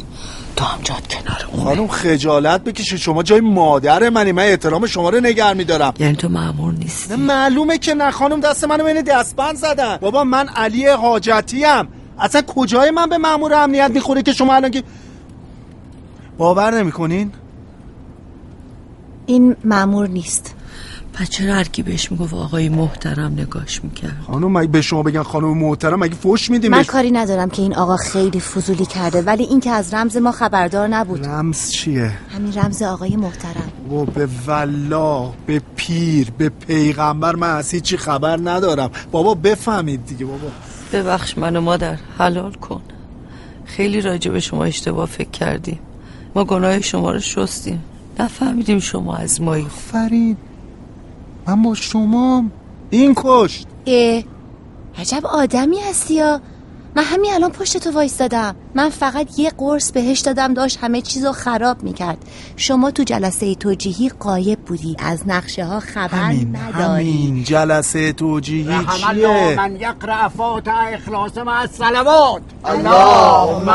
تو 0.55 0.65
هم 0.65 0.79
جاد 0.83 1.07
کنار 1.07 1.63
خانم 1.63 1.87
خجالت 1.87 2.63
بکشید 2.63 2.99
شما. 2.99 3.23
جای 3.23 3.41
مادر 3.41 4.09
منی. 4.09 4.31
من 4.31 4.43
احترام 4.43 4.85
شما 4.85 5.09
رو 5.09 5.19
نگر 5.19 5.53
میدارم. 5.53 5.93
یعنی 5.99 6.15
تو 6.15 6.29
معمول 6.29 6.75
نیستی؟ 6.75 7.13
نه 7.13 7.15
معلومه 7.15 7.77
که 7.77 7.93
نه. 7.93 8.11
خانم 8.11 8.39
دست 8.39 8.63
منو 8.63 8.83
بین 8.83 9.01
دستبند 9.01 9.55
زدن. 9.55 9.97
بابا 9.97 10.23
من 10.23 10.47
علی 10.47 10.87
حاجتی 10.87 11.65
ام. 11.65 11.87
اصلا 12.19 12.41
کجای 12.41 12.91
من 12.91 13.09
به 13.09 13.17
مامور 13.17 13.53
امنیت 13.53 13.91
می‌خوره 13.93 14.21
که 14.21 14.33
شما 14.33 14.53
الان 14.53 14.71
که 14.71 14.83
باور 16.37 16.73
نمی‌کنین؟ 16.73 17.31
این 19.31 19.55
مامور 19.65 20.07
نیست. 20.07 20.55
پس 21.13 21.29
چرا 21.29 21.53
هر 21.53 21.63
کی 21.63 21.83
بهش 21.83 22.11
می‌گفت 22.11 22.33
آقای 22.33 22.69
محترم 22.69 23.33
نگاش 23.33 23.83
می‌کرد؟ 23.83 24.17
خانم 24.27 24.57
مگه 24.57 24.67
به 24.67 24.81
شما 24.81 25.03
بگن 25.03 25.23
خانم 25.23 25.57
محترم 25.57 25.99
مگه 25.99 26.15
فوش 26.15 26.49
میدیم 26.49 26.71
من 26.71 26.77
بهش؟ 26.77 26.87
کاری 26.87 27.11
ندارم 27.11 27.49
که 27.49 27.61
این 27.61 27.75
آقا 27.75 27.97
خیلی 27.97 28.39
فضولی 28.39 28.85
کرده 28.85 29.21
ولی 29.21 29.43
این 29.43 29.59
که 29.59 29.71
از 29.71 29.93
رمز 29.93 30.17
ما 30.17 30.31
خبردار 30.31 30.87
نبود. 30.87 31.25
رمز 31.25 31.69
چیه؟ 31.69 32.11
همین 32.35 32.53
رمز 32.53 32.81
آقای 32.81 33.15
محترم. 33.15 33.71
و 33.91 34.05
به 34.05 34.27
والله 34.45 35.29
به 35.45 35.61
پیر 35.75 36.31
به 36.37 36.49
پیغمبر 36.49 37.35
من 37.35 37.55
از 37.55 37.71
هیچی 37.71 37.97
خبر 37.97 38.39
ندارم. 38.43 38.91
بابا 39.11 39.33
بفهمید 39.33 40.05
دیگه 40.05 40.25
بابا. 40.25 40.47
ببخش 40.93 41.37
منو 41.37 41.61
مادر 41.61 41.97
حلال 42.17 42.53
کن. 42.53 42.81
خیلی 43.65 44.01
راجع 44.01 44.31
به 44.31 44.39
شما 44.39 44.63
اشتباه 44.63 45.05
فکر 45.05 45.29
کردیم. 45.29 45.79
ما 46.35 46.43
گناه 46.43 46.81
شما 46.81 47.11
رو 47.11 47.19
شستیم. 47.19 47.83
نفهمیدیم 48.21 48.79
شما 48.79 49.15
از 49.15 49.41
مایی 49.41 49.67
فرید 49.91 50.37
من 51.47 51.61
با 51.61 51.75
شما 51.75 52.43
این 52.89 53.13
کشت. 53.17 53.67
اه 53.85 54.23
عجب 54.99 55.25
آدمی 55.25 55.79
هستی 55.89 56.13
یا. 56.13 56.41
من 56.95 57.03
همین 57.03 57.33
الان 57.33 57.51
پشت 57.51 57.77
تو 57.77 57.91
وایستادم. 57.91 58.55
من 58.75 58.89
فقط 58.89 59.39
یه 59.39 59.49
قرص 59.57 59.91
بهش 59.91 60.19
دادم 60.19 60.53
داشت 60.53 60.77
همه 60.81 61.01
چیزو 61.01 61.31
خراب 61.31 61.83
می‌کرد. 61.83 62.17
شما 62.55 62.91
تو 62.91 63.03
جلسه 63.03 63.55
توجیهی 63.55 64.09
قایب 64.09 64.59
بودی. 64.59 64.95
از 64.99 65.23
نقشه 65.27 65.65
ها 65.65 65.79
خبر 65.79 66.07
همین 66.07 66.55
نداری. 66.55 67.11
همین 67.11 67.43
جلسه 67.43 68.13
توجیهی 68.13 68.79
چیه؟ 69.13 69.55
من 69.57 69.75
یقرأ 69.75 70.27
فاتح 70.27 70.89
اخلاص 70.93 71.37
مع 71.37 71.59
الصلوات 71.59 72.41
اللهم 72.65 73.69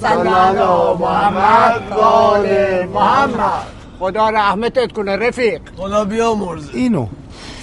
صل 0.00 0.26
علی 0.26 0.98
محمد 1.00 1.82
و 1.92 2.94
محمد. 2.94 3.81
خدا 4.02 4.30
رحمتت 4.30 4.92
کنه 4.92 5.16
رفیق. 5.16 5.60
خدا 5.76 6.04
بیامرز 6.04 6.68
اینو. 6.74 7.06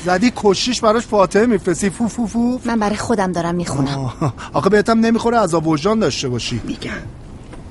زدی 0.06 0.32
کشیش 0.36 0.82
براش 0.82 1.04
فاتحه 1.04 1.46
میفرستی. 1.46 1.90
فو 1.90 2.08
فو 2.08 2.28
فو. 2.28 2.60
من 2.66 2.80
برای 2.80 2.96
خودم 2.96 3.32
دارم 3.32 3.56
می‌خونم. 3.56 4.14
آخه 4.54 4.70
بهتم 4.70 5.00
نمی‌خوره 5.00 5.38
عذاب 5.38 5.68
وجدان 5.68 6.00
داشته 6.00 6.30
باشی. 6.30 6.62
میگم. 6.64 6.92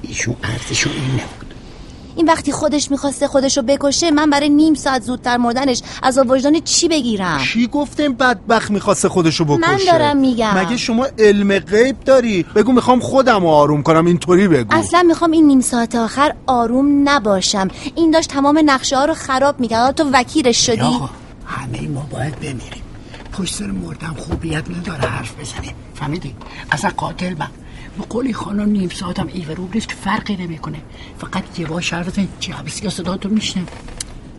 ایشون 0.02 0.36
ارزشو 0.42 0.90
این 0.90 1.10
نبود 1.10 1.47
این 2.18 2.26
وقتی 2.26 2.52
خودش 2.52 2.90
می‌خواسته 2.90 3.28
خودشو 3.28 3.62
بکشه 3.62 4.10
من 4.10 4.30
برای 4.30 4.48
نیم 4.48 4.74
ساعت 4.74 5.02
زودتر 5.02 5.36
مردنش 5.36 5.82
از 6.02 6.18
وجدان 6.18 6.60
چی 6.60 6.88
بگیرم؟ 6.88 7.38
کی 7.38 7.66
گفته 7.66 8.02
این 8.02 8.12
بدبخت 8.12 8.70
می‌خواسته 8.70 9.08
خودشو 9.08 9.44
بکشه؟ 9.44 9.70
من 9.70 9.78
دارم 9.86 10.16
میگم. 10.16 10.58
مگه 10.58 10.76
شما 10.76 11.06
علم 11.18 11.58
غیب 11.58 12.00
داری؟ 12.00 12.42
بگو 12.42 12.72
می‌خوام 12.72 13.00
خودم 13.00 13.40
رو 13.40 13.48
آروم 13.48 13.82
کنم 13.82 14.06
اینطوری 14.06 14.48
بگو. 14.48 14.76
اصلا 14.76 15.02
می‌خوام 15.02 15.30
این 15.30 15.46
نیم 15.46 15.60
ساعت 15.60 15.94
آخر 15.94 16.34
آروم 16.46 17.08
نباشم. 17.08 17.68
این 17.94 18.10
داشت 18.10 18.30
تمام 18.30 18.60
نقشه 18.64 18.96
ها 18.96 19.04
رو 19.04 19.14
خراب 19.14 19.60
می‌کرد. 19.60 19.94
تو 19.94 20.10
وکیلش 20.12 20.66
شدی. 20.66 20.98
همه 21.46 21.88
ما 21.88 22.06
باید 22.12 22.40
بمیریم. 22.40 22.82
پشت 23.32 23.54
سر 23.54 23.66
مردم 23.66 24.16
خوبیت 24.18 24.64
نداره 24.70 25.08
حرف 25.08 25.34
بزنیم. 25.40 25.74
فهمیدی؟ 25.94 26.34
اصلا 26.72 26.90
قاتل 26.96 27.34
من. 27.38 27.48
به 27.98 28.04
قولی 28.04 28.32
خانم 28.32 28.68
نیم 28.68 28.88
ساعتم 28.88 29.28
ایوروب 29.32 29.74
نیست 29.74 29.88
که 29.88 29.94
فرقی 29.94 30.36
نمی‌کنه. 30.36 30.78
فقط 31.18 31.58
یه 31.58 31.66
با 31.66 31.80
شرط 31.80 32.20
جعبه 32.40 32.70
سیاه 32.70 32.92
صدا 32.92 33.16
تو 33.16 33.28
میشنم 33.28 33.66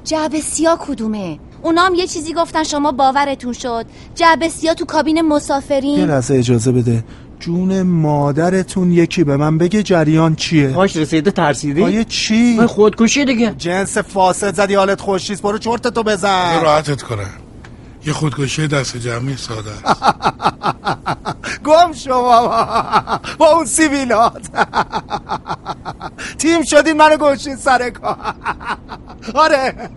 جعبه 0.03 0.41
سیا 0.41 0.77
کدومه؟ 0.81 1.39
اونا 1.61 1.81
هم 1.81 1.95
یه 1.95 2.07
چیزی 2.07 2.33
گفتن 2.33 2.63
شما 2.63 2.91
باورتون 2.91 3.53
شد. 3.53 3.85
جعبه 4.15 4.49
سیا 4.49 4.73
تو 4.73 4.85
کابین 4.85 5.15
یه 5.15 5.21
مسافرین 5.21 5.99
لحظه 5.99 6.35
اجازه 6.35 6.71
بده. 6.71 7.03
جون 7.39 7.81
مادرتون 7.81 8.91
یکی 8.91 9.23
به 9.23 9.37
من 9.37 9.57
بگه 9.57 9.83
جریان 9.83 10.35
چیه؟ 10.35 10.67
باش 10.67 10.95
رسیده 10.95 11.31
ترسیدی؟ 11.31 11.83
آیه 11.83 12.03
چی؟ 12.03 12.55
من 12.57 12.67
خودکشی 12.67 13.25
دیگه. 13.25 13.55
جنس 13.57 13.97
فاسد 13.97 14.55
زدی 14.55 14.75
حالت 14.75 15.01
خوشیست 15.01 15.41
برو 15.41 15.57
چرت 15.57 15.87
تو 15.87 16.03
یه 16.03 16.03
بزن 16.03 16.61
راحتت 16.61 17.01
کنم. 17.01 17.29
یه 18.05 18.13
خودکشی 18.13 18.67
دست 18.67 18.97
جمعی 18.97 19.37
ساده 19.37 19.71
است. 19.71 20.03
گم 21.65 21.93
شما 21.93 22.47
با 23.37 23.51
اون 23.51 23.65
سیویلات 23.65 24.47
تیم 26.37 26.63
شدین 26.63 26.97
منو 26.97 27.17
گوشین 27.17 27.55
سر 27.55 27.89
کار. 27.89 28.17
آره. 29.43 29.73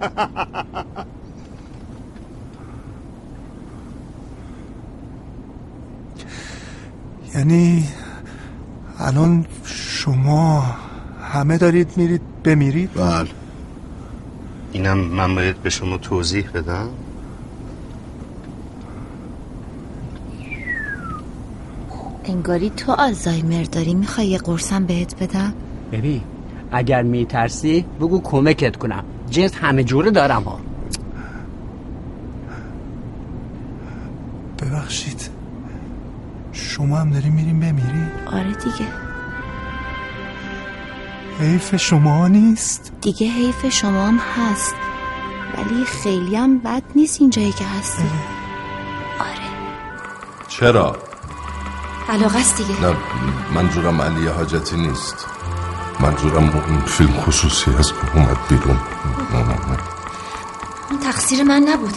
یعنی 7.34 7.88
الان 8.98 9.46
شما 9.64 10.76
همه 11.32 11.58
دارید 11.58 11.96
میرید 11.96 12.22
بمیرید؟ 12.44 12.94
بله. 12.94 13.28
اینم 14.72 14.98
من 14.98 15.34
باید 15.34 15.62
به 15.62 15.70
شما 15.70 15.98
توضیح 15.98 16.50
بدم. 16.50 16.88
انگاری 22.24 22.70
تو 22.70 22.92
آلزایمر 22.92 23.62
داری. 23.62 23.94
می‌خوای 23.94 24.26
یه 24.26 24.38
قرصم 24.38 24.86
بهت 24.86 25.22
بدم؟ 25.22 25.54
ببین 25.92 26.22
اگر 26.72 27.02
میترسی 27.02 27.84
بگو 28.00 28.20
کمکت 28.20 28.76
کنم. 28.76 29.04
جنس 29.30 29.54
همه 29.54 29.84
جوره 29.84 30.10
دارم 30.10 30.42
ها. 30.42 30.60
ببخشید. 34.58 35.30
شما 36.52 36.96
هم 36.96 37.10
داری 37.10 37.30
میریم 37.30 37.60
بمیری 37.60 38.06
آره 38.26 38.52
دیگه. 38.52 38.86
حیف 41.40 41.76
شما 41.76 42.28
نیست؟ 42.28 42.92
دیگه 43.00 43.26
حیف 43.26 43.68
شما 43.68 44.06
هم 44.06 44.18
هست. 44.36 44.74
ولی 45.56 45.84
خیلی 45.84 46.36
هم 46.36 46.58
بد 46.58 46.82
نیست 46.96 47.20
اینجایی 47.20 47.52
که 47.52 47.64
هستی. 47.64 48.04
چرا؟ 50.48 50.96
علاقه 52.08 52.38
است 52.38 52.56
دیگه. 52.56 52.80
نه 52.80 52.96
منظورم 53.54 54.02
علی 54.02 54.26
حاجتی 54.26 54.76
نیست. 54.76 55.26
منظورم 56.00 56.48
اون 56.68 56.80
فیلم 56.86 57.20
خصوصی 57.20 57.64
که 57.64 58.16
اومد 58.18 58.36
بیرون. 58.48 58.78
اون 60.90 60.98
تقصیر 61.00 61.42
من 61.42 61.62
نبود. 61.62 61.94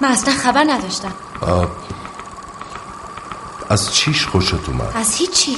من 0.00 0.08
اصلا 0.08 0.34
خبر 0.34 0.64
نداشتم. 0.68 1.12
آه، 1.40 1.68
از 3.68 3.94
چیش 3.94 4.26
خوشت 4.26 4.68
اومد؟ 4.68 4.92
از 4.94 5.14
هیچی. 5.14 5.56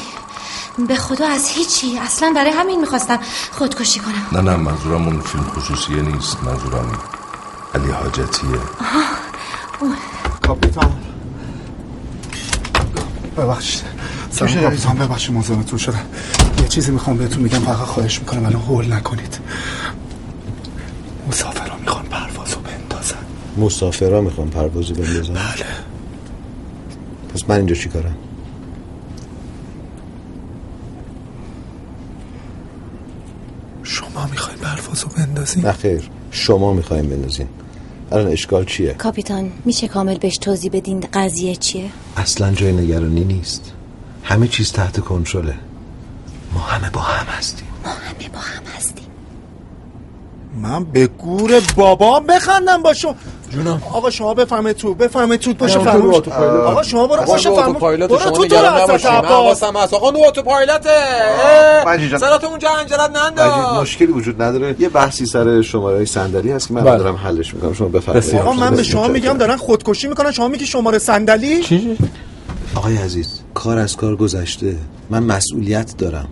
به 0.89 0.97
خدا 0.97 1.29
از 1.29 1.49
هیچی. 1.49 1.99
اصلا 1.99 2.33
برای 2.37 2.51
همین 2.51 2.81
می‌خواستم 2.81 3.19
خودکشی 3.53 4.01
کنم. 4.01 4.27
نه 4.33 4.51
نه 4.51 4.57
منظورم 4.57 5.07
اون 5.07 5.21
فیلم 5.21 5.45
خصوصیه 5.57 6.03
نیست. 6.03 6.37
منظورم 6.43 6.99
علی 7.75 7.91
حاجتیه. 7.91 8.59
آها 8.81 9.03
اون. 9.81 9.97
کاپیتان. 10.43 11.12
ببخشید. 13.37 13.83
شده؟ 14.37 14.49
سلام 14.49 14.63
کاپیتان. 14.63 14.99
ببخشید 14.99 15.35
مزاحمتون 15.35 15.79
شدم 15.79 16.07
یه 16.59 16.69
چیزی 16.69 16.93
می‌خوام 16.93 17.17
بهتون 17.17 17.43
میگم 17.43 17.59
فقط 17.59 17.77
خواهش 17.77 18.19
می‌کنم 18.19 18.47
الان 18.47 18.63
هول 18.63 18.93
نکنید. 18.93 19.39
مسافرا 21.29 21.77
می‌خوان 21.77 22.05
پروازو 22.05 22.61
بندازن. 22.61 23.17
مسافرها 23.57 24.21
می‌خوام 24.21 24.51
پروازو 24.51 24.95
بندازم 24.95 25.35
بله. 25.35 25.67
پس 27.35 27.43
من 27.49 27.57
اینجا 27.57 27.75
چیکارم 27.75 28.17
شما 33.83 34.27
می‌خواین 34.27 34.59
پروازو 34.59 35.09
بندازین؟ 35.09 35.67
نه 35.67 35.73
خیر. 35.73 36.11
شما 36.31 36.73
می‌خوایم 36.73 37.09
بندازین. 37.09 37.49
الان 38.13 38.33
اشکال 38.33 38.65
چیه؟ 38.65 38.95
کاپیتان 38.95 39.53
میشه 39.65 39.89
کامل 39.89 40.19
بهش 40.19 40.39
توضیح 40.39 40.71
بدین 40.75 41.01
قضیه 41.13 41.57
چیه؟ 41.57 41.91
اصلا 42.17 42.53
جای 42.53 42.73
نگرانی 42.73 43.25
نیست. 43.25 43.73
همه 44.25 44.49
چیز 44.49 44.73
تحت 44.73 45.01
کنترله. 45.01 45.55
ما 46.55 46.61
همه 46.61 46.91
با 46.91 47.01
هم 47.01 47.27
هستیم. 47.27 47.67
ما 47.85 47.91
همه 47.91 48.29
با 48.29 48.39
هم 48.39 48.63
هستیم. 48.77 49.07
من 50.63 50.85
به 50.85 51.07
گور 51.07 51.61
بابام 51.77 52.27
بخندم 52.27 52.83
با 52.83 52.95
شما. 52.95 53.15
جونم. 53.53 53.83
آقا 53.93 54.11
شما 54.11 54.35
بفهمه 54.35 54.73
تو 54.73 54.95
بفهمه 54.95 55.37
تو 55.37 55.55
باشه 55.55 55.75
تو 55.75 55.85
فرموش. 55.85 56.29
آقا 56.29 56.83
شما 56.83 57.07
برو 57.07 57.23
باشه 57.23 57.51
فرموش. 57.51 57.83
برو 57.83 58.19
شما 58.19 58.31
تو 58.31 58.47
تو 58.47 58.57
نباشین. 58.57 59.11
عباس 59.11 59.31
حواسم 59.31 59.77
هست. 59.77 59.95
آقا 59.95 60.13
اتوپایلوته 60.29 60.91
مجید 61.87 62.11
جان. 62.11 62.21
سرات 62.21 62.45
اونجا 62.45 62.69
انجلت 62.71 63.11
ننداز 63.17 63.81
مشکلی 63.81 64.13
وجود 64.13 64.43
نداره. 64.43 64.77
یه 64.79 64.89
بحثی 64.89 65.27
سر 65.27 65.63
شماره 65.63 66.05
صندلی 66.05 66.53
هست 66.53 66.69
که 66.69 66.75
من 66.75 66.85
بله. 66.85 66.99
دارم 66.99 67.17
حلش 67.17 67.55
می‌کنم. 67.55 67.75
شما 67.75 67.89
بفرمایید. 67.89 68.35
آقا 68.35 68.53
من 68.53 68.75
به 68.77 68.83
شما 68.83 69.09
میگم 69.09 69.39
دارن 69.39 69.57
خودکشی 69.57 70.09
می‌کنن. 70.09 70.33
شما 70.33 70.49
میگی 70.49 70.67
شماره 70.67 70.99
صندلی؟ 70.99 71.63
چی؟ 71.63 71.99
آقای 72.75 72.97
عزیز 72.97 73.41
کار 73.55 73.79
از 73.79 73.97
کار 73.97 74.17
گذشته. 74.17 74.77
من 75.11 75.23
مسئولیت 75.23 75.97
دارم. 75.97 76.29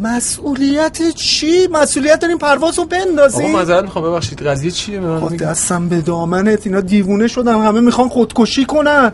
مسئولیت 0.00 1.10
چی؟ 1.10 1.68
مسئولیت 1.72 2.20
داریم 2.20 2.38
پروازو 2.38 2.84
بندازی 2.84 3.42
آقا 3.42 3.52
معذرت 3.52 3.84
می‌خوام 3.84 4.04
ببخشید 4.04 4.42
قضیه 4.42 4.70
چیه؟ 4.70 5.00
به 5.00 5.06
من 5.06 5.20
خب؟ 5.20 5.36
دستم 5.36 5.88
به 5.88 6.00
دامنت 6.00 6.66
اینا 6.66 6.80
دیوونه 6.80 7.26
شدن 7.28 7.60
همه 7.60 7.80
می‌خوان 7.80 8.08
خودکشی 8.08 8.64
کنن. 8.64 9.12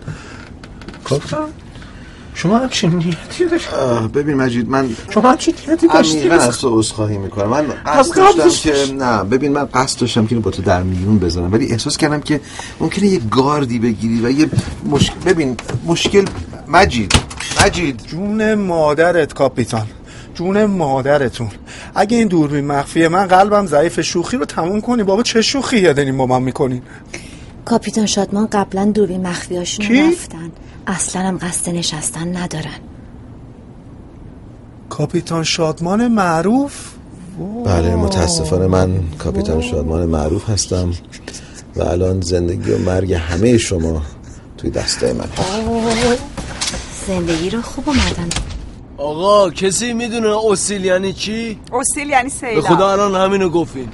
شما 2.35 2.59
همچین 2.59 2.91
نیتی 2.91 3.47
داشت؟ 3.51 3.68
ببین 4.14 4.37
مجید 4.37 4.68
من 4.68 4.89
شما 5.14 5.31
همچین 5.31 5.55
نیتی 5.68 5.89
داشتی؟ 5.89 6.20
عمیقا 6.20 6.35
از 6.35 6.59
تو 6.59 6.78
عذرخواهی 6.78 7.18
می‌کنم. 7.18 7.49
من 7.49 7.66
از 7.85 8.12
قصد 8.12 8.39
داشتم 8.39 8.70
که 8.70 8.93
نه 8.93 9.24
ببین 9.24 9.53
من 9.53 9.64
قصد 9.74 10.01
داشتم 10.01 10.26
که 10.26 10.37
با 10.37 10.51
تو 10.51 10.62
در 10.62 10.83
میون 10.83 11.18
بزنم 11.18 11.53
ولی 11.53 11.72
احساس 11.72 11.97
کردم 11.97 12.20
که 12.20 12.41
ممکنه 12.81 13.07
یه 13.07 13.20
گاردی 13.31 13.78
بگیری 13.78 14.20
و 14.20 14.31
یه 14.31 14.51
مشکل 14.85 15.14
ببین 15.26 15.57
مشکل 15.87 16.24
مجید 16.68 17.12
مجید. 17.64 18.01
جون 18.07 18.55
مادرت 18.55 19.33
کاپیتان. 19.33 19.87
جون 20.41 20.64
مادرتون. 20.64 21.49
اگه 21.95 22.16
این 22.16 22.28
دوربین 22.28 22.66
مخفیه 22.66 23.09
من 23.09 23.26
قلبم 23.26 23.66
ضعیف 23.66 24.01
شوخی 24.01 24.36
رو 24.36 24.45
تموم 24.45 24.80
کنی. 24.80 25.03
بابا 25.03 25.22
چه 25.22 25.43
شوخی 25.43 25.80
دارین 25.80 26.16
با 26.16 26.26
من 26.26 26.43
می‌کنین 26.43 26.82
کاپیتان 27.64 28.07
شادمان 28.07 28.47
قبلا 28.47 28.84
دوربین 28.84 29.26
مخفیاشون 29.26 29.86
رفتن. 29.86 30.53
اصلا 30.86 31.22
هم 31.22 31.38
قصد 31.38 31.70
نشستن 31.70 32.36
ندارن. 32.36 32.80
کاپیتان 34.88 35.45
شادمان 35.45 36.09
معروف؟ 36.09 36.72
بله 37.64 37.95
متاسفانه 37.95 38.66
من 38.66 39.01
کاپیتان 39.18 39.61
شادمان 39.61 40.07
معروف 40.07 40.51
هستم 40.51 40.93
و 41.76 41.82
الان 41.82 42.20
زندگی 42.20 42.70
و 42.70 42.78
مرگ 42.78 43.12
همه 43.12 43.59
شما 43.59 44.03
توی 44.59 44.70
دسته 44.70 45.12
من. 45.12 45.28
زندگی 47.07 47.51
رو 47.51 47.62
خوب 47.62 47.88
اومدن. 47.88 48.28
آقا 49.01 49.51
کسی 49.51 49.93
می‌دونه 49.93 50.29
اصیل 50.51 50.85
یعنی 50.85 51.13
چی؟ 51.13 51.59
اصیل 51.73 52.09
یعنی 52.11 52.25
به 52.25 52.29
سیلاب 52.29 52.65
خدا 52.65 52.93
الان 52.93 53.15
همینو 53.15 53.49
گفتین. 53.49 53.89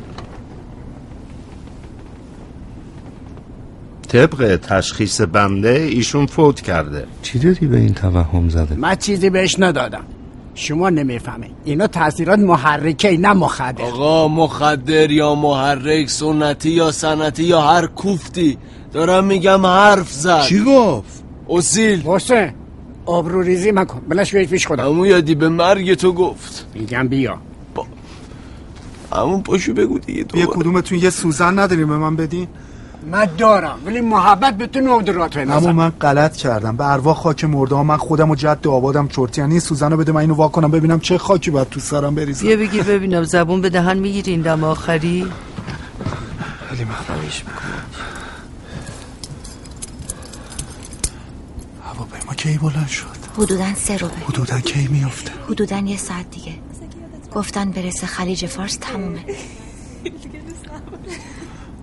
طبق 4.09 4.57
تشخیص 4.57 5.21
بنده 5.21 5.69
ایشون 5.69 6.27
فوت 6.27 6.61
کرده. 6.61 7.07
چی 7.23 7.39
داری 7.39 7.67
به 7.67 7.77
این 7.77 7.95
توهم 7.95 8.49
زده؟ 8.49 8.75
من 8.75 8.95
چیزی 8.95 9.31
بهش 9.31 9.57
ندادم. 9.59 10.05
شما 10.55 10.91
نمی‌فهمه 10.91 11.51
اینا 11.65 11.87
تاثیرات 11.87 12.39
محرکه 12.39 13.17
نه 13.17 13.33
مخدر. 13.33 13.85
آقا 13.85 14.29
مخدر 14.29 15.11
یا 15.11 15.35
محرک 15.35 16.11
سنتی 16.11 16.71
یا 16.71 16.93
سنتی 16.93 17.45
یا 17.45 17.61
هر 17.61 17.87
کوفتی. 17.87 18.59
دارم 18.93 19.25
میگم 19.25 19.67
حرف 19.67 20.13
زد. 20.13 20.43
چی 20.43 20.65
گفت؟ 20.65 21.25
اصیل. 21.49 22.03
باشه 22.03 22.55
آبرو 23.07 23.43
ریزی 23.43 23.73
مکن. 23.73 24.01
بلش 24.09 24.33
بیای 24.33 24.47
پیش 24.47 24.67
خودم. 24.67 24.85
همون 24.85 25.09
یادی 25.09 25.35
به 25.35 25.49
مرگ 25.49 25.95
تو 25.95 26.13
گفت. 26.13 26.67
میگم 26.75 27.09
بیا. 27.09 27.39
همون 29.13 29.43
پاشو 29.43 29.75
بگو 29.75 29.99
دیگه 29.99 30.25
تو 30.25 30.39
یه 30.39 30.47
کدومتون 30.47 30.99
یه 30.99 31.11
سوزن 31.11 31.59
نداریم 31.59 31.89
به 31.89 31.97
من 31.97 32.17
بدین. 32.17 32.49
من 33.11 33.29
دارم 33.39 33.79
ولی 33.87 34.01
محبت 34.01 34.57
به 34.57 34.67
تو 34.67 34.81
نودرات 34.81 35.37
اما 35.37 35.73
من 35.73 35.89
غلط 35.91 36.37
کردم. 36.37 36.77
به 36.77 36.93
ارواح 36.93 37.17
خاک 37.17 37.45
مرده 37.45 37.75
ها 37.75 37.83
من 37.83 37.97
خودم 37.97 38.31
و 38.31 38.35
جد 38.35 38.67
آبادم 38.67 39.09
چرتی 39.09 39.41
یعنی 39.41 39.61
سوزن 39.61 39.91
رو 39.91 39.97
بده 39.97 40.13
من 40.13 40.21
اینو 40.21 40.35
وا 40.35 40.49
کنم 40.49 40.71
ببینم 40.71 41.01
چه 41.01 41.19
خاکی 41.19 41.51
باید 41.51 41.69
تو 41.69 41.81
سرم 41.81 42.15
بریزم. 42.15 42.47
بیا 42.47 42.57
بگیر 42.57 42.83
ببینم. 42.83 43.23
زبون 43.23 43.61
به 43.61 43.71
دهن 43.71 43.99
می‌گیری 43.99 44.33
این 44.33 44.41
دم 44.41 44.65
آخری. 44.65 45.27
خیلی 46.69 46.85
خواهش 46.85 47.45
می‌کنم 47.45 47.87
هواپیما 51.85 52.35
کی 52.47 52.59
بلند 52.59 52.89
شد؟ 52.89 53.07
حدودا 53.39 53.75
سه 53.75 53.97
روبه 53.97 54.15
حدودا 54.29 54.61
کی 54.61 54.89
میفته 54.89 55.33
حدودا 55.49 55.79
یه 55.79 55.97
ساعت 55.97 56.31
دیگه. 56.31 56.53
گفتن 57.33 57.71
برسه 57.71 58.07
خلیج 58.07 58.47
فارس 58.47 58.77
تمومه. 58.77 59.25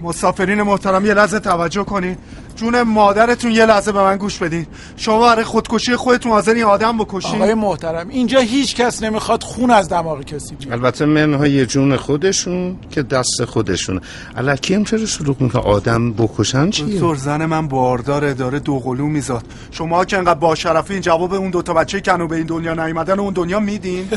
مسافرین 0.02 0.62
محترم 0.62 1.06
یه 1.06 1.14
لحظه 1.14 1.40
توجه 1.40 1.84
کنین. 1.84 2.18
جون 2.56 2.82
مادرتون 2.82 3.52
یه 3.52 3.66
لحظه 3.66 3.92
به 3.92 4.04
من 4.04 4.18
گوش 4.18 4.38
بدین. 4.38 4.66
شما 4.98 5.20
برای 5.22 5.44
خودکشی 5.44 5.96
خودتون 5.96 6.32
حاضرین 6.32 6.64
آدم 6.64 6.98
بکشین. 6.98 7.36
آقای 7.36 7.54
محترم 7.54 8.10
اینجا 8.10 8.40
هیچ 8.40 8.76
کس 8.76 9.04
نمی‌خواد 9.04 9.44
خون 9.44 9.72
از 9.72 9.90
دماغ 9.90 10.24
کسی 10.24 10.56
بیاد 10.56 10.72
البته 10.74 11.06
منهای 11.06 11.66
جون 11.66 11.96
خودشون 11.96 12.76
که 12.92 13.04
دست 13.04 13.46
خودشون. 13.46 14.02
الکی 14.38 14.74
هم 14.74 14.84
چرا 14.84 15.06
شروع 15.06 15.36
می‌کنه 15.40 15.62
آدم 15.62 16.14
بکشن 16.14 16.70
چیه؟ 16.70 16.96
دکتر 16.96 17.16
زن 17.16 17.46
من 17.46 17.68
بارداره 17.68 18.34
داره 18.34 18.60
دوقلو 18.60 19.08
میزاد. 19.08 19.44
شما 19.72 20.06
که 20.06 20.18
انقدر 20.18 20.40
با 20.40 20.56
شرفین 20.56 21.02
جواب 21.02 21.34
اون 21.34 21.50
دوتا 21.50 21.74
بچه 21.74 22.02
کنو 22.02 22.28
به 22.28 22.36
این 22.36 22.46
دنیا 22.46 22.74
نیومدن 22.74 23.20
اون 23.20 23.34
دنیا 23.34 23.60
میدین؟ 23.60 24.08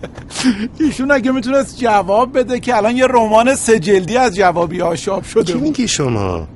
ایشون 0.80 1.10
اگه 1.10 1.30
می‌تونست 1.30 1.78
جواب 1.78 2.38
بده 2.38 2.60
که 2.60 2.76
الان 2.76 2.96
یه 2.96 3.06
رمان 3.06 3.54
سه 3.54 3.78
جلدی 3.78 4.16
از 4.16 4.36
جوابی 4.36 4.82
آشاب 4.82 5.24
شده 5.24 5.52
چی. 5.52 5.58
میگی 5.58 5.88
شما؟ 5.88 6.48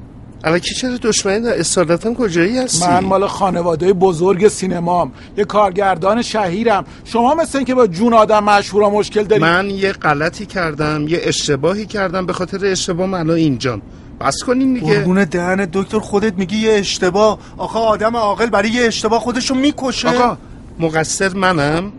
الکی 0.45 0.75
چرا 0.75 0.97
دشمنی 0.97 1.41
دار 1.41 1.55
اصالتا 1.55 2.15
کجایی 2.15 2.59
هستی؟ 2.59 2.89
من 2.89 3.05
مال 3.05 3.27
خانواده 3.27 3.93
بزرگ 3.93 4.49
سینمام. 4.49 5.13
یه 5.37 5.45
کارگردان 5.45 6.23
شهیرم. 6.23 6.85
شما 7.05 7.35
مثل 7.35 7.59
اینکه 7.59 7.75
با 7.75 7.87
جون 7.87 8.15
آدم 8.15 8.45
مشهورا 8.45 8.91
مشکل 8.91 9.23
دارید 9.23 9.45
من 9.45 9.71
یه 9.71 9.93
غلطی 9.93 10.47
کردم 10.47 11.09
یه 11.09 11.21
اشتباهی 11.23 11.87
کردم. 11.87 12.27
به 12.27 12.33
خاطر 12.33 12.67
اشتباه 12.67 13.15
الان 13.15 13.31
اینجام. 13.31 13.83
بس 14.21 14.37
کنین 14.47 14.75
دیگه. 14.75 14.99
قربون 14.99 15.25
دهن 15.25 15.69
دکتر 15.73 15.99
خودت 15.99 16.35
میگی 16.39 16.57
یه 16.57 16.73
اشتباه. 16.73 17.39
آخه 17.57 17.79
آدم 17.79 18.17
عاقل 18.17 18.47
برای 18.47 18.71
یه 18.71 18.85
اشتباه 18.85 19.21
خودشو 19.21 19.55
می‌کشه. 19.55 20.09
آقا 20.09 20.37
مقصر 20.79 21.35
منم. 21.35 21.93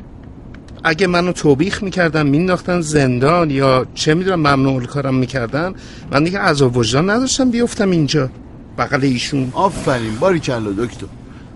اگه 0.84 1.08
منو 1.08 1.32
توبیخ 1.32 1.84
می‌کردن 1.84 2.28
مینداختن 2.28 2.82
زندان 2.82 3.52
یا 3.52 3.86
چه 3.96 4.14
می‌دونم 4.14 4.40
ممنوع 4.40 4.86
کارم 4.86 5.16
می‌کردن 5.16 5.74
من 6.12 6.24
دیگه 6.24 6.40
عذاب 6.40 6.78
وجدان 6.78 7.10
نداشتم 7.10 7.52
بیفتم 7.52 7.92
اینجا 7.92 8.30
بغل 8.78 9.04
ایشون. 9.04 9.52
آفرین 9.54 10.16
باری 10.16 10.40
کلا 10.40 10.72
دکتر. 10.72 11.06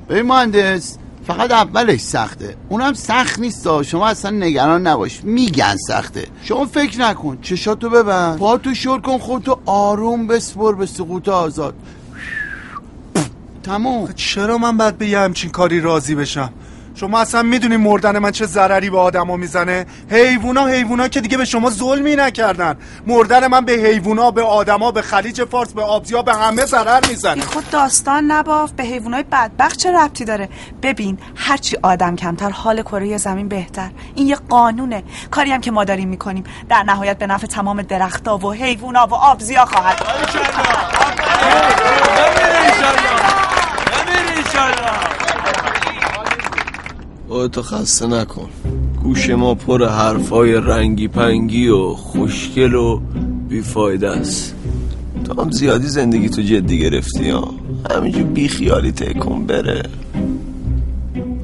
ببین 0.09 0.21
مهندس 0.21 0.97
فقط 1.27 1.51
اولش 1.51 1.99
سخته. 1.99 2.55
اونم 2.69 2.93
سخت 2.93 3.39
نیست 3.39 3.83
شما 3.83 4.07
اصلا 4.07 4.31
نگران 4.31 4.87
نباش. 4.87 5.23
میگن 5.23 5.75
سخته. 5.87 6.27
شما 6.43 6.65
فکر 6.65 7.01
نکن. 7.01 7.37
چشاتو 7.41 7.89
ببند. 7.89 8.37
پاتو 8.37 8.73
شور 8.73 9.01
کن 9.01 9.17
خودتو 9.17 9.59
آروم 9.65 10.27
بسپر 10.27 10.75
به 10.75 10.85
سقوط 10.85 11.29
آزاد. 11.29 11.73
تموم. 13.63 14.09
چرا 14.15 14.57
من 14.57 14.77
باید 14.77 14.97
به 14.97 15.07
یه 15.07 15.19
همچین 15.19 15.49
کاری 15.49 15.81
راضی 15.81 16.15
بشم؟ 16.15 16.49
شما 16.95 17.19
اصلا 17.19 17.41
می‌دونی 17.43 17.77
مردن 17.77 18.19
من 18.19 18.31
چه 18.31 18.45
ضرری 18.45 18.89
به 18.89 18.99
آدما 18.99 19.35
می‌زنه؟ 19.35 19.85
حیوونا 20.11 20.65
حیوونا 20.65 21.07
که 21.07 21.21
دیگه 21.21 21.37
به 21.37 21.45
شما 21.45 21.69
ظلمی 21.69 22.15
نکردن. 22.15 22.77
مردن 23.07 23.47
من 23.47 23.65
به 23.65 23.71
حیوونا 23.71 24.31
به 24.31 24.41
آدما 24.41 24.91
به 24.91 25.01
خلیج 25.01 25.43
فارس 25.43 25.73
به 25.73 25.81
آبزیا 25.81 26.21
به 26.21 26.33
همه 26.33 26.65
ضرر 26.65 27.07
می‌زنه. 27.09 27.41
خود 27.41 27.69
داستان 27.69 28.23
نباف. 28.23 28.71
به 28.71 28.83
حیوانای 28.83 29.23
بدبخت 29.23 29.77
چه 29.77 29.91
ربطی 29.91 30.25
داره؟ 30.25 30.49
ببین 30.83 31.17
هرچی 31.35 31.77
آدم 31.83 32.15
کمتر 32.15 32.49
حال 32.49 32.81
کره 32.81 33.17
زمین 33.17 33.47
بهتر. 33.47 33.89
این 34.15 34.27
یه 34.27 34.37
قانونه. 34.49 35.03
کاری 35.31 35.51
هم 35.51 35.61
که 35.61 35.71
ما 35.71 35.83
داریم 35.83 36.09
می‌کنیم. 36.09 36.43
در 36.69 36.83
نهایت 36.83 37.17
به 37.17 37.27
نفع 37.27 37.47
تمام 37.47 37.81
درختها 37.81 38.37
و 38.37 38.53
حیوونا 38.53 39.07
و 39.07 39.13
آبزیا 39.13 39.65
خواهد. 39.65 40.01
تو 47.35 47.61
خسته 47.61 48.07
نکن. 48.07 48.49
گوش 49.03 49.29
ما 49.29 49.55
پر 49.55 49.89
حرفای 49.89 50.53
رنگی 50.53 51.07
پنگی 51.07 51.67
و 51.67 51.87
خوشگل 51.89 52.73
و 52.73 53.01
بیفایده 53.49 54.09
است. 54.09 54.55
تو 55.25 55.41
هم 55.41 55.51
زیادی 55.51 55.87
زندگی 55.87 56.29
تو 56.29 56.41
جدی 56.41 56.79
گرفتی 56.79 57.29
ها؟ 57.29 57.53
همینجور 57.91 58.23
بیخیالی 58.23 58.91
تکون 58.91 59.45
بره. 59.45 59.83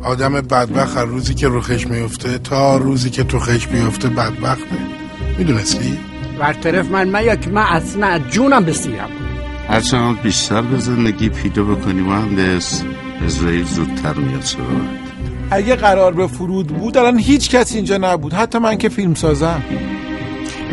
آدم 0.04 0.34
بدبخت 0.34 0.98
هر 0.98 1.06
روزی 1.06 1.34
که 1.34 1.48
رو 1.48 1.62
خش 1.62 1.88
میفته 1.88 2.38
تا 2.38 2.78
روزی 2.78 3.10
که 3.10 3.24
تو 3.24 3.39
خش 3.39 3.68
میفته 3.68 4.08
بدبخته. 4.08 4.78
می‌دونستی؟ 5.38 5.98
برطرف 6.39 6.92
من 6.92 7.10
من 7.10 7.24
یا 7.24 7.36
که 7.36 7.50
من 7.50 7.66
اصلا 7.70 8.08
از 8.08 8.22
جونم 8.32 8.66
بسیرم. 8.66 9.10
هرچند 9.68 10.22
بیشتر 10.22 10.62
به 10.62 10.80
زندگی 10.80 11.30
پیدا 11.30 11.64
بکنی 11.64 12.02
مهندس 12.02 12.84
اسرائیل 13.26 13.66
زودتر 13.66 14.14
میاد 14.14 14.42
سراغت. 14.42 15.11
اگه 15.52 15.76
قرار 15.76 16.14
به 16.14 16.28
فرود 16.28 16.68
بود 16.68 16.97
الان 16.97 17.20
هیچ 17.20 17.49
کس 17.49 17.76
اینجا 17.76 17.97
نبود. 17.97 18.34
حتی 18.34 18.60
من 18.60 18.78
که 18.78 18.89
فیلم 18.89 19.14
سازم. 19.14 19.62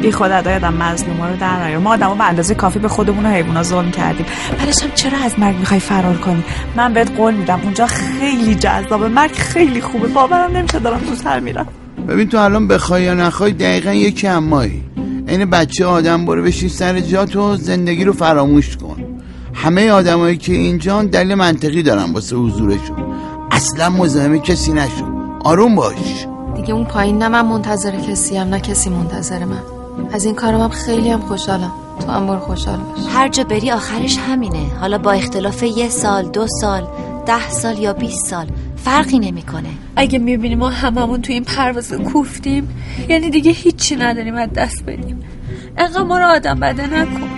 بی 0.02 0.12
خدا 0.12 0.40
دایدم 0.40 0.74
مظلوما 0.74 1.28
رو 1.28 1.36
در 1.36 1.66
نیار. 1.66 1.78
ما 1.78 1.92
آدما 1.92 2.14
به 2.14 2.24
اندازه 2.24 2.54
کافی 2.54 2.78
به 2.78 2.88
خودمون 2.88 3.26
و 3.26 3.28
حیوونا 3.28 3.62
ظلم 3.62 3.90
کردیم. 3.90 4.26
بعدش 4.58 4.82
هم 4.82 4.90
چرا 4.94 5.18
از 5.24 5.38
مرگ 5.38 5.56
می‌خوای 5.56 5.80
فرار 5.80 6.16
کنی؟ 6.16 6.44
من 6.76 6.92
بهت 6.94 7.16
قول 7.16 7.34
میدم 7.34 7.60
اونجا 7.64 7.86
خیلی 7.86 8.54
جذابه. 8.54 9.08
مرگ 9.08 9.32
خیلی 9.32 9.80
خوبه. 9.80 10.08
باورم 10.08 10.56
نمیشه 10.56 10.78
دارم 10.78 11.00
زودتر 11.04 11.40
میرم. 11.40 11.66
ببین 12.08 12.28
تو 12.28 12.38
الان 12.38 12.68
بخوای 12.68 13.02
یا 13.02 13.14
نخوای 13.14 13.52
دقیقا 13.52 13.92
یکی 13.92 14.26
امایی 14.26 14.82
این 15.28 15.44
بچه 15.44 15.84
آدم 15.84 16.26
برو 16.26 16.42
بشین 16.42 16.68
سر 16.68 17.00
جات 17.00 17.36
و 17.36 17.56
زندگی 17.56 18.04
رو 18.04 18.12
فراموش 18.12 18.76
کن. 18.76 18.96
همه 19.54 19.90
آدمایی 19.90 20.36
که 20.36 20.52
اینجا 20.52 21.02
دلیل 21.02 21.34
منطقی 21.34 21.82
دارن 21.82 22.12
واسه 22.12 22.36
حضورشون. 22.36 22.96
اصلا 23.58 23.90
مزاحم 23.90 24.38
کسی 24.38 24.72
نشو. 24.72 25.04
آروم 25.44 25.74
باش. 25.74 26.26
دیگه 26.56 26.74
اون 26.74 26.84
پایین 26.84 27.18
نه 27.18 27.28
من 27.28 27.46
منتظر 27.46 28.00
کسی 28.00 28.36
هم 28.36 28.48
نه 28.48 28.60
کسی 28.60 28.90
منتظر 28.90 29.44
من. 29.44 29.62
از 30.12 30.24
این 30.24 30.34
کارم 30.34 30.60
هم 30.60 30.68
خیلی 30.68 31.10
هم 31.10 31.20
خوشحالم. 31.20 31.72
تو 32.00 32.12
هم 32.12 32.26
برو 32.26 32.38
خوشحال 32.38 32.78
باش. 32.78 32.98
هر 33.14 33.28
جا 33.28 33.44
بری 33.44 33.70
آخرش 33.70 34.18
همینه. 34.18 34.70
حالا 34.80 34.98
با 34.98 35.12
اختلاف 35.12 35.62
یه 35.62 35.88
سال 35.88 36.28
دو 36.28 36.46
سال 36.60 36.88
ده 37.26 37.50
سال 37.50 37.78
یا 37.78 37.92
20 37.92 38.26
سال 38.26 38.46
فرقی 38.76 39.18
نمی‌کنه. 39.18 39.68
اگه 39.96 40.18
می‌بینی 40.18 40.54
ما 40.54 40.68
هممون 40.68 41.22
تو 41.22 41.32
این 41.32 41.44
پرواز 41.44 41.92
کوفتیم 41.92 42.68
یعنی 43.08 43.30
دیگه 43.30 43.50
هیچی 43.50 43.96
نداریم 43.96 44.34
از 44.34 44.52
دست 44.52 44.84
بدیم. 44.86 45.20
انقدر 45.76 46.02
ما 46.02 46.18
رو 46.18 46.26
آدم 46.26 46.60
بده 46.60 46.86
نکن. 46.86 47.28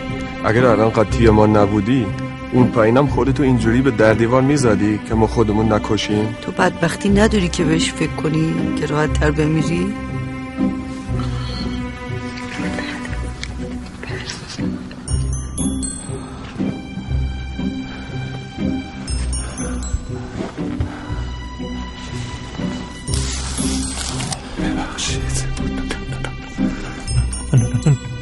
اگر 0.45 0.67
الان 0.67 0.91
قطعی 0.91 1.31
ما 1.31 1.47
نبودی 1.47 2.07
اون 2.53 2.67
پایینم 2.69 3.07
خودتو 3.07 3.43
اینجوری 3.43 3.83
به 3.83 3.91
در 3.91 4.13
دیوار 4.13 4.43
می‌زدی 4.43 5.01
که 5.09 5.15
ما 5.15 5.27
خودمون 5.27 5.73
نکشیم؟ 5.73 6.37
تو 6.43 6.53
بدبختی 6.53 7.09
نداری 7.09 7.49
که 7.49 7.65
بهش 7.65 7.93
فکر 7.93 8.11
کنی 8.11 8.55
که 8.81 8.87
راحت 8.87 9.13
تر 9.13 9.31
بمیری؟ 9.31 9.95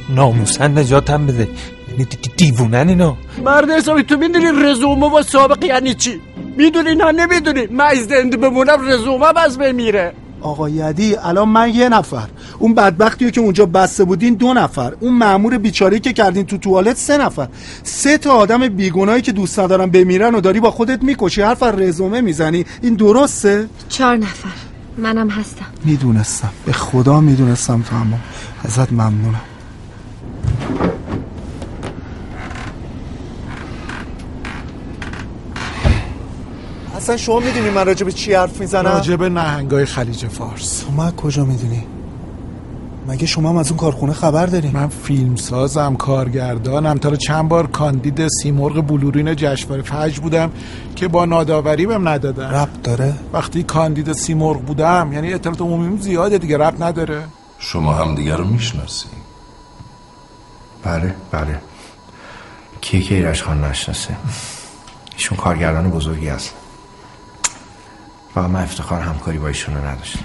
ناموسن 0.08 0.78
نجاتم 0.78 1.26
بده. 1.26 1.48
دیوونن 2.36 2.88
اینا. 2.88 3.16
مرد 3.44 3.70
حسابی 3.70 4.02
تو 4.02 4.16
می‌دونی 4.16 4.46
رزومه 4.64 5.06
و 5.06 5.22
سابقه 5.22 5.66
یعنی 5.66 5.94
چی؟ 5.94 6.20
می‌دونی 6.56 6.94
نه 6.94 7.12
نمی‌دونی؟ 7.12 7.66
من 7.66 7.84
از 7.84 7.98
زنده 7.98 8.36
بمونم 8.36 8.88
رزومه 8.88 9.38
از 9.38 9.58
بمیره 9.58 10.12
آقا 10.40 10.68
یدی 10.68 11.16
الان 11.16 11.48
من 11.48 11.74
یه 11.74 11.88
نفر. 11.88 12.28
اون 12.58 12.74
بدبختی 12.74 13.30
که 13.30 13.40
اونجا 13.40 13.66
بسته 13.66 14.04
بودین 14.04 14.34
دو 14.34 14.54
نفر. 14.54 14.92
اون 15.00 15.14
مامور 15.14 15.58
بیچاری 15.58 16.00
که 16.00 16.12
کردین 16.12 16.46
تو 16.46 16.58
توالت 16.58 16.96
سه 16.96 17.18
نفر. 17.18 17.48
سه 17.82 18.18
تا 18.18 18.32
آدم 18.32 18.68
بیگناهی 18.68 19.22
که 19.22 19.32
دوست 19.32 19.60
ندارن 19.60 19.86
بمیرن 19.86 20.34
و 20.34 20.40
داری 20.40 20.60
با 20.60 20.70
خودت 20.70 21.02
می‌کشی. 21.02 21.42
حرف 21.42 21.62
رزومه 21.62 22.20
می‌زنی. 22.20 22.64
این 22.82 22.94
درسته؟ 22.94 23.66
چهار 23.88 24.16
نفر. 24.16 24.48
منم 24.98 25.28
هستم. 25.28 25.66
می‌دونستم. 25.84 26.50
به 26.66 26.72
خدا 26.72 27.20
می‌دونستم 27.20 27.82
تو 27.82 27.96
اما 27.96 28.18
ازت 28.64 28.92
ممنونم. 28.92 29.40
اصلا 36.98 37.16
شما 37.16 37.40
می‌دونی 37.40 37.70
من 37.70 37.86
راجع 37.86 38.04
به 38.04 38.12
چی 38.12 38.32
حرف 38.32 38.60
می‌زنم؟ 38.60 38.90
راجع 38.90 39.16
به 39.16 39.28
نهنگای 39.28 39.84
خلیج 39.84 40.26
فارس. 40.26 40.84
من 40.96 41.10
کجا 41.10 41.44
می‌دونی؟ 41.44 41.84
مگه 43.08 43.26
شما 43.26 43.48
هم 43.48 43.56
از 43.56 43.68
اون 43.68 43.76
کارخونه 43.76 44.12
خبر 44.12 44.46
دارین؟ 44.46 44.72
من 44.72 44.88
فیلم 44.88 45.36
سازم 45.36 45.96
کارگردانم. 45.96 46.98
تا 46.98 47.16
چند 47.16 47.48
بار 47.48 47.66
کاندید 47.66 48.28
سیمرغ 48.28 48.86
بلورین 48.86 49.36
جشنواره 49.36 49.82
فجر 49.82 50.20
بودم 50.20 50.50
که 50.96 51.08
با 51.08 51.24
ناداوری 51.24 51.86
بهم 51.86 52.08
ندادن. 52.08 52.50
رب 52.50 52.68
داره؟ 52.82 53.14
وقتی 53.32 53.62
کاندید 53.62 54.12
سیمرغ 54.12 54.60
بودم 54.60 55.10
یعنی 55.12 55.34
اطلاعات 55.34 55.60
عمومی 55.60 55.98
زیاده 55.98 56.38
دیگه 56.38 56.58
رب 56.58 56.82
نداره. 56.82 57.24
شما 57.58 57.92
هم 57.92 58.14
دیگه 58.14 58.36
رو 58.36 58.44
می‌شناسی. 58.44 59.08
بله 60.82 61.14
بله. 61.30 61.60
کیه 62.80 63.02
که 63.02 63.14
ایرش 63.14 63.42
خان 63.42 63.64
نشناسه؟ 63.64 64.16
ایشون 65.16 65.38
کارگردان 65.38 65.90
بزرگی 65.90 66.28
هست 66.28 66.54
و 68.44 68.48
من 68.48 68.62
افتخار 68.62 69.00
همکاری 69.00 69.38
با 69.38 69.48
ایشون 69.48 69.76
رو 69.76 69.84
نداشتم. 69.84 70.24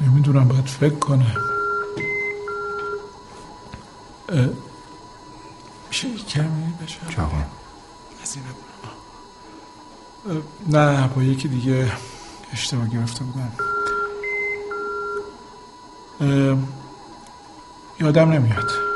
نمی‌دونم 0.00 0.48
باید 0.48 0.66
فکر 0.66 0.94
کنم. 0.94 1.36
میشه 5.88 6.08
کمی 6.28 6.74
بشه؟ 6.82 6.98
جوان 7.08 7.44
از 8.22 8.36
این 8.36 8.44
نه 10.66 11.08
با 11.08 11.22
یکی 11.22 11.48
دیگه 11.48 11.92
اشتباه 12.52 12.88
گرفته 12.88 13.24
بودم. 13.24 13.52
یادم 18.00 18.30
نمیاد. 18.30 18.89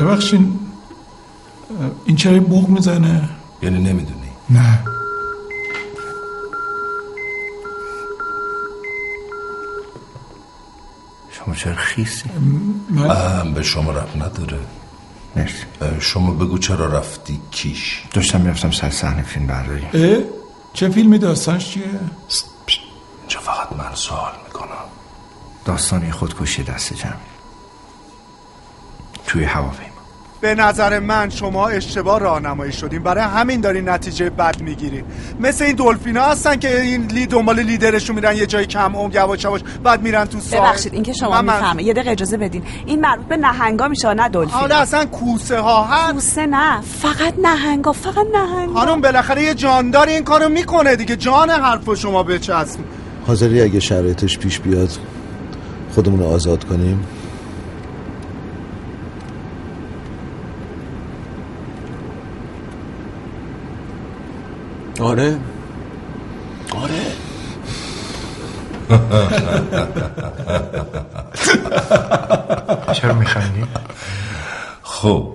ببخشین 0.00 0.58
این 2.04 2.16
چرا 2.16 2.40
بوق 2.40 2.68
می‌زنه؟ 2.68 3.28
یعنی 3.62 3.78
نمی‌دونی. 3.78 4.28
نه. 4.50 4.84
شما 11.30 11.54
چرا 11.54 11.74
خیسی؟ 11.74 12.30
من؟ 12.90 13.54
به 13.54 13.62
شما 13.62 13.92
رفت 13.92 14.16
نداره. 14.16 14.58
مرسی. 15.36 15.64
شما 16.00 16.30
بگو 16.30 16.58
چرا 16.58 16.86
رفتی 16.86 17.40
کیش؟ 17.50 18.02
داشتم 18.12 18.40
می‌رفتم 18.40 18.70
سر 18.70 18.90
صحنه 18.90 19.22
فیلم 19.22 19.46
برداری. 19.46 19.86
اه؟ 19.94 20.22
چه 20.72 20.88
فیلمی 20.88 21.18
داستانش 21.18 21.70
چیه؟ 21.70 21.84
اینجا 23.20 23.40
فقط 23.40 23.72
من 23.72 23.94
سوال 23.94 24.32
می‌کنم. 24.46 24.68
داستانی 25.64 26.10
خودکشی 26.10 26.62
دست 26.62 26.94
جمعی. 26.94 27.14
توی 29.26 29.44
هواپیما. 29.44 29.87
به 30.40 30.54
نظر 30.54 30.98
من 30.98 31.30
شما 31.30 31.68
اشتباه 31.68 32.20
راهنمایی 32.20 32.72
شدین. 32.72 33.02
برای 33.02 33.24
همین 33.24 33.60
دارین 33.60 33.88
نتیجه 33.88 34.30
بد 34.30 34.60
می‌گیرین. 34.60 35.04
مثل 35.40 35.64
این 35.64 35.76
دلفینا 35.76 36.22
هستن 36.22 36.56
که 36.56 36.80
این 36.80 37.06
لی 37.06 37.26
دنبال 37.26 37.60
لیدرشون 37.60 38.16
میرن 38.16 38.36
یه 38.36 38.46
جای 38.46 38.66
کم 38.66 38.96
عمق 38.96 39.14
یواش 39.14 39.44
یواش 39.44 39.60
بعد 39.84 40.02
میرن 40.02 40.24
تو 40.24 40.40
ساحل 40.40 40.62
ببخشید 40.62 40.94
این 40.94 41.02
که 41.02 41.12
شما 41.12 41.30
من- 41.30 41.44
من- 41.44 41.54
می‌فهمه 41.54 41.82
یه 41.82 41.92
دقیقه 41.92 42.10
اجازه 42.10 42.36
بدین. 42.36 42.62
این 42.86 43.00
مربوط 43.00 43.26
به 43.26 43.36
نهنگا 43.36 43.88
میشه 43.88 44.14
نه 44.14 44.28
دلفین 44.28 44.50
حالا 44.54 44.76
اصلا 44.76 45.04
کوسه 45.04 45.58
ها 45.58 45.84
هست. 45.84 46.12
کوسه 46.12 46.46
نه 46.46 46.80
فقط 46.80 47.34
نهنگا 47.42 47.92
فقط 47.92 48.26
نهنگا. 48.34 48.80
خانم 48.80 49.00
بالاخره 49.00 49.42
یه 49.42 49.54
جاندار 49.54 50.06
این 50.08 50.24
کارو 50.24 50.48
می‌کنه 50.48 50.96
دیگه. 50.96 51.16
جان 51.16 51.50
حرف 51.50 51.94
شما 51.94 52.22
بچسب. 52.22 52.78
حاضری 53.26 53.62
اگه 53.62 53.80
شرایطش 53.80 54.38
پیش 54.38 54.60
بیاد 54.60 54.90
خودمون 55.94 56.20
رو 56.20 56.26
آزاد 56.26 56.64
کنیم. 56.64 57.06
آره. 65.00 65.38
آره. 66.76 67.02
چرا 72.92 73.14
میخندی؟ 73.14 73.64
خب. 74.82 75.32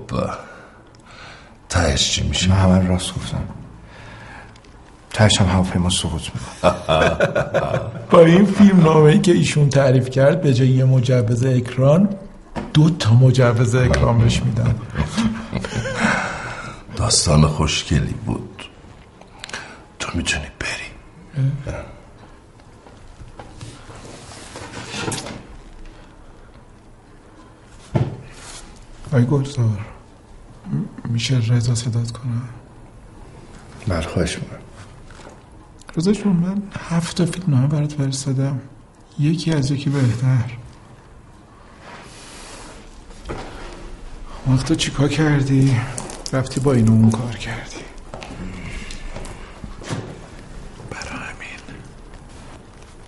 تهش 1.70 2.12
چی 2.12 2.28
میشه؟ 2.28 2.50
من 2.50 2.56
همه 2.56 2.88
راست 2.88 3.16
گفتم. 3.16 3.44
تهش 5.14 5.42
هم 5.42 5.48
هواپیما 5.48 5.90
سقوط 5.90 6.22
می‌کنه. 6.22 6.74
با 8.12 8.20
این 8.20 8.46
فیلم 8.46 8.80
نامه 8.84 9.20
که 9.20 9.32
ایشون 9.32 9.70
تعریف 9.70 10.10
کرد 10.10 10.42
به 10.42 10.54
جای 10.54 10.68
یه 10.68 10.86
مجوز 10.86 11.46
اکران 11.46 12.10
دو 12.74 12.90
تا 12.90 13.14
مجوز 13.14 13.76
اکران 13.76 14.18
بهش 14.18 14.42
میدن. 14.44 14.76
داستان 16.96 17.48
خوشگلی 17.48 18.16
بود. 18.26 18.53
تو 20.04 20.18
می‌تونی 20.18 20.48
بری. 20.60 20.90
آی 29.12 29.26
گلزار 29.26 29.86
میشه 31.06 31.38
رضا 31.38 31.76
صدات 31.76 32.12
کنم 32.12 32.50
بله 33.88 34.08
خواهش 34.08 34.38
می‌کنم. 34.38 34.60
رضا 35.96 36.12
جون 36.12 36.34
من 36.34 36.64
هفت 36.90 37.18
تا 37.18 37.26
فیلم 37.26 37.46
نامه 37.48 37.68
برات 37.68 37.92
فرستادم. 37.92 38.62
یکی 39.20 39.52
از 39.54 39.72
یکی 39.72 39.90
بهتر. 39.90 40.58
وقت 44.48 44.66
تو 44.66 44.76
چیکار 44.76 45.08
کردی؟ 45.08 45.78
رفتی 46.34 46.60
با 46.60 46.74
اینو 46.74 46.92
اون 46.92 47.12
کار 47.12 47.36
کردی 47.36 47.78
برای 50.92 51.08
همین 51.08 51.60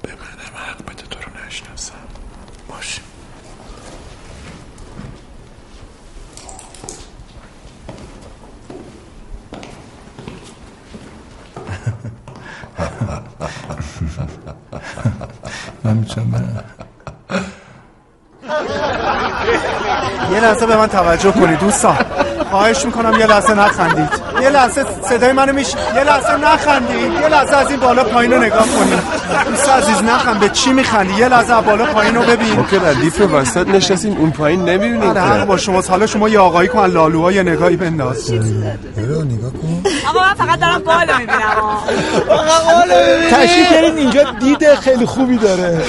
به 0.02 0.10
منم 0.12 0.56
حق 0.56 0.86
بده 0.86 1.04
تو 1.10 1.20
رو 1.20 1.48
نشناسم 1.48 1.94
باشه 2.70 3.02
من 15.84 15.98
می‌تونم 15.98 16.32
برم 16.32 16.64
یه 20.32 20.40
لحظه 20.40 20.65
به 20.76 20.82
من 20.82 20.88
توجه 20.88 21.32
کنید 21.32 21.60
دوستان. 21.60 21.98
خواهش 22.50 22.86
می‌کنم 22.86 23.20
یه 23.20 23.26
لحظه 23.26 23.54
نخندید. 23.54 24.10
یه 24.42 24.50
لحظه 24.50 24.86
صدای 25.10 25.32
منو 25.32 25.54
میش 25.54 25.74
یه 25.96 26.04
لحظه 26.04 26.38
نخندید. 26.38 27.12
یه 27.22 27.28
لحظه 27.28 27.56
از 27.56 27.70
این 27.70 27.80
بالا 27.80 28.04
پایین 28.04 28.34
رو 28.34 28.42
نگاه 28.42 28.68
کنید. 28.68 29.00
دوست 29.50 29.70
عزیز 29.70 30.04
نخند. 30.04 30.40
به 30.40 30.50
چی 30.50 30.74
میخندی؟ 30.74 31.14
یه 31.14 31.28
لحظه 31.28 31.54
از 31.54 31.66
بالا 31.66 31.86
پایین 31.86 32.16
رو 32.16 32.22
ببین. 32.22 32.54
ما 32.54 32.64
که 32.64 32.80
ردیف 32.80 33.22
وسط 33.22 33.68
نشستیم 33.68 34.18
اون 34.18 34.32
پایین 34.32 34.70
نمی‌بینیم 34.70 35.18
آره 35.18 35.46
با 35.46 35.58
شما. 35.58 35.82
حالا 35.82 36.08
شما 36.08 36.30
یه 36.30 36.40
آقایی 36.40 36.70
کن 36.70 36.86
لالوها 36.86 37.32
یه 37.32 37.44
نگاهی 37.44 37.76
بنداز. 37.76 38.32
نگاه 38.32 38.48
کن. 39.52 39.84
اما 40.10 40.20
من 40.20 40.34
فقط 40.34 40.60
دارم 40.60 40.84
بالا 40.84 41.18
می‌بینم. 41.18 41.56
تشریف 43.32 43.72
کردین 43.72 43.98
اینجا 43.98 44.24
دید 44.40 44.76
خیلی 44.76 45.06
خوبی 45.06 45.38
داره. 45.38 45.82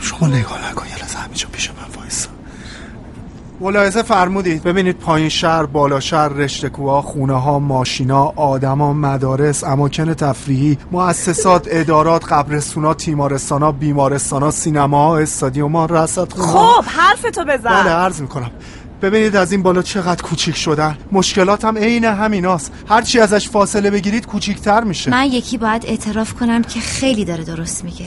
شما 0.00 0.28
نگاه 0.28 0.70
نکن 0.70 0.86
یه 0.86 0.98
لحظه 0.98 1.18
همینجا 1.18 1.48
پیش 1.52 1.70
من 1.70 2.00
وایسا. 2.00 2.28
ملاحظه 3.60 4.02
فرمودید. 4.02 4.62
ببینید 4.62 4.96
پایین 4.96 5.28
شهر 5.28 5.66
بالا 5.66 6.00
شهر 6.00 6.28
رشته 6.28 6.68
کوها 6.68 7.02
خونه 7.02 7.40
ها 7.40 7.58
ماشینا 7.58 8.24
آدما 8.36 8.92
مدارس 8.92 9.64
اماکن 9.64 10.14
تفریحی 10.14 10.78
مؤسسات 10.92 11.68
ادارات 11.70 12.32
قبرستونا 12.32 12.94
تیمارستانا 12.94 13.72
بیمارستانا 13.72 14.50
سینماها 14.50 15.18
استادیوم‌ها 15.18 15.86
رصد 15.86 16.32
خب 16.32 16.84
حرفتو 16.84 17.44
بزن. 17.44 17.70
بله 17.70 17.90
عرض 17.90 18.20
می‌کنم. 18.20 18.50
ببینید 19.02 19.36
از 19.36 19.52
این 19.52 19.62
بالا 19.62 19.82
چقدر 19.82 20.22
کوچیک 20.22 20.56
شدن. 20.56 20.98
مشکلات 21.12 21.64
هم 21.64 21.78
عین 21.78 22.04
همیناست. 22.04 22.72
هرچی 22.88 23.20
ازش 23.20 23.48
فاصله 23.48 23.90
بگیرید 23.90 24.26
کوچیکتر 24.26 24.84
میشه. 24.84 25.10
من 25.10 25.24
یکی 25.24 25.58
باید 25.58 25.86
اعتراف 25.86 26.34
کنم 26.34 26.62
که 26.62 26.80
خیلی 26.80 27.24
داره 27.24 27.44
درست 27.44 27.84
میگه. 27.84 28.06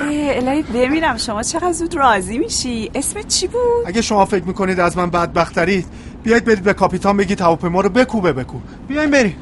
الهی 0.00 0.62
ببینم 0.62 1.16
شما 1.16 1.42
چقدر 1.42 1.72
زود 1.72 1.94
راضی 1.94 2.38
میشی؟ 2.38 2.90
اسمت 2.94 3.28
چی 3.28 3.46
بود؟ 3.46 3.60
اگه 3.86 4.02
شما 4.02 4.24
فکر 4.24 4.44
می‌کنید 4.44 4.80
از 4.80 4.96
من 4.96 5.10
بدبخترید 5.10 5.86
بیایید 6.22 6.44
برید 6.44 6.62
به 6.62 6.74
کاپیتان 6.74 7.16
بگید 7.16 7.40
هواپیما 7.40 7.80
رو 7.80 7.88
بکوبه 7.88 8.32
بکو 8.32 8.58
بیاین 8.88 9.10
بریم. 9.10 9.36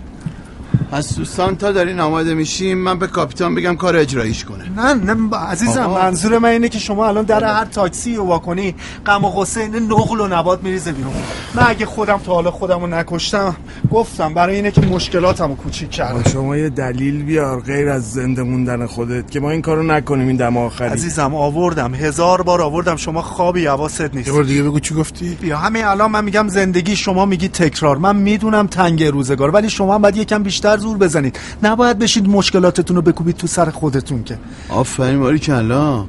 از 0.95 1.16
دوستان 1.16 1.57
تا 1.57 1.72
دارین 1.72 2.01
آماده 2.01 2.34
میشیم 2.34 2.78
من 2.78 2.99
به 2.99 3.07
کاپیتان 3.07 3.55
بگم 3.55 3.76
کار 3.76 3.97
اجراییش 3.97 4.45
کنه. 4.45 4.70
نه 4.76 4.95
نه 4.95 5.14
با- 5.14 5.36
عزیزم 5.38 5.80
آقا. 5.82 6.03
منظور 6.03 6.38
من 6.38 6.49
اینه 6.49 6.68
که 6.68 6.78
شما 6.78 7.07
الان 7.09 7.24
در 7.24 7.45
هر 7.45 7.64
تاکسی 7.64 8.16
رو 8.16 8.24
واکنی 8.24 8.74
غم 9.07 9.24
و 9.24 9.28
غصه 9.30 9.68
نقل 9.68 10.20
و 10.20 10.28
نبات 10.28 10.62
میریزه 10.62 10.92
بیرون. 10.92 11.12
من 11.55 11.62
اگه 11.66 11.86
خودم 11.86 12.18
تا 12.18 12.34
حالا 12.34 12.51
خودم 12.51 12.80
رو 12.80 12.86
نکشتم 12.86 13.57
گفتم 13.92 14.34
برای 14.34 14.57
اینه 14.57 14.70
که 14.70 14.80
مشکلاتم 14.80 15.49
رو 15.49 15.55
کوچیک 15.55 15.90
کردم. 15.90 16.30
شما 16.30 16.57
یه 16.57 16.68
دلیل 16.68 17.22
بیار 17.22 17.61
غیر 17.61 17.88
از 17.88 18.12
زنده 18.12 18.42
موندن 18.42 18.86
خودت 18.86 19.30
که 19.30 19.40
ما 19.40 19.51
این 19.51 19.62
کارو 19.62 19.82
نکنیم 19.82 20.26
این 20.28 20.36
دم 20.36 20.57
آخری. 20.57 20.88
عزیزم 20.88 21.34
آوردم. 21.34 21.95
هزار 21.95 22.42
بار 22.42 22.62
آوردم. 22.62 22.97
شما 22.97 23.22
خوابی 23.22 23.66
حواست 23.66 24.14
نیست. 24.14 24.26
یه 24.28 24.32
بار 24.34 24.45
دیگه 24.45 24.62
بگو 24.62 24.80
چی 24.80 24.95
گفتی؟ 24.95 25.38
بیا 25.40 25.59
همین 25.59 25.84
الان 25.84 26.11
من 26.11 26.24
میگم 26.24 26.49
زندگی 26.49 26.97
شما 26.97 27.26
میگی 27.26 27.49
تکرار. 27.49 27.97
من 27.97 28.16
می‌دونم 28.16 28.66
تنگ 28.66 29.05
روزگار 29.05 29.51
ولی 29.51 29.70
شما 29.70 29.95
هم 29.95 30.03
باید 30.03 30.16
یکم 30.16 30.42
بیشتر 30.42 30.76
زور 30.85 30.99
بزنید. 30.99 31.39
نباید 31.62 31.99
بشید 31.99 32.28
مشکلاتتون 32.28 32.97
رو 32.97 33.03
بکوبید 33.03 33.37
تو 33.37 33.47
سر 33.47 33.70
خودتون 33.70 34.24
که. 34.24 34.39
آفرین 34.68 35.20
باری 35.20 35.39
کلا 35.39 36.05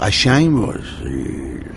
قشنگ 0.00 0.58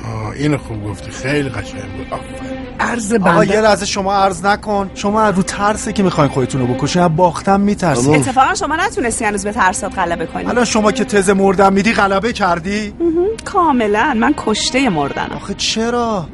آه 0.05 0.29
اینو 0.35 0.57
خوب 0.57 0.83
گفتی. 0.83 1.11
خیلی 1.11 1.49
قشنگ 1.49 1.81
بود. 1.97 2.07
آفرین. 2.11 2.57
عرض 2.79 3.13
آقا 3.13 3.23
بنده 3.23 3.55
یه 3.55 3.61
لحظه 3.61 3.85
شما 3.85 4.13
عرض 4.13 4.45
نکن. 4.45 4.89
شما 4.95 5.21
از 5.21 5.35
رو 5.35 5.43
ترسه 5.43 5.93
که 5.93 6.03
می‌خواین 6.03 6.31
خودتون 6.31 6.61
رو 6.61 6.67
بکشین. 6.67 7.01
از 7.01 7.15
باختم 7.15 7.59
میترسید 7.59 8.15
اتفاقا 8.15 8.55
شما 8.55 8.75
نتونستی 8.75 9.25
هنوز 9.25 9.43
به 9.43 9.51
ترسات 9.51 9.99
غلبه 9.99 10.25
کنی. 10.25 10.45
الان 10.45 10.65
شما 10.65 10.91
که 10.91 11.05
تز 11.05 11.29
مردم 11.29 11.73
میدی 11.73 11.93
غلبه 11.93 12.33
کردی. 12.33 12.93
کاملا. 13.45 14.13
من 14.19 14.33
کشته 14.37 14.89
مردنم. 14.89 15.35
آخه 15.35 15.53
چرا؟ 15.53 16.27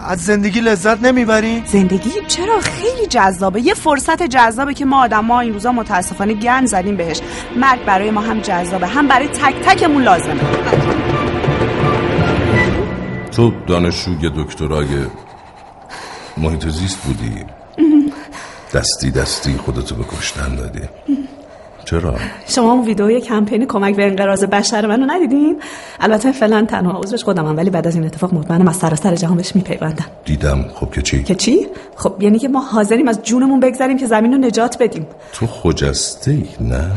از 0.00 0.18
زندگی 0.18 0.60
لذت 0.60 1.02
نمی‌بری؟ 1.02 1.62
زندگی 1.66 2.10
چرا 2.28 2.60
خیلی 2.60 3.06
جذابه. 3.06 3.60
یه 3.60 3.74
فرصت 3.74 4.22
جذابه 4.22 4.74
که 4.74 4.84
ما 4.84 5.02
آدم 5.04 5.24
ما 5.24 5.40
این 5.40 5.52
روزا 5.52 5.72
متاسفانه 5.72 6.34
گن 6.34 6.66
زدیم 6.66 6.96
بهش. 6.96 7.20
مرگ 7.56 7.84
برای 7.84 8.10
ما 8.10 8.20
هم 8.20 8.40
جذابه 8.40 8.86
هم 8.86 9.08
برای 9.08 9.28
تک 9.28 9.54
تکمون 9.54 10.02
لازمه. 10.02 10.40
تو 13.32 13.52
دانشجوی 13.66 14.30
دکترای 14.36 14.88
محیط 16.36 16.68
زیست 16.68 16.98
بودی 16.98 17.44
دستی 18.74 19.10
دستی 19.10 19.56
خودتو 19.56 19.94
به 19.94 20.04
کشتن 20.04 20.54
دادی. 20.56 20.80
چرا؟ 21.86 22.14
شما 22.46 22.72
اون 22.72 22.84
ویدئوی 22.86 23.20
کمپین 23.20 23.66
کمک 23.66 23.96
به 23.96 24.06
انقراض 24.06 24.44
بشر 24.44 24.86
منو 24.86 25.06
ندیدین 25.06 25.62
البته 26.00 26.32
فعلا 26.32 26.66
تنها 26.68 27.00
عضوش 27.00 27.24
خودمم 27.24 27.56
ولی 27.56 27.70
بعد 27.70 27.86
از 27.86 27.94
این 27.94 28.04
اتفاق 28.04 28.34
مطمئنم 28.34 28.68
از 28.68 28.76
سراسر 28.76 29.14
جهان 29.14 29.36
بهش 29.36 29.56
میپیوندم 29.56 30.06
دیدم 30.24 30.64
خب 30.74 30.90
که 30.90 31.02
چی؟ 31.02 31.22
که 31.22 31.34
چی 31.34 31.66
خب 31.96 32.14
یعنی 32.20 32.38
که 32.38 32.48
ما 32.48 32.60
حاضریم 32.60 33.08
از 33.08 33.22
جونمون 33.22 33.60
بگذریم 33.60 33.98
که 33.98 34.06
زمین 34.06 34.32
رو 34.32 34.38
نجات 34.38 34.76
بدیم 34.80 35.06
تو 35.32 35.46
خجسته 35.46 36.30
ای 36.30 36.44
نه؟ 36.60 36.90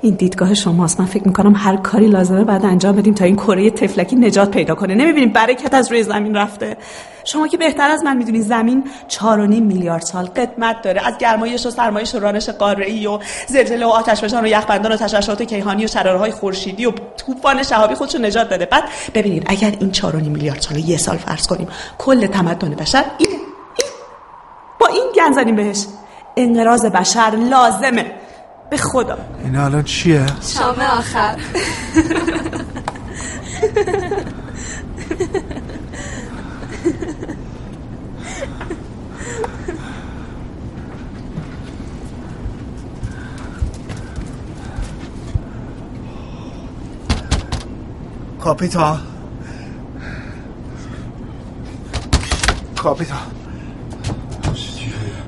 این 0.00 0.14
دیدگاه 0.14 0.54
شماست. 0.54 1.00
من 1.00 1.06
فکر 1.06 1.26
می‌کنم 1.26 1.54
هر 1.56 1.76
کاری 1.76 2.06
لازمه 2.06 2.44
بعد 2.44 2.64
انجام 2.64 2.96
بدیم 2.96 3.14
تا 3.14 3.24
این 3.24 3.36
کره 3.36 3.70
تفلکی 3.70 4.16
نجات 4.16 4.50
پیدا 4.50 4.74
کنه. 4.74 4.94
نمی‌بینیم 4.94 5.32
برکت 5.32 5.74
از 5.74 5.90
روی 5.90 6.02
زمین 6.02 6.36
رفته. 6.36 6.76
شما 7.24 7.48
که 7.48 7.56
بهتر 7.56 7.90
از 7.90 8.04
من 8.04 8.16
می‌دونید 8.16 8.42
زمین 8.42 8.84
4.5 9.08 9.20
میلیارد 9.60 10.02
سال 10.02 10.24
قدمت 10.24 10.82
داره. 10.82 11.06
از 11.06 11.18
گرمایش 11.18 11.66
و 11.66 11.70
سرمایش 11.70 12.14
و 12.14 12.20
رانش 12.20 12.48
قاره‌ای 12.48 13.06
و 13.06 13.18
زلزله 13.46 13.86
و 13.86 13.88
آتش 13.88 14.20
فشان 14.20 14.44
و 14.44 14.46
یخبندان 14.46 14.92
و 14.92 14.96
تشعشعات 14.96 15.42
کیهانی 15.42 15.84
و 15.84 15.88
شرارهای 15.88 16.30
خورشیدی 16.30 16.86
و 16.86 16.92
طوفان 17.16 17.62
شهابی 17.62 17.94
خودش 17.94 18.14
رو 18.14 18.20
نجات 18.20 18.48
داده. 18.48 18.66
بعد 18.66 18.84
ببینید 19.14 19.42
اگر 19.46 19.74
این 19.80 19.92
4.5 19.92 20.04
میلیارد 20.14 20.60
سال 20.60 20.78
یه 20.78 20.96
سال 20.96 21.16
فرض 21.16 21.46
کنیم 21.46 21.68
کل 21.98 22.26
تمدن 22.26 22.70
بشر 22.70 23.04
این, 23.18 23.28
با 24.80 24.86
این 24.86 25.04
گن 25.16 25.32
زدیم 25.32 25.56
بهش. 25.56 25.86
انقراض 26.36 26.84
بشر 26.84 27.32
لازمه. 27.50 28.12
به 28.70 28.76
خدا. 28.76 29.18
این 29.44 29.56
الان 29.56 29.82
چیه؟ 29.82 30.26
شام 30.42 30.80
آخر. 30.80 31.36
کاپیتان 48.40 49.00
کاپیتان 52.76 53.18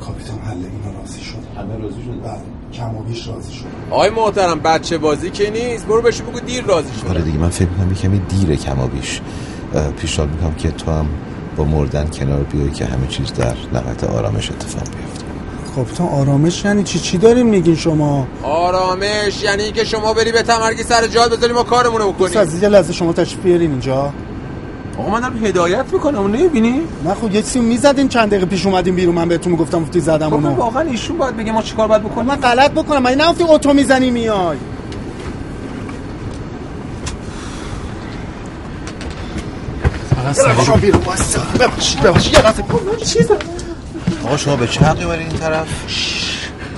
کاپیتان 0.00 0.38
حل 0.38 0.56
اینا 0.56 0.98
راضی 1.00 1.20
شد؟ 1.20 1.38
همه 1.56 1.76
راضی 1.76 2.02
شد؟ 2.02 2.22
بله. 2.22 2.59
کم 2.72 2.96
و 2.96 3.02
بیش 3.02 3.28
راضی 3.28 3.52
شد. 3.52 3.64
آقای 3.90 4.10
محترم 4.10 4.60
بچه 4.60 4.98
بازی 4.98 5.30
که 5.30 5.50
نیست 5.50 5.86
برو 5.86 6.02
بهش 6.02 6.20
بگو 6.20 6.40
دیر 6.40 6.64
راضی 6.64 6.88
شد. 7.00 7.08
آره 7.08 7.20
دیگه 7.20 7.38
من 7.38 7.48
فکر 7.48 7.68
می‌کنم 7.68 7.94
کمی 7.94 8.18
دیره 8.18 8.56
کما 8.56 8.86
بیش. 8.86 9.20
اه، 9.74 9.90
پیشنهاد 9.90 10.30
می‌کنم 10.30 10.54
که 10.54 10.70
تو 10.70 10.90
هم 10.90 11.06
با 11.56 11.64
مردن 11.64 12.06
کنار 12.06 12.42
بیای 12.42 12.70
که 12.70 12.84
همه 12.84 13.06
چیز 13.06 13.32
در 13.32 13.54
نقطه 13.74 14.06
آرامش 14.06 14.50
اتفاق 14.50 14.82
بیفته. 14.82 15.24
کاپیتان 15.76 16.08
آرامش 16.08 16.64
یعنی 16.64 16.82
چی؟ 16.82 16.98
چی 16.98 17.18
دارین 17.18 17.46
میگین 17.46 17.76
شما؟ 17.76 18.26
آرامش 18.42 19.42
یعنی 19.42 19.62
اینکه 19.62 19.84
شما 19.84 20.14
بری 20.14 20.32
به 20.32 20.42
تمرگی 20.42 20.82
سر 20.82 21.06
جاد 21.06 21.36
بذاری 21.36 21.52
ما 21.52 21.62
کارمونو 21.62 22.12
دوست 22.12 22.32
بکنیم 22.32 22.38
عزیز 22.38 22.62
یه 22.62 22.68
لحظه 22.68 22.92
شما 22.92 23.12
تشریف 23.12 23.42
بیارین 23.42 23.70
اینجا. 23.70 24.12
آقا 24.98 25.10
من 25.10 25.20
دارم 25.20 25.44
هدایت 25.44 25.84
می‌کنم 25.92 26.18
اون 26.18 26.36
نمی‌بینی؟ 26.36 26.82
نه 27.04 27.14
خب 27.14 27.34
یه 27.34 27.42
چیزی 27.42 27.60
می‌زدین 27.60 28.08
چند 28.08 28.28
دقیقه 28.28 28.46
پیش 28.46 28.66
اومدیم 28.66 28.94
بیرون 28.94 29.14
من 29.14 29.28
بهتون 29.28 29.56
گفتم 29.56 29.82
گفتی 29.82 30.00
زدم 30.00 30.32
اونو. 30.32 30.54
واقعا 30.54 30.82
ایشون 30.82 31.18
باید 31.18 31.36
بگه 31.36 31.52
ما 31.52 31.62
چیکار 31.62 31.88
باید 31.88 32.02
بکنیم؟ 32.02 32.26
من 32.26 32.36
غلط 32.36 32.70
بکنم 32.70 33.02
من 33.02 33.20
نگفتی 33.20 33.44
اتو 33.44 33.72
می‌زنی 33.72 34.10
میای. 34.10 34.56
شما 40.66 40.76
بیرون 40.76 41.02
واسه 41.02 41.40
ببخشید 41.60 42.02
ببخشید. 42.02 42.32
یه 42.32 42.42
لحظه 42.42 42.64
چیزه 43.04 43.36
آقا 44.24 44.36
شما 44.36 44.56
به 44.56 44.66
چه 44.66 44.80
حقی 44.84 45.04
این 45.04 45.28
طرف؟ 45.28 45.68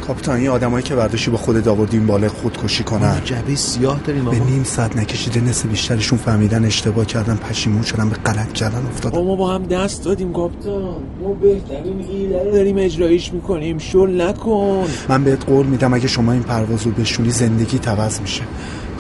کاپیتان 0.07 0.37
این 0.37 0.49
آدمایی 0.49 0.83
که 0.83 0.95
برداشتی 0.95 1.31
با 1.31 1.37
خودت 1.37 1.69
آوردی 1.69 1.99
بالا 1.99 2.29
خودکشی 2.29 2.85
کنن. 2.85 3.21
جبه 3.25 3.55
سیاه 3.55 4.01
داریم 4.05 4.25
به 4.25 4.39
نیم 4.39 4.65
ساعت 4.65 4.97
نکشیده 4.97 5.41
نصف 5.41 5.67
بیشترشون 5.67 6.19
فهمیدن 6.19 6.65
اشتباه 6.65 7.05
کردن 7.05 7.37
پشیمون 7.37 7.83
شدن 7.83 8.09
به 8.09 8.17
غلط 8.17 8.53
کردن 8.53 8.87
افتادن. 8.87 9.19
ما 9.19 9.37
با 9.37 9.55
هم 9.55 9.63
دست 9.63 10.05
دادیم 10.05 10.33
کاپتان 10.33 10.97
ما 11.23 11.33
بهترین 11.43 12.05
ایده 12.11 12.45
رو 12.45 12.51
داریم 12.51 12.77
اجرایش 12.79 13.33
می‌کنیم. 13.33 13.79
شل 13.79 14.21
نکن. 14.21 14.87
من 15.09 15.25
بهت 15.25 15.45
قول 15.45 15.67
میدم 15.67 15.95
اگه 15.95 16.09
شما 16.09 16.33
این 16.33 16.43
پروازو 16.43 16.91
بشونی 16.91 17.31
زندگی 17.31 17.79
توز 17.79 18.21
میشه. 18.21 18.43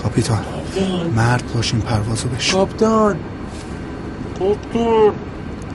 کاپیتان 0.02 0.40
مرد 1.16 1.44
باش 1.54 1.72
این 1.72 1.82
پروازو 1.82 2.28
بشون. 2.28 2.60
کاپتان 2.60 3.16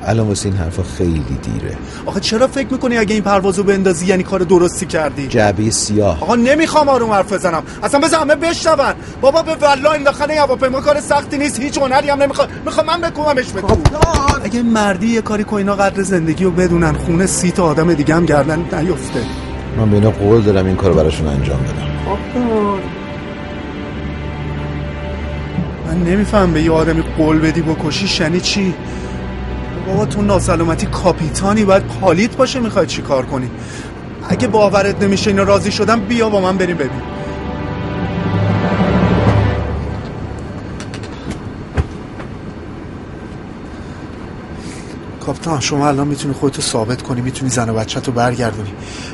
الان 0.08 0.28
واسه 0.28 0.50
این 0.50 0.58
حرفا 0.58 0.84
خیلی 0.84 1.38
دیره. 1.44 1.78
آخه 2.06 2.20
چرا 2.20 2.48
فکر 2.48 2.68
می‌کنی 2.72 2.98
اگه 2.98 3.14
این 3.14 3.24
پروازو 3.24 3.64
بندازی 3.64 4.06
یعنی 4.06 4.24
کار 4.24 4.40
درستی 4.40 4.86
کردی؟ 4.86 5.28
جعبه 5.28 5.72
سیاه. 5.72 6.22
آقا 6.22 6.36
نمی‌خوام 6.36 6.90
آروم 6.90 7.12
حرف 7.12 7.34
بزنم. 7.34 7.64
اصلا 7.84 8.00
بذار 8.00 8.20
همه 8.20 8.36
بشنون. 8.36 8.94
بابا 9.22 9.42
به 9.42 9.56
والله 9.56 9.92
انداختن 9.92 10.32
هواپیما 10.32 10.82
کار 10.82 11.00
سختی 11.00 11.38
نیست. 11.38 11.60
هیچ 11.60 11.78
هنری 11.78 12.10
هم 12.10 12.22
نمی‌خواد 12.22 12.50
می‌خوام 12.66 12.86
من 12.86 13.02
بکنمش 13.02 13.46
به 13.46 13.62
تو 13.62 13.78
اگه 14.44 14.64
مردی 14.64 15.08
یه 15.08 15.22
کاری 15.22 15.44
کنی 15.44 15.58
اینا 15.58 15.76
قدر 15.76 16.04
زندگی 16.04 16.44
رو 16.44 16.52
بدونن. 16.52 16.94
خونه 16.94 17.26
سی 17.26 17.52
تا 17.52 17.64
آدم 17.64 17.94
دیگه 17.94 18.16
هم 18.16 18.26
گردن 18.26 18.60
نیفته. 18.60 19.20
من 19.78 19.90
به 19.90 19.96
اینا 19.96 20.12
قول 20.12 20.42
دارم 20.42 20.66
این 20.66 20.76
کار 20.76 20.94
براشون 20.94 21.28
انجام 21.28 21.60
بدم. 21.60 21.88
من 25.88 26.04
نمیفهم 26.04 26.54
به 26.54 26.62
یه 26.62 26.72
آدمی 26.72 27.04
قول 27.18 27.40
بدی 27.40 27.62
بکشی 27.62 28.08
شنی 28.08 28.40
چی؟ 28.40 28.74
بابا 29.88 30.06
تو 30.06 30.22
ناسلامتی 30.22 30.86
کاپیتانی 30.86 31.66
باید 31.66 31.84
پالیت 31.84 32.36
باشه 32.36 32.60
می‌خوای 32.60 32.88
چی 32.88 33.02
کار 33.02 33.26
کنی؟ 33.26 33.50
اگه 34.30 34.48
باورت 34.48 35.04
نمیشه 35.04 35.30
اینا 35.30 35.44
راضی 35.44 35.72
شدم 35.72 36.00
بیا 36.00 36.30
با 36.30 36.42
من 36.42 36.58
بریم 36.58 36.78
ببین. 36.78 37.02
کاپیتان 45.26 45.60
شما 45.60 45.88
الان 45.88 46.08
می‌تونی 46.08 46.34
خودتو 46.34 46.62
ثابت 46.62 47.02
کنی 47.02 47.22
می‌تونی 47.22 47.52
زن 47.52 47.70
و 47.70 47.74
بچه 47.74 48.00
تو 48.00 48.12
برگردونی. 48.12 48.74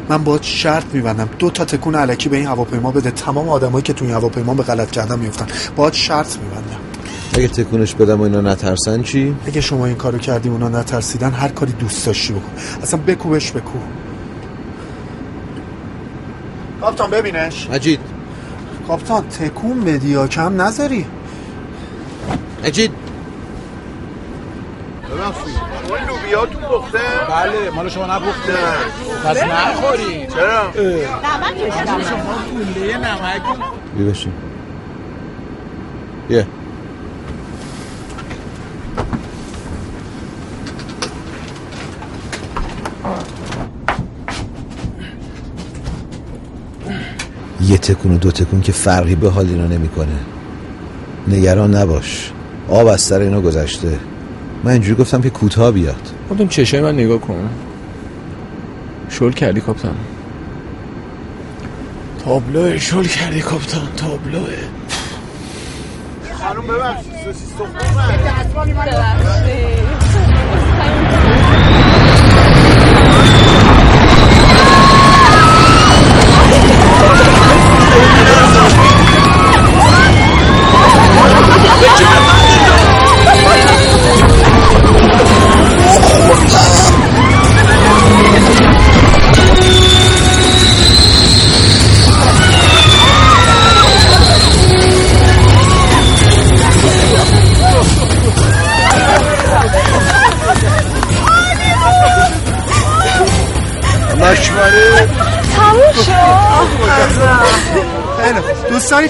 من 0.10 0.24
باید 0.24 0.42
شرط 0.42 0.86
میبندم 0.94 1.30
دو 1.40 1.50
تا 1.50 1.66
تکون 1.66 1.96
علکی 1.96 2.30
به 2.30 2.38
این 2.38 2.48
هواپیما 2.48 2.92
بده. 2.92 3.12
تمام 3.12 3.50
آدمایی 3.50 3.84
که 3.84 3.94
تو 3.94 4.06
این 4.06 4.14
هواپیما 4.14 4.54
به 4.54 4.64
غلط 4.64 4.92
کردن 4.92 5.20
میفتن 5.20 5.48
باید 5.76 5.94
شرط 5.94 6.38
میبندم. 6.38 6.73
اگه 7.34 7.48
تکونش 7.48 7.96
بدم 7.96 8.20
و 8.20 8.24
اینا 8.24 8.42
نترسن 8.42 9.04
چی؟ 9.04 9.36
اگه 9.48 9.62
شما 9.62 9.86
این 9.86 9.96
کارو 9.96 10.18
کردی 10.18 10.50
اونا 10.50 10.70
نترسیدن 10.70 11.32
هر 11.32 11.48
کاری 11.48 11.72
دوست 11.72 12.06
داشتی 12.06 12.34
بکن. 12.34 12.52
اصلا 12.84 13.00
بکوبش 13.08 13.52
بکو. 13.52 13.80
کاپتان 16.82 17.10
ببینش. 17.10 17.70
مجید. 17.70 18.00
کاپتان 18.88 19.28
تکون 19.28 19.82
بدی 19.82 20.08
یا 20.08 20.28
کم 20.28 20.62
نذاری. 20.62 21.06
مجید. 22.66 22.92
ببخشید. 25.04 25.56
اون 25.90 26.00
لوبیا 26.08 26.46
تو 26.46 26.60
پخته 26.60 27.00
بله 27.30 27.70
مال 27.76 27.90
شما 27.90 28.06
نپخته 28.06 28.54
پس 29.26 29.44
نخوری. 29.44 30.28
چرا؟ 30.28 30.68
نمک 30.68 31.72
شما 32.10 32.36
گونده 32.54 32.98
نمک. 32.98 33.42
بیا 33.98 34.10
بشین. 34.10 34.34
بیا. 36.28 36.44
یه 47.74 47.80
تکون 47.80 48.12
و 48.12 48.18
دو 48.18 48.32
تکون 48.32 48.62
که 48.62 48.72
فرقی 48.72 49.16
به 49.16 49.30
حال 49.30 49.48
اینا 49.48 49.68
نمی‌کنه. 49.68 50.20
نگران 51.28 51.76
نباش. 51.76 52.32
آب 52.70 52.88
از 52.88 53.02
سر 53.02 53.20
اینا 53.20 53.42
گذشته. 53.42 54.00
من 54.64 54.72
اینجوری 54.72 54.96
گفتم 55.02 55.22
که 55.22 55.30
کوتاه 55.30 55.72
بیاد. 55.72 56.10
گفتم 56.32 56.48
چشای 56.48 56.82
من 56.82 56.94
نگاه 56.94 57.20
کن. 57.20 57.50
شل 59.10 59.32
کردی 59.32 59.62
کاپتان. 59.62 59.96
تابلوه 62.26 62.78
شل 62.78 63.04
کردی 63.04 63.42
کاپتان 63.42 63.88
تابلوه. 63.98 64.50
خانم 66.40 66.68
ببخشید. 66.68 67.14
سوسیس 67.26 67.50
تخم 67.50 67.94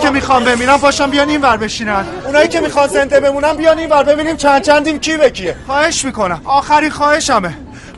که 0.03 0.09
می‌خوام 0.09 0.43
بمیرن 0.43 0.77
باشم 0.77 1.09
بیان 1.09 1.29
این 1.29 1.41
ور 1.41 1.57
بشینن. 1.57 2.05
اونایی 2.25 2.47
که 2.47 2.59
می‌خوان 2.59 2.87
زنده 2.87 3.19
بمونن 3.19 3.53
بیان 3.53 3.77
این 3.79 3.89
ور 3.89 4.03
ببینیم 4.03 4.35
چند 4.37 4.61
چندیم 4.61 4.99
کی 4.99 5.17
به 5.17 5.29
کیه. 5.29 5.55
خواهش 5.65 6.05
می‌کنم. 6.05 6.41
آخری 6.45 6.89
خواهشمه. 6.89 7.53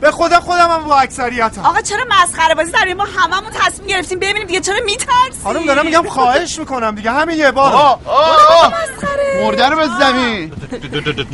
به 0.06 0.12
خدا 0.12 0.40
خودم 0.40 0.68
هم 0.70 0.84
با 0.84 0.96
اکثریتم. 0.98 1.60
آقا 1.64 1.80
چرا 1.80 2.04
مسخره 2.10 2.54
بازی 2.54 2.72
داریم 2.72 2.96
ما 2.96 3.04
هممون 3.04 3.50
تصمیم 3.54 3.88
گرفتیم 3.88 4.18
ببینیم 4.18 4.46
دیگه 4.46 4.60
چرا 4.60 4.76
میترسی 4.84 5.42
خانم 5.44 5.66
دارم 5.66 5.86
میگم 5.86 6.02
خواهش 6.08 6.58
می‌کنم 6.58 6.94
دیگه. 6.94 7.10
همین 7.10 7.38
یه 7.38 7.50
بار. 7.50 7.72
آقا 7.72 8.10
آقا 8.10 8.72
مرده 9.42 9.68
رو 9.68 9.76
به 9.76 9.86
زمین 9.98 10.52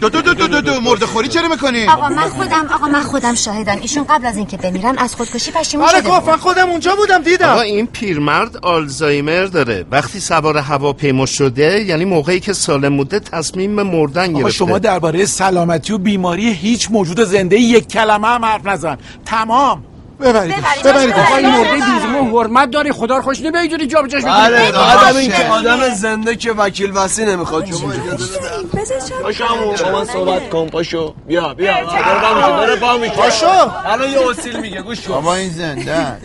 دو 0.00 0.08
دو 0.08 0.22
دو 0.22 0.34
دو 0.34 0.48
دو 0.48 0.60
دو. 0.60 0.80
مرده 0.80 1.06
خوری 1.06 1.28
چرا 1.28 1.48
می‌کنی؟ 1.48 1.88
آقا 1.88 2.08
من 2.08 2.28
خودم 2.28 2.68
آقا 2.74 2.86
من 2.86 3.02
خودم 3.02 3.34
شاهدم 3.34 3.78
ایشون 3.80 4.04
قبل 4.04 4.26
از 4.26 4.36
اینکه 4.36 4.56
بمیرن 4.56 4.98
از 4.98 5.14
خودکشی 5.14 5.50
پشیمون 5.50 5.86
آره 5.86 6.00
شده 6.00 6.10
گفت 6.10 6.28
من. 6.28 6.36
خودم 6.36 6.70
اونجا 6.70 6.96
بودم 6.96 7.22
دیدم. 7.22 7.48
آقا 7.48 7.60
این 7.60 7.86
پیرمرد 7.86 8.56
آلزایمر 8.56 9.44
داره. 9.44 9.84
وقتی 9.90 10.20
سوار 10.20 10.58
هواپیما 10.58 11.26
شده 11.26 11.84
یعنی 11.84 12.04
موقعی 12.04 12.40
که 12.40 12.52
سالم 12.52 12.96
بوده 12.96 13.20
تصمیم 13.20 13.76
به 13.76 13.82
مردن 13.82 14.30
آقا 14.30 14.38
گرفته. 14.38 14.52
شما 14.52 14.78
درباره 14.78 15.26
سلامتی 15.26 15.92
و 15.92 15.98
بیماری 15.98 16.52
هیچ 16.52 16.88
موجود 16.90 17.24
زنده 17.24 17.56
یک 17.56 17.88
کلمه 17.88 18.28
هم 18.28 18.44
حرف 18.62 18.66
نزن. 18.66 18.96
تمام. 19.26 19.91
ببرید. 20.22 20.54
ببرید. 20.84 21.14
این 21.38 21.50
مرده 21.50 21.72
بیزمون 21.72 22.30
حرمت 22.30 22.70
داری. 22.70 22.92
خدا 22.92 23.16
رو 23.16 23.22
خوش 23.22 23.40
نمی‌دونی 23.40 23.86
جا 23.86 24.02
بجاش 24.02 24.24
بله 24.24 24.78
آدم 24.78 25.16
این 25.16 25.30
که 25.30 25.44
آدم 25.44 25.88
زنده 25.94 26.36
که 26.36 26.52
وکیل 26.52 26.92
وسی 26.94 27.24
نمی‌خواد. 27.24 27.66
شما 27.66 27.92
پاشو 29.22 29.92
من 29.92 30.04
صحبت 30.04 30.50
کن. 30.50 30.68
پاشو. 30.68 31.14
بیا 31.26 31.54
بیا. 31.54 31.72
داره 31.82 32.20
با 32.20 32.34
میشه 32.34 32.56
داره 32.56 32.76
با 32.76 32.96
میشه 32.96 33.12
پاشو. 33.14 33.70
الان 33.86 34.10
یه 34.10 34.30
اصیل 34.30 34.60
میگه. 34.60 34.82
گوش 34.82 35.00
کن. 35.00 35.14
بابا 35.14 35.34
این 35.34 35.50
زنده 35.50 35.92
است. 35.92 36.22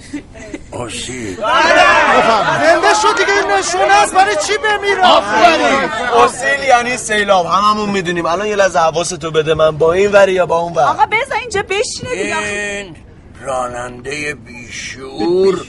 آسی 0.71 1.35
زنده 1.35 2.93
شد 3.01 3.17
دیگه. 3.17 3.33
این 3.33 3.51
نشونه 3.59 3.93
است. 4.03 4.13
برای 4.13 4.35
چی 4.47 4.53
بمیرم 4.57 5.03
آفرین. 5.03 5.89
اصیل 6.23 6.67
یعنی 6.67 6.97
سیلاب. 6.97 7.45
هممون 7.45 7.89
می‌دونیم. 7.89 8.25
الان 8.25 8.47
یه 8.47 8.55
لحظه 8.55 8.79
حواستو 8.79 9.31
بده. 9.31 9.53
من 9.53 9.77
با 9.77 9.93
این 9.93 10.11
وری 10.11 10.33
یا 10.33 10.45
با 10.45 10.59
اون 10.59 10.73
ور؟ 10.73 10.83
آقا 10.83 11.05
بذار 11.05 11.37
اینجا 11.41 11.61
بشینه 11.61 12.23
دیگه. 12.23 12.37
این 12.37 12.95
راننده 13.41 14.35
بیشور. 14.35 15.59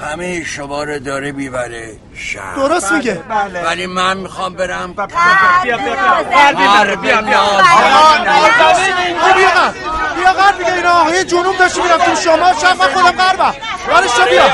همه 0.00 0.44
شما 0.44 0.84
رو 0.84 0.98
داره 0.98 1.32
بیبره 1.32 1.96
شهر. 2.16 2.54
درست 2.54 2.92
میگه. 2.92 3.22
ولی 3.64 3.86
من 3.86 4.16
می‌خوام 4.16 4.54
برم 4.54 4.92
بیا 4.92 5.06
بیا 5.62 5.76
بیا 5.76 6.96
بیا. 6.96 6.96
بیا 6.96 7.20
بیا 10.16 10.32
قرب 10.32 10.58
دیگه 10.58 10.72
اینا 10.74 11.10
یه 11.14 11.24
جنوب 11.24 11.58
داشتی 11.58 11.82
می‌رفتیم 11.82 12.14
شما. 12.14 12.52
شب 12.52 12.76
من 12.76 12.86
خودم 12.88 13.10
قربم 13.10 13.54
برش 13.88 14.10
تو 14.10 14.24
بیا. 14.24 14.44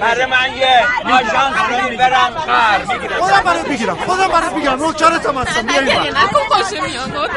برای 0.00 0.26
من 0.26 0.52
یه 0.58 0.84
آژانس 1.04 1.56
رو 1.70 1.96
برم 1.98 2.30
قر 2.46 2.94
می‌گیرم. 2.94 3.18
خودم 3.20 3.42
برات 3.44 3.68
می‌گیرم. 3.68 3.96
خودم 4.06 4.28
برات 4.28 4.52
می‌گیرم. 4.52 4.74
نوکرتم 4.82 5.38
هستم. 5.38 5.62
بیا 5.66 5.80
این. 5.80 6.16
نکن 6.16 6.48
باشه 6.50 6.80
میان 6.80 7.28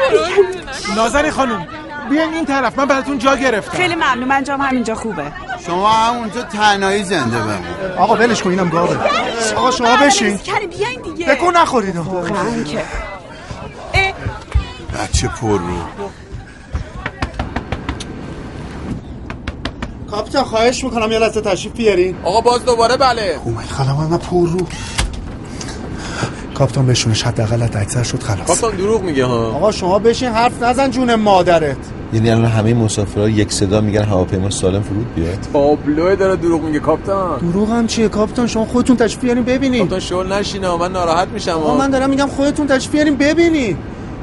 نازنین 0.96 1.30
خانم. 1.30 1.68
بیاین 2.10 2.34
این 2.34 2.44
طرف 2.46 2.78
من 2.78 2.84
براتون 2.84 3.18
جا 3.18 3.36
گرفتم. 3.36 3.78
خیلی 3.78 3.94
ممنون 3.94 4.24
من 4.24 4.44
جام 4.44 4.60
همینجا 4.60 4.94
خوبه. 4.94 5.32
شما 5.66 5.88
همونجا 5.88 6.42
تنهایی 6.42 7.04
زنده 7.04 7.38
بمون. 7.38 7.64
آقا 7.98 8.14
ولش 8.14 8.42
کن 8.42 8.50
اینم 8.50 8.68
گاوه. 8.68 8.96
آقا 9.56 9.70
شما 9.70 9.96
بشین. 9.96 10.38
کریم 10.38 10.70
بیاین 10.70 11.00
دیگه. 11.02 11.26
بکن 11.26 11.56
نخورید؟ 11.56 11.96
واقعا 11.96 12.62
که 12.64 12.82
بچه 15.02 15.28
پر 15.28 15.58
رو. 15.58 16.06
کاپیتان 20.10 20.44
خواهش 20.44 20.84
می‌کنم 20.84 21.12
یه 21.12 21.18
لحظه 21.18 21.40
تشریف 21.40 21.72
بیارین 21.72 22.16
آقا 22.24 22.40
باز 22.40 22.64
دوباره 22.64 22.96
بله. 22.96 23.40
اومد 23.44 23.64
خلم 23.66 24.08
من 24.10 24.18
پر 24.18 24.48
رو. 24.48 24.66
کاپیتان 26.54 26.86
بشونش 26.86 27.22
حداقل 27.22 27.62
حد 27.62 27.76
اکثر 27.76 28.02
شد 28.02 28.22
خلاص. 28.22 28.46
کاپتان 28.46 28.76
دروغ 28.76 29.02
میگه 29.02 29.24
ها. 29.24 29.46
آقا 29.46 29.72
شما 29.72 29.98
بشین 29.98 30.28
حرف 30.32 30.62
نزن 30.62 30.90
جون 30.90 31.14
مادرت. 31.14 31.76
یعنی 32.12 32.30
الان 32.30 32.44
همه 32.44 32.74
مسافرها 32.74 33.28
یک 33.28 33.52
صدا 33.52 33.80
میگن 33.80 34.02
هواپیما 34.02 34.50
سالم 34.50 34.82
فرود 34.82 35.14
بیاد. 35.14 35.38
تابلوه 35.52 36.16
داره 36.16 36.36
دروغ 36.36 36.62
میگه 36.62 36.78
کاپتان. 36.78 37.38
دروغ 37.38 37.70
هم 37.70 37.86
چیه؟ 37.86 38.08
کاپیتان 38.08 38.46
شما 38.46 38.64
خودتون 38.64 38.96
تشریف 38.96 39.20
بیارین 39.20 39.44
ببینین 39.44 39.80
کاپتان 39.80 40.00
شغل 40.00 40.32
نشینه 40.32 40.76
من 40.76 40.92
ناراحت 40.92 41.28
میشم 41.28 41.50
آقا. 41.50 41.76
من 41.76 41.90
دارم 41.90 42.10
میگم 42.10 42.26
خودتون 42.26 42.66
تشریف 42.66 42.90
بیارین 42.90 43.16
ببینین 43.16 43.76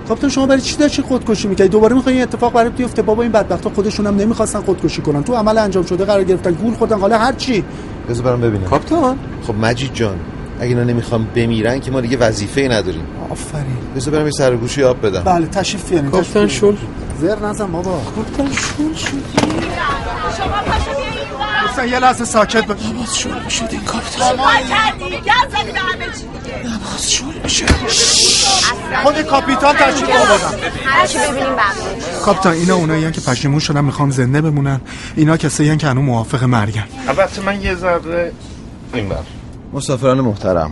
کاپیتان 0.07 0.29
شما 0.29 0.45
برای 0.45 0.61
چی 0.61 0.77
داشتی 0.77 1.01
خودکشی 1.01 1.47
می‌کردی 1.47 1.69
دوباره 1.69 1.95
می‌خوای 1.95 2.15
این 2.15 2.23
اتفاق 2.23 2.53
برات 2.53 2.71
بیفته؟ 2.71 3.01
بابا 3.01 3.23
این 3.23 3.31
بدبختا 3.31 3.69
خودشون 3.69 4.07
هم 4.07 4.15
نمی‌خواستن 4.15 4.59
خودکشی 4.59 5.01
کنن. 5.01 5.23
تو 5.23 5.33
عمل 5.33 5.57
انجام 5.57 5.83
شده 5.83 6.05
قرار 6.05 6.23
گرفتن 6.23 6.51
گول 6.51 6.73
خوردن 6.73 6.99
حالا 6.99 7.17
هر 7.17 7.33
چی. 7.33 7.63
بذار 8.09 8.25
برام 8.25 8.41
ببینم. 8.41 8.63
کاپتان. 8.63 9.17
خب 9.47 9.55
مجید 9.55 9.93
جان 9.93 10.15
اگه 10.59 10.69
اینا 10.69 10.83
نمی‌خوام 10.83 11.27
بمیرن 11.35 11.79
که 11.79 11.91
ما 11.91 12.01
دیگه 12.01 12.17
وظیفه 12.17 12.61
ای 12.61 12.67
نداریم. 12.67 13.01
آفرین. 13.29 13.77
بذار 13.95 14.13
برم 14.13 14.25
یه 14.25 14.31
سرگوشی 14.31 14.83
آب 14.83 15.05
بدم. 15.05 15.21
بله 15.21 15.47
تشریف 15.47 15.89
بیارین 15.89 16.11
کاپتان 16.11 16.47
شل 16.47 16.75
زر 17.21 17.39
نزن 17.39 17.71
بابا. 17.71 18.01
کاپیتان 18.15 18.53
شل 18.53 18.93
شدی. 18.93 19.23
دوستان 21.61 21.87
یه 21.87 21.99
لحظه 21.99 22.25
ساکت 22.25 22.67
باش 22.67 22.77
باز 22.77 23.17
شروع 23.17 23.49
شدین 23.49 23.81
کاپیتان 23.81 24.37
کردی. 24.37 25.17
گز 25.17 25.61
زدی 25.61 25.71
به 25.71 25.79
همه 25.79 26.05
چی. 26.05 26.27
دیگه 27.23 27.43
میشه. 27.43 27.65
خود 29.03 29.21
کاپیتان 29.21 29.75
تشریف 29.75 30.09
آوردن. 30.09 30.67
هرچی 30.85 31.17
ببینیم 31.17 31.43
بقیه 31.43 32.21
کاپیتان 32.25 32.53
اینا 32.53 32.75
اونایی 32.75 33.11
که 33.11 33.21
پشیمون 33.21 33.59
شدن 33.59 33.83
می‌خوام 33.85 34.11
زنده 34.11 34.41
بمونن. 34.41 34.81
اینا 35.15 35.37
کسایی 35.37 35.77
که 35.77 35.87
هنوز 35.87 36.03
موافق 36.03 36.43
مرگن. 36.43 36.87
البته 37.07 37.41
من 37.41 37.61
یه 37.61 37.75
ذره 37.75 38.31
این 38.93 39.09
بر. 39.09 39.17
مسافران 39.73 40.21
محترم 40.21 40.71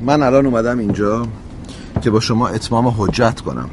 من 0.00 0.22
الان 0.22 0.46
اومدم 0.46 0.78
اینجا 0.78 1.26
که 2.02 2.10
با 2.10 2.20
شما 2.20 2.48
اتمام 2.48 2.94
حجت 2.98 3.40
کنم. 3.40 3.70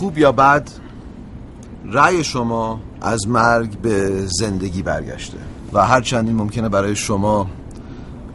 خوب 0.00 0.18
یا 0.18 0.32
بد 0.32 0.68
رأی 1.92 2.24
شما 2.24 2.80
از 3.00 3.28
مرگ 3.28 3.78
به 3.78 4.26
زندگی 4.26 4.82
برگشته. 4.82 5.38
و 5.72 5.86
هر 5.86 6.00
چندین 6.00 6.36
ممکنه 6.36 6.68
برای 6.68 6.96
شما 6.96 7.46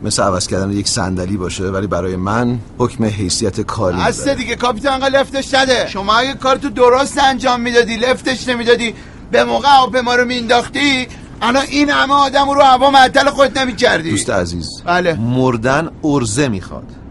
مثل 0.04 0.24
عوض 0.24 0.48
کردن 0.48 0.72
یک 0.72 0.88
صندلی 0.88 1.38
باشه 1.38 1.64
ولی 1.64 1.88
برای 1.88 2.16
من 2.16 2.60
حکم 2.78 3.04
حیثیت 3.04 3.62
کاری 3.62 3.98
داره. 3.98 4.36
دیگه 4.36 4.56
کاپیتان 4.56 5.04
لفتش 5.04 5.54
نده 5.54 5.88
شما 5.88 6.14
اگه 6.14 6.34
کارتو 6.34 6.70
درست 6.70 7.18
انجام 7.18 7.62
می‌دادی 7.62 7.96
لفتش 7.96 8.48
نمی‌دادی 8.48 8.94
به 9.32 9.44
موقع 9.44 9.68
هواپیما 9.68 10.16
رو 10.16 10.26
مینداختی 10.26 11.08
الان 11.42 11.64
این 11.70 11.90
همه 11.90 12.14
آدم 12.14 12.50
رو 12.50 12.62
هوا 12.62 12.90
معطل 12.92 13.30
خود 13.30 13.60
نمی‌کردی. 13.60 14.10
دوست 14.10 14.30
عزیز 14.30 14.68
بله. 14.86 15.14
مردن 15.14 15.90
ارزه 16.04 16.48
می‌خواد. 16.48 17.05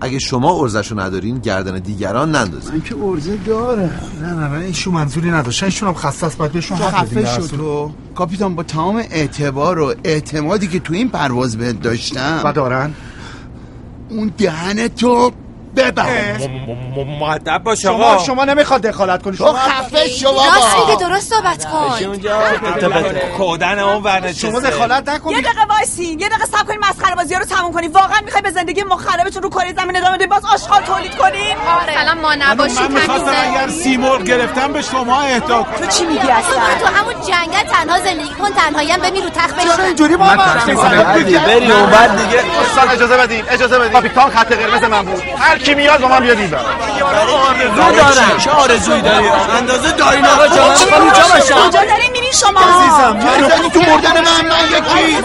اگه 0.00 0.18
شما 0.18 0.60
ارزشو 0.60 1.00
ندارین 1.00 1.38
گردن 1.38 1.78
دیگران 1.78 2.30
نندازین. 2.36 2.72
من 2.74 2.82
که 2.82 2.96
ارزه 3.04 3.36
داره. 3.36 3.90
نه 4.22 4.32
نه 4.32 4.48
نه 4.48 4.64
ایشون 4.64 4.94
منظوری 4.94 5.30
نداشت 5.30 5.62
ایشون 5.62 5.88
هم 5.88 5.94
خسته 5.94 6.26
است 6.26 6.38
باید 6.38 6.52
بهشون 6.52 6.78
خفه 6.78 7.26
شد. 7.26 7.56
تو 7.56 7.90
کاپیتان 8.14 8.54
با 8.54 8.62
تمام 8.62 8.96
اعتبار 8.96 9.78
و 9.78 9.94
اعتمادی 10.04 10.68
که 10.68 10.80
تو 10.80 10.94
این 10.94 11.08
پرواز 11.08 11.56
بهت 11.58 11.80
داشتم 11.80 12.40
و 12.44 12.52
دارن؟ 12.52 12.94
اون 14.10 14.32
دهن 14.38 14.88
تو 14.88 15.32
ببر. 15.76 16.38
معدب 17.20 17.62
باش 17.64 17.82
شما 17.82 18.04
آقا. 18.04 18.24
شما 18.24 18.44
نمی‌خواد 18.44 18.82
دخالت 18.82 19.22
کنی. 19.22 19.36
شما 19.36 19.52
خفه 19.52 20.08
شو 20.08 20.28
راست 20.28 20.88
میگه 20.88 21.00
درست 21.00 21.30
صحبت 21.30 21.64
کن. 21.64 21.88
کودن 23.36 23.78
اون 23.78 24.02
ور 24.02 24.32
شما 24.32 24.60
دخالت 24.60 25.08
یه 25.08 25.14
نکنید 25.14 25.44
دقیقه 25.44 25.64
وایسین. 25.68 26.20
یه 26.20 26.28
دقیقه 26.28 26.46
صبر 26.46 26.62
کنین 26.62 26.78
مسخره 26.78 27.14
بازی 27.14 27.29
تموم 27.70 27.80
کنین 27.80 27.92
واقعا 27.92 28.20
می‌خوای 28.24 28.42
به 28.42 28.50
زندگی 28.50 28.82
مخربتون 28.82 29.42
رو 29.42 29.50
کره 29.50 29.72
زمین 29.72 29.96
ادامه 29.96 30.16
بدین 30.16 30.28
باز 30.28 30.44
آشغال 30.44 30.82
تولید 30.82 31.14
کنین 31.14 31.56
سلام 31.94 32.18
ما 32.18 32.34
نباشی 32.34 32.82
من 32.82 32.92
می‌خواستم 32.92 33.32
اگر 33.50 33.68
سیمرغ 33.68 34.22
گرفتم 34.22 34.72
به 34.72 34.82
شما 34.82 35.20
اهدا 35.20 35.66
تو 35.78 35.86
چی 35.86 36.04
میگی 36.04 36.30
اصلا 36.30 36.60
تو 36.80 36.86
همون 36.86 37.14
جنگل 37.14 37.62
تنها 37.62 37.98
زندگی 37.98 38.34
کن 38.34 38.50
تنهایی 38.50 38.90
هم 38.90 39.00
بمیر 39.00 39.24
رو 39.24 39.30
تخت 39.30 39.60
چرا 39.60 39.72
بشین 39.72 39.84
اینجوری 39.84 40.16
بابا 40.16 40.36
بری 41.46 41.72
اون 41.72 41.90
بعد 41.90 42.16
دیگه 42.16 42.42
دوستان 42.42 42.88
اجازه 42.88 43.16
بدین 43.16 43.44
اجازه 43.48 43.78
بدین 43.78 43.92
کاپیتان 43.92 44.30
خط 44.30 44.52
قرمز 44.52 44.84
من 44.84 45.02
بود 45.02 45.22
هر 45.38 45.58
کی 45.58 45.74
میاد 45.74 46.00
با 46.00 46.08
من 46.08 46.20
بیاد 46.20 46.38
این 46.38 46.50
بر 46.50 46.58
آرزو 47.46 47.96
دارم 47.96 48.38
چه 48.38 48.50
آرزویی 48.50 49.02
داری 49.02 49.28
اندازه 49.28 49.92
داین 49.92 50.26
آقا 50.26 50.46
جان 50.48 51.02
اینجا 51.02 51.22
کجا 51.68 51.84
دارین 51.84 52.09
شما. 52.32 52.60
عزیزم 52.60 53.16
می‌زنی 53.16 53.70
تو 53.70 53.80
مردن 53.80 54.12
من 54.12 54.48
من 54.48 54.64
یکی. 54.64 55.16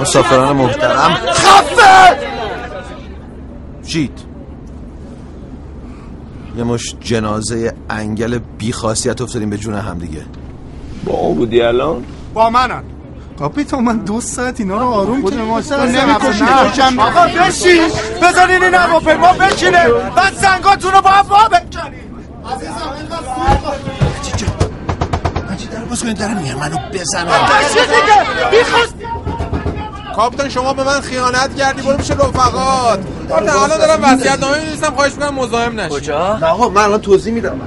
مسافران 0.00 0.56
محترم. 0.56 1.18
خفه! 1.32 2.16
جید 3.86 4.20
یه 6.56 6.64
مش 6.64 6.94
جنازه 7.00 7.74
انگل 7.90 8.38
بیخاصیت 8.58 9.20
افتادیم 9.20 9.50
به 9.50 9.56
جون 9.56 9.74
هم 9.74 9.98
دیگه. 9.98 10.22
با 11.04 11.12
اون 11.12 11.36
بودی 11.36 11.62
الان؟ 11.62 12.04
با 12.34 12.50
منن 12.50 12.82
کاپیتان 13.38 13.84
من 13.84 13.98
دو 13.98 14.20
ساعت 14.20 14.60
اینا 14.60 14.78
رو 14.78 14.86
آروم 14.86 15.22
خود 15.22 15.34
ما 15.38 15.62
کردم. 15.62 15.82
نمی‌کشی، 15.82 16.44
نه. 16.44 16.56
خوشم 16.56 16.98
آقا 16.98 17.26
بشین. 17.26 17.82
بذارین 18.22 18.64
این 18.64 18.74
هواپیما 18.74 19.32
بشینه. 19.32 19.88
بعد 20.16 20.34
زنگاتون 20.34 20.92
رو 20.92 21.00
با 21.00 21.10
هم 21.10 21.26
وا 21.28 21.48
بکنین 21.48 22.04
مجید 22.44 23.08
در 23.08 24.03
باز 25.84 26.02
کنید 26.02 26.18
دارم 26.18 26.36
میگم 26.36 26.54
منو 26.58 26.78
بزنم. 26.92 27.26
کاپتان 30.16 30.48
شما 30.48 30.72
به 30.72 30.84
من 30.84 31.00
خیانت 31.00 31.56
کردی 31.56 31.82
برو 31.82 31.96
پیش 31.96 32.10
رفقات. 32.10 33.00
کاپتان 33.28 33.48
الان 33.48 33.78
دارم 33.78 34.04
وصیت 34.04 34.40
نامه 34.40 34.58
می‌نویسم 34.58 34.94
خواهش 34.94 35.12
می‌کنم 35.12 35.34
مزاحم 35.34 35.80
نشی 35.80 35.94
کجا؟ 35.94 36.36
نه 36.36 36.46
آقا 36.46 36.68
من 36.68 36.82
الان 36.82 37.00
توضیح 37.00 37.34
میدم. 37.34 37.60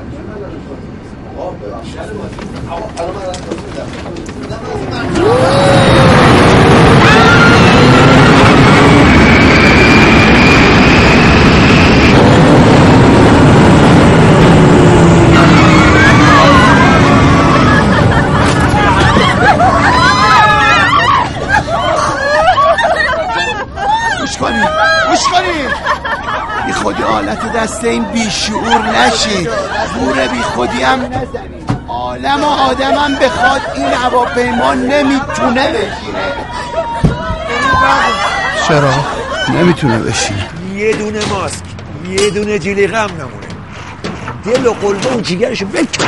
گوش 24.19 24.37
کنید 24.37 24.69
گوش 25.09 25.23
کنید 25.23 25.71
بی 26.65 26.73
خودی 26.73 27.03
حالت 27.27 27.53
دست 27.53 27.83
این 27.83 28.03
بیشعور 28.03 28.81
نشید 28.81 29.49
گور 29.99 30.27
بی 30.27 30.41
خودی 30.41 30.81
هم 30.83 30.99
نزنید 31.01 31.77
عالم 31.87 32.43
و 32.43 32.47
آدمم 32.47 33.15
بخواد 33.15 33.61
این 33.75 33.93
هواپیما 33.93 34.73
نمی‌تونه 34.73 35.67
بشینه. 35.67 36.33
چرا؟ 38.67 38.93
نمی‌تونه 39.49 39.99
بشینه. 39.99 40.49
یه 40.75 40.93
دونه 40.93 41.19
ماسک 41.25 41.63
یه 42.09 42.29
دونه 42.29 42.59
جلیقه 42.59 42.97
هم 42.97 43.09
نمونه. 43.11 43.47
دل 44.45 44.65
و 44.65 44.73
قلبه 44.73 45.15
و 45.15 45.21
جیگرشو 45.21 45.65
بکن. 45.65 46.07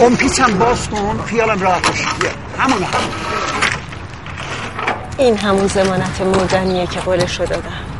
اون 0.00 0.16
پیچم 0.16 0.58
باز 0.58 0.88
کن 0.88 1.24
خیالم 1.26 1.60
راحت 1.60 1.86
همون 2.58 2.82
هم 2.82 2.88
این 5.18 5.36
همون 5.36 5.66
زمانت 5.66 6.20
مردنیه 6.20 6.86
که 6.86 7.00
قولش 7.00 7.40
رو 7.40 7.46
دادم 7.46 7.93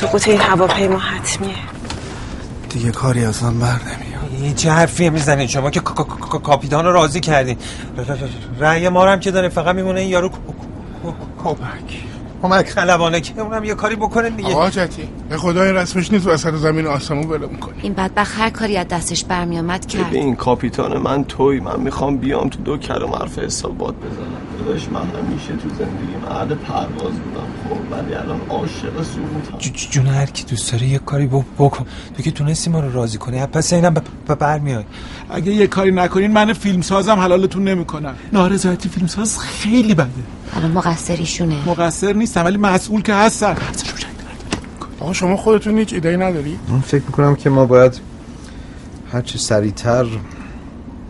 سقوط 0.00 0.28
این 0.28 0.40
هواپیما 0.40 0.98
حتمیه 0.98 1.54
دیگه 2.70 2.90
کاری 2.90 3.24
از 3.24 3.42
من 3.44 3.58
بر 3.60 3.66
نمیاد 3.68 4.42
این 4.42 4.54
چه 4.54 4.70
حرفیه 4.70 5.10
می‌زنید 5.10 5.48
شما 5.48 5.70
که 5.70 5.80
کا- 5.80 5.94
کا- 5.94 6.28
کا- 6.30 6.38
کاپیتان 6.38 6.84
رو 6.84 6.92
راضی 6.92 7.20
کردین 7.20 7.56
رأی 8.58 8.88
ما 8.88 9.06
هم 9.06 9.20
که 9.20 9.30
داره 9.30 9.48
فقط 9.48 9.74
میمونه 9.74 10.00
این 10.00 10.08
یارو 10.08 10.30
کمک 11.44 12.04
کمک 12.42 12.68
خلبانه 12.70 13.20
که 13.20 13.40
اونم 13.40 13.64
یه 13.64 13.74
کاری 13.74 13.96
بکنه 13.96 14.30
دیگه. 14.30 14.48
آقا 14.48 14.70
جتی 14.70 15.08
به 15.28 15.36
خدا 15.36 15.62
این 15.62 15.74
رسمش 15.74 16.12
نیست 16.12 16.26
وسط 16.26 16.54
زمین 16.54 16.86
آسمون 16.86 17.26
ولمون 17.26 17.56
کنی 17.56 17.74
این 17.82 17.92
بدبخت 17.92 18.38
هر 18.40 18.50
کاری 18.50 18.76
از 18.76 18.88
دستش 18.88 19.24
برمیامد 19.24 19.86
کرد. 19.86 20.06
ببین 20.10 20.36
کاپیتان 20.36 20.98
من 20.98 21.24
توی 21.24 21.60
من 21.60 21.80
می‌خوام 21.80 22.16
بیام 22.16 22.48
تو 22.48 22.58
دو 22.62 22.76
کلم 22.78 23.10
حرف 23.14 23.38
حسابات 23.38 23.94
بزنم. 23.94 24.36
داداش 24.66 24.88
من 24.88 25.00
همیشه 25.00 25.48
تو 25.62 25.68
زندگی 25.68 26.16
مرد 26.30 26.48
پرواز 26.52 27.12
بودم. 27.14 27.46
خب 27.68 27.92
ولی 27.92 28.14
الان 28.14 28.40
عاشق 28.48 29.02
سقوطم 29.02 29.58
ج- 29.58 29.90
جون 29.90 30.06
هر 30.06 30.26
کی 30.26 30.44
دوست 30.44 30.72
داره 30.72 30.86
یه 30.86 30.98
کاری 30.98 31.26
بک- 31.26 31.44
بکن. 31.58 31.86
تو 32.16 32.22
که 32.22 32.30
تونستی 32.30 32.70
ما 32.70 32.80
رو 32.80 32.92
راضی 32.92 33.18
کنی. 33.18 33.46
پس 33.46 33.72
اینم 33.72 33.94
ب- 33.94 34.02
ب- 34.28 34.34
برمیای 34.34 34.84
اگه 35.30 35.52
یه 35.52 35.66
کاری 35.66 35.90
نکنین 35.92 36.32
من 36.32 36.52
فیلم 36.52 36.80
سازم 36.82 37.18
حلالتون 37.20 37.64
نمی‌کنم. 37.68 38.14
نارضایتی 38.32 38.88
فیلم 38.88 39.06
ساز 39.06 39.38
خیلی 39.38 39.94
بده. 39.94 40.06
الان 40.54 40.70
مقصریشونه 40.70 41.68
مقصر 41.68 42.12
نیستم 42.12 42.44
ولی 42.44 42.56
مسئول 42.56 43.02
که 43.02 43.14
هستن. 43.14 43.56
آقا 45.00 45.12
شما 45.12 45.36
خودتون 45.36 45.78
هیچ 45.78 45.92
ایده 45.92 46.16
نداری؟ 46.16 46.58
من 46.68 46.80
فکر 46.80 47.02
می‌کنم 47.06 47.36
که 47.36 47.50
ما 47.50 47.64
باید 47.64 48.00
هرچی 49.12 49.38
سریعتر 49.38 50.06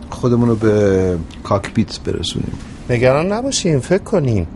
خودمون 0.09 0.49
رو 0.49 0.55
به 0.55 1.17
کاکپیت 1.43 1.99
برسونیم. 1.99 2.51
نگران 2.89 3.31
نباشین 3.31 3.79
فکر 3.79 4.03
کنین. 4.03 4.47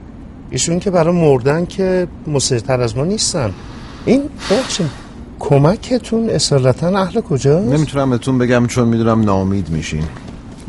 ایشون 0.49 0.79
که 0.79 0.91
برای 0.91 1.15
مردن 1.15 1.65
که 1.65 2.07
مصرتر 2.27 2.81
از 2.81 2.97
ما 2.97 3.05
نیستن. 3.05 3.53
این 4.05 4.23
بخشیم 4.51 4.89
کمکتون 5.39 6.29
اصالتا 6.29 6.87
اهل 6.87 7.21
کجاست؟ 7.21 7.73
نمی‌تونم 7.73 8.09
بهتون 8.09 8.37
بگم 8.37 8.67
چون 8.67 8.87
می‌دونم 8.87 9.21
ناامید 9.21 9.69
میشین. 9.69 10.03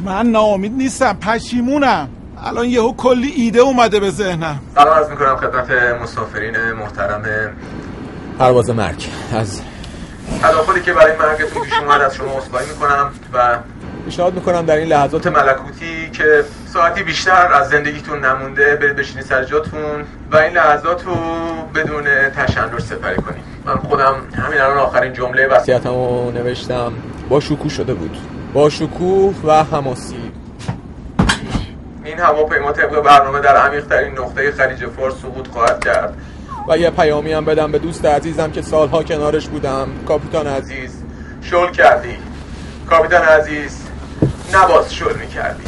من 0.04 0.26
ناامید 0.26 0.72
نیستم 0.72 1.12
پشیمونم. 1.12 2.08
الان 2.44 2.66
یهو 2.66 2.92
کلی 2.96 3.28
ایده 3.28 3.60
اومده 3.60 4.00
به 4.00 4.10
ذهنم. 4.10 4.60
سلام 4.74 4.94
عرض 4.94 5.10
می‌کنم 5.10 5.36
خدمت 5.36 5.70
مسافرین 6.02 6.72
محترم 6.72 7.22
پرواز 8.38 8.70
مرگ. 8.70 9.08
از 9.34 9.60
تداخلی 10.42 10.80
که 10.80 10.92
برای 10.92 11.16
مرگتون 11.16 11.62
پیش 11.62 11.72
اومد 11.80 12.00
از 12.00 12.14
شما 12.14 12.38
عذرخواهی 12.38 12.66
می‌کنم 12.68 13.10
و 13.32 13.58
پیشنهاد 14.04 14.34
می‌کنم 14.34 14.66
در 14.66 14.76
این 14.76 14.88
لحظات 14.88 15.26
ملکوتی 15.26 16.10
که 16.10 16.44
ساعتی 16.72 17.02
بیشتر 17.02 17.52
از 17.52 17.68
زندگیتون 17.68 18.24
نمونده. 18.24 18.76
برید 18.76 18.96
بشینید 18.96 19.24
سر 19.24 19.44
جاتون 19.44 20.04
و 20.32 20.36
این 20.36 20.52
لحظات 20.52 21.04
رو 21.04 21.16
بدون 21.74 22.04
تشنج 22.36 22.80
سپری 22.80 23.16
کنید. 23.16 23.44
من 23.64 23.76
خودم 23.76 24.14
همین 24.34 24.60
الان 24.60 24.78
آخرین 24.78 25.12
جمله 25.12 25.46
وصیتمو 25.46 26.30
نوشتم. 26.30 26.92
با 27.28 27.40
شکوه 27.40 27.70
شده 27.70 27.94
بود. 27.94 28.16
با 28.52 28.70
شکوه 28.70 29.34
و 29.44 29.64
حماسی. 29.64 30.31
این 32.04 32.18
هواپیما 32.18 32.72
طبق 32.72 33.00
برنامه 33.00 33.40
در 33.40 33.56
عمیق‌ترین 33.56 34.12
نقطه 34.12 34.52
خلیج 34.52 34.86
فارس 34.86 35.14
سقوط 35.14 35.48
خواهد 35.48 35.84
کرد. 35.84 36.16
و 36.68 36.78
یه 36.78 36.90
پیامی 36.90 37.32
هم 37.32 37.44
بدم 37.44 37.72
به 37.72 37.78
دوست 37.78 38.04
عزیزم 38.04 38.50
که 38.50 38.62
سالها 38.62 39.02
کنارش 39.02 39.48
بودم 39.48 39.88
کاپیتان 40.08 40.46
عزیز. 40.46 40.90
شل 41.42 41.70
کردی. 41.70 42.16
کاپیتان 42.90 43.22
عزیز 43.22 43.82
نباز 44.54 44.94
شل 44.94 45.18
می‌کردی. 45.18 45.62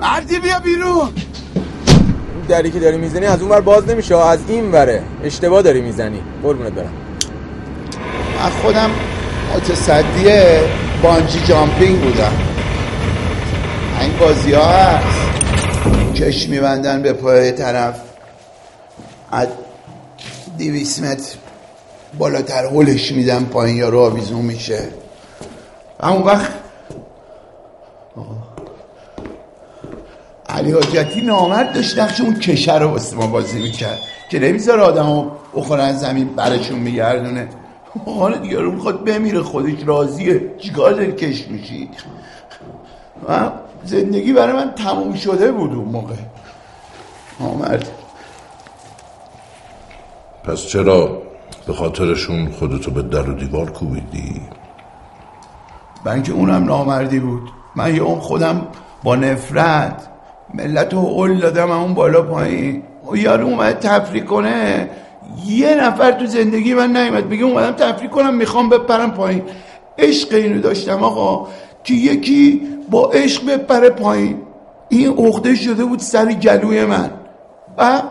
مردی 0.00 0.38
بیا 0.38 0.58
بیرون. 0.58 1.12
دری 2.48 2.70
که 2.70 2.78
داری 2.78 2.96
می‌زنی 2.96 3.26
از 3.26 3.40
اون 3.40 3.50
ور 3.50 3.60
باز 3.60 3.88
نمیشه. 3.88 4.16
از 4.16 4.38
این 4.48 4.72
وره. 4.72 5.02
اشتباه 5.24 5.62
داری 5.62 5.80
می‌زنی. 5.80 6.22
قربونت 6.42 6.72
برم. 6.72 6.92
من 8.38 8.50
خودم 8.62 8.90
متصدی 9.56 10.30
بانجی 11.02 11.40
جامپینگ 11.40 12.00
بودم. 12.00 12.32
این 14.00 14.18
بازی 14.18 14.52
ها 14.52 14.64
هست. 14.64 15.18
کش 16.14 16.48
میبندن 16.48 17.02
به 17.02 17.12
پای 17.12 17.52
طرف. 17.52 18.00
از 19.30 19.48
دیویس 20.56 21.02
متر 21.02 21.36
بالاتر 22.18 22.64
هلش 22.64 23.12
میدن 23.12 23.44
پایین 23.44 23.76
یا 23.76 23.88
رو 23.88 24.00
آویزون 24.00 24.44
میشه. 24.44 24.82
و 26.00 26.06
اون 26.06 26.22
وقت. 26.22 26.52
علی 30.58 30.72
حاجتی 30.72 31.20
نامرد 31.20 31.72
داشت 31.74 31.98
نقش 31.98 32.20
اون 32.20 32.34
کشه 32.34 32.78
رو 32.78 32.88
واسه 32.88 33.16
ما 33.16 33.26
بازی 33.26 33.62
می‌کرد. 33.62 33.98
که 34.30 34.38
نمی‌ذاره 34.38 34.82
آدم 34.82 35.30
بخورن 35.54 35.92
زمین 35.92 36.28
برشون 36.28 36.78
میگردونه. 36.78 37.48
حالا 38.06 38.36
دیگه 38.36 38.60
رو 38.60 38.72
می‌خواد 38.72 39.04
بمیره 39.04 39.42
خودش 39.42 39.74
راضیه. 39.86 40.54
چیکار 40.58 40.92
داری 40.92 41.12
کش 41.12 41.48
میشی؟ 41.48 41.90
و 43.28 43.50
زندگی 43.84 44.32
برای 44.32 44.52
من 44.52 44.70
تموم 44.70 45.14
شده 45.14 45.52
بود 45.52 45.74
اون 45.74 45.88
موقع. 45.88 46.14
نامرد. 47.40 47.88
پس 50.44 50.66
چرا 50.66 51.22
به 51.66 51.72
خاطرشون 51.72 52.50
خودتو 52.50 52.90
به 52.90 53.02
در 53.02 53.30
و 53.30 53.34
دیوار 53.34 53.70
کوبیدی؟ 53.70 54.40
برای 56.04 56.14
اینکه 56.14 56.32
اونم 56.32 56.64
نامردی 56.64 57.20
بود. 57.20 57.50
من 57.76 57.94
یه 57.94 58.02
اون 58.02 58.20
خودم 58.20 58.66
با 59.02 59.16
نفرت 59.16 60.08
ملت 60.54 60.94
رو 60.94 61.00
قول 61.00 61.40
دادم 61.40 61.70
اون 61.70 61.94
بالا 61.94 62.22
پایین. 62.22 62.82
و 63.12 63.16
یارو 63.16 63.46
اومد 63.46 63.78
تفریح 63.78 64.24
کنه. 64.24 64.90
یه 65.46 65.74
نفر 65.74 66.12
تو 66.12 66.26
زندگی 66.26 66.74
من 66.74 66.96
نیومد 66.96 67.28
بگه 67.28 67.44
اومدم 67.44 67.72
تفریح 67.72 68.10
کنم 68.10 68.34
می‌خوام 68.34 68.68
بپرم 68.68 69.10
پایین. 69.10 69.42
عشق 69.98 70.34
اینو 70.34 70.60
داشتم 70.60 71.02
آقا 71.02 71.48
که 71.84 71.94
یکی 71.94 72.62
با 72.90 73.10
عشق 73.10 73.46
بپره 73.46 73.90
پایین. 73.90 74.36
این 74.88 75.08
عقده 75.08 75.54
شده 75.54 75.84
بود 75.84 75.98
سر 75.98 76.32
گلوی 76.32 76.84
من. 76.84 77.10
و 77.78 78.02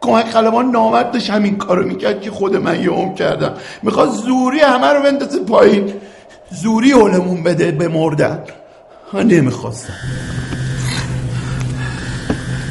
کمک 0.00 0.26
خلبان 0.26 0.70
نامرد 0.70 1.10
داشت 1.10 1.30
همین 1.30 1.56
کارو 1.56 1.86
می‌کرد 1.86 2.20
که 2.20 2.30
خود 2.30 2.56
من 2.56 2.82
یه 2.82 3.14
کردم. 3.14 3.52
می‌خواد 3.82 4.08
زوری 4.08 4.60
همه 4.60 4.86
رو 4.86 5.02
بندازه 5.02 5.38
پایین. 5.44 5.92
زوری 6.50 6.92
حلمون 6.92 7.42
بده 7.42 7.70
به 7.70 7.88
مردن 7.88 8.38
نمی‌خواستم. 9.14 9.94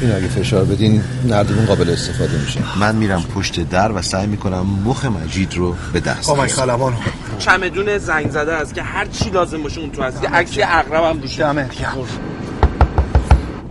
این 0.00 0.12
اگه 0.12 0.28
فشار 0.28 0.64
بدین 0.64 1.02
نردبون 1.24 1.66
قابل 1.66 1.90
استفاده 1.90 2.38
میشه. 2.38 2.60
من 2.80 2.96
میرم 2.96 3.22
پشت 3.34 3.68
در 3.68 3.92
و 3.92 4.02
سعی 4.02 4.26
می‌کنم 4.26 4.66
مخ 4.84 5.04
مجید 5.04 5.54
رو 5.54 5.76
به 5.92 6.00
دست 6.00 6.30
کمک. 6.30 6.52
خلبان 6.52 6.96
چمدون 7.38 7.98
زنگ 7.98 8.30
زده 8.30 8.52
است 8.52 8.74
که 8.74 8.82
هر 8.82 9.06
چی 9.06 9.30
لازم 9.30 9.62
باشه 9.62 9.80
اون 9.80 9.90
تو 9.90 10.02
هست. 10.02 10.22
یه 10.22 10.30
عکس 10.30 10.56
یه 10.56 10.66
عقرب 10.66 11.04
هم 11.04 11.22
روشه 11.22 11.42
دمه 11.42 11.68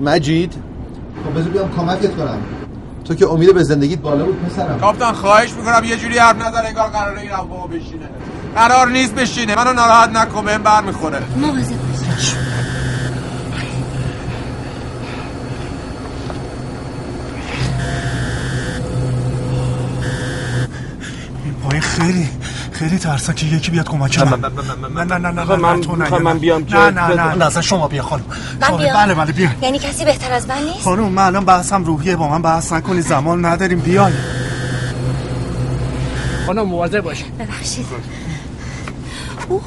مجید 0.01 0.53
خب 1.25 1.39
بذار 1.39 1.49
بیام 1.49 1.75
کمکت 1.75 2.15
کنم. 2.15 2.37
تو 3.05 3.15
که 3.15 3.27
امید 3.27 3.53
به 3.53 3.63
زندگیت 3.63 3.99
بالا 3.99 4.25
بود 4.25 4.43
پسرم. 4.43 4.79
کاپتان 4.79 5.13
خواهش 5.13 5.53
می‌کنم 5.53 5.83
یه 5.83 5.97
جوری 5.97 6.17
حرف 6.17 6.35
نزن 6.35 6.65
انگار 6.65 6.89
قراره 6.89 7.21
این 7.21 7.29
بشینه. 7.79 8.09
قرار 8.55 8.89
نیست 8.89 9.15
بشینه. 9.15 9.55
منو 9.55 9.73
ناراحت 9.73 10.09
نکن 10.09 10.45
بهم 10.45 10.63
بر 10.63 10.81
می‌خوره 10.81 11.19
مواظب 11.37 11.75
باش 12.07 12.33
خیلی 21.81 22.29
خیلی 22.71 22.97
ترسناکه. 22.97 23.45
یکی 23.45 23.71
بیاد 23.71 23.87
کمک 23.89 24.19
من- 24.19 24.39
من 24.39 24.39
من- 24.39 24.51
من- 24.81 24.91
من- 24.91 25.07
نه 25.07 25.17
نه 25.17 25.31
نه 25.31 25.43
نه 25.43 25.55
من- 25.55 25.81
تو 25.81 25.95
نه. 25.95 26.17
من 26.19 26.37
بیام 26.39 26.65
که- 26.65 26.75
نه 26.77 26.89
نه 26.89 27.07
نه. 27.07 27.35
نه 27.35 27.45
اصلا 27.45 27.61
شما 27.61 27.87
بیا 27.87 28.03
خانم. 28.03 28.23
من 28.61 28.77
بیام. 28.77 28.93
بله 28.93 29.13
بله 29.13 29.31
بیا. 29.31 29.49
یعنی 29.61 29.79
کسی 29.79 30.05
بهتر 30.05 30.31
از 30.33 30.47
من 30.47 30.63
نیست؟ 30.63 30.83
خانم 30.83 31.03
من 31.09 31.23
الان 31.23 31.45
بحثم 31.45 31.83
روحیه 31.83 32.15
با 32.15 32.27
من 32.27 32.41
بحث 32.41 32.73
نکنی. 32.73 33.01
زمان 33.01 33.45
نداریم. 33.45 33.79
بیاین. 33.79 34.15
خانم 36.45 36.61
مواظب 36.67 36.99
باش 37.01 37.23
ببخشید. 37.39 37.85
اوه. 39.49 39.61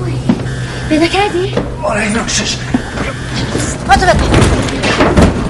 وای. 0.00 0.12
پیدا 0.88 1.06
کردی؟ 1.06 1.54
آره 1.82 2.02
این 2.02 2.14
راکشش 2.14 2.56
پاتو 3.86 4.06
بپر 4.06 4.75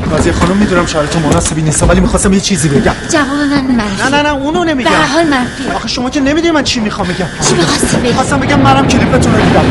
قاضی 0.07 0.33
خانم 0.33 0.57
می‌دونم 0.57 0.87
شرایط 0.87 1.17
مناسبی 1.17 1.63
نیست 1.63 1.83
ولی 1.83 2.01
می‌خواستم 2.01 2.33
یه 2.33 2.41
چیزی 2.41 2.69
بگم. 2.69 2.95
جواب 3.09 3.29
من 3.29 3.67
منفی 3.67 4.03
نه 4.03 4.09
نه 4.09 4.23
نه 4.23 4.35
اونو 4.35 4.65
نمیگم. 4.65 4.91
به 4.91 4.97
هر 4.97 5.07
حال 5.07 5.27
منفی 5.29 5.69
آخه 5.75 5.89
شما 5.89 6.11
که 6.11 6.21
نمی‌دونی 6.21 6.51
من 6.51 6.63
چی 6.63 6.81
می‌خوام 6.81 7.09
بگم. 7.09 7.27
چی 7.49 7.55
می‌خواستی 7.55 7.97
بگی؟ 7.97 8.13
خواستم 8.13 8.41
بگم 8.41 8.61
منم 8.61 8.89
کلیپتون 8.89 9.35
رو 9.35 9.41
دیدم. 9.41 9.65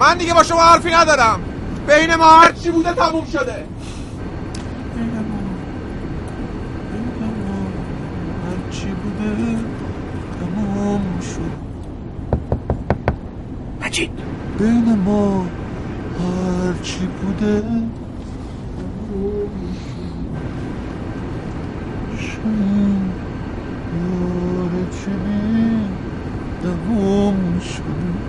من 0.00 0.18
دیگه 0.18 0.34
با 0.34 0.42
شما 0.42 0.62
حرفی 0.62 0.90
ندارم. 0.90 1.40
بین 1.86 2.14
ما 2.14 2.40
هر 2.40 2.52
چی 2.52 2.70
بوده 2.70 2.92
تموم 2.92 3.26
شده. 3.32 3.64
چی 8.70 8.86
بوده 8.86 9.56
تمام 10.40 11.02
شد 11.20 11.58
مجید. 13.86 14.10
بین 14.58 14.98
ما 15.04 15.46
هر 16.18 16.74
چی 16.74 17.08
بوده 17.08 17.64
شاید 22.06 23.18
یار 23.92 24.86
چی 24.86 25.16
بی 25.18 26.00
تمام 26.60 27.58
شد. 27.58 28.27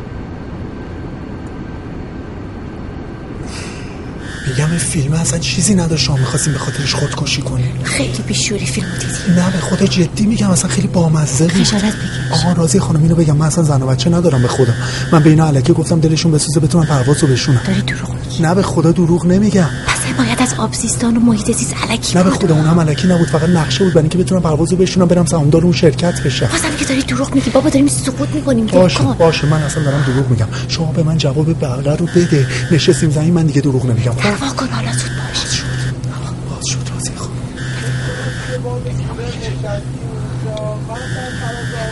میگم 4.50 4.70
این 4.70 4.80
فیلم 4.80 5.14
اصلا 5.14 5.40
چیزی 5.40 5.76
نداشت. 5.76 6.06
شما 6.06 6.18
می‌خواستیم 6.18 6.54
به 6.54 6.60
خاطرش 6.60 6.96
خودکشی 6.96 7.42
کنیم 7.42 7.72
خیلی 7.84 8.24
بیشوری 8.28 8.66
فیلمو 8.66 8.92
دیدی 9.00 9.40
نه 9.40 9.52
به 9.52 9.58
خدا 9.58 9.86
جدی 9.86 10.26
میگم 10.26 10.52
اصلا 10.52 10.70
خیلی 10.70 10.88
بامزه 10.88 11.48
بود. 11.48 11.64
خجالت 11.64 11.84
بکش 11.94 12.32
آقا 12.32 12.54
راضی 12.54 12.80
خانم 12.80 13.04
اینو 13.04 13.16
بگم. 13.16 13.38
من 13.38 13.46
اصلا 13.46 13.64
زن 13.64 13.82
و 13.82 13.88
بچه 13.88 14.10
ندارم 14.10 14.42
به 14.42 14.48
خدا 14.48 14.74
من 15.12 15.24
به 15.24 15.30
اینا 15.30 15.48
علکه 15.48 15.74
گفتم 15.74 16.00
دلشون 16.00 16.32
بسوزه 16.32 16.60
بتونم 16.60 16.86
پرواز 16.86 17.24
رو 17.24 17.28
بشونم. 17.28 17.62
داری 17.68 17.82
دروغ 17.82 18.14
میگی. 18.14 18.44
نه 18.44 18.56
به 18.56 18.64
خدا 18.64 18.92
دروغ 18.92 19.26
نمیگم. 19.26 19.70
پس 19.88 20.00
باید 20.18 20.29
از 20.50 20.60
آبزیستان 20.60 21.18
و 21.18 21.20
محیط 21.20 21.52
زیست 21.52 21.76
علکی 21.90 22.18
نه 22.18 22.24
به 22.24 22.30
خدا 22.30 22.56
اونم 22.56 22.80
علکی 22.80 23.08
نبود 23.08 23.28
فقط 23.28 23.50
نقشه 23.50 23.84
بود 23.84 23.94
برای 23.94 24.04
اینکه 24.04 24.18
بتونم 24.18 24.42
پرواز 24.42 24.72
رو 24.72 24.78
بشونم 24.78 25.06
برم 25.08 25.26
سهامدار 25.26 25.64
اون 25.64 25.74
شرکت 25.74 26.22
بشم 26.24 26.46
بازم 26.48 26.76
که 26.80 26.86
داری 26.86 27.02
دروغ 27.04 27.36
میگی. 27.36 27.50
بابا 27.50 27.70
داریم 27.70 27.88
سقوط 27.88 28.30
می‌کنیم 28.30 28.66
باشه 28.66 29.04
باشه 29.04 29.48
من 29.48 29.64
اصلا 29.64 29.84
دارم 29.84 30.04
دروغ 30.08 30.30
میگم. 30.30 30.48
شما 30.68 30.92
به 30.92 31.04
من 31.04 31.18
جواب 31.18 31.60
بغله 31.60 31.96
رو 31.96 32.06
بده. 32.06 32.48
نشستیم 32.72 33.10
زمین 33.10 33.34
من 33.34 33.46
دیگه 33.46 33.62
دروغ 33.62 33.86
نمیگم. 33.86 34.12
خب 34.12 34.18
پروا 34.18 34.54
کن 34.54 34.68
حالا 34.68 34.92
زود 34.92 35.12
باش. 35.12 35.64
باز 36.50 36.66
شد. 36.68 36.94
راضی 36.94 37.12
خانم 37.16 37.32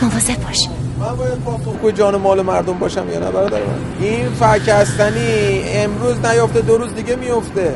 مواظب 0.02 0.44
باش. 0.46 0.58
من 1.00 1.16
باید 1.16 1.38
پاسخگوی 1.44 1.92
جان 1.92 2.14
و 2.14 2.18
مال 2.18 2.42
مردم 2.42 2.78
باشم 2.78 3.04
یا 3.12 3.18
نه 3.18 3.30
برادر 3.30 3.58
من؟ 3.58 4.04
این 4.06 4.28
فکستنی 4.40 5.60
امروز 5.64 6.16
نیافته 6.24 6.60
دو 6.60 6.78
روز 6.78 6.94
دیگه 6.94 7.16
میفته 7.16 7.74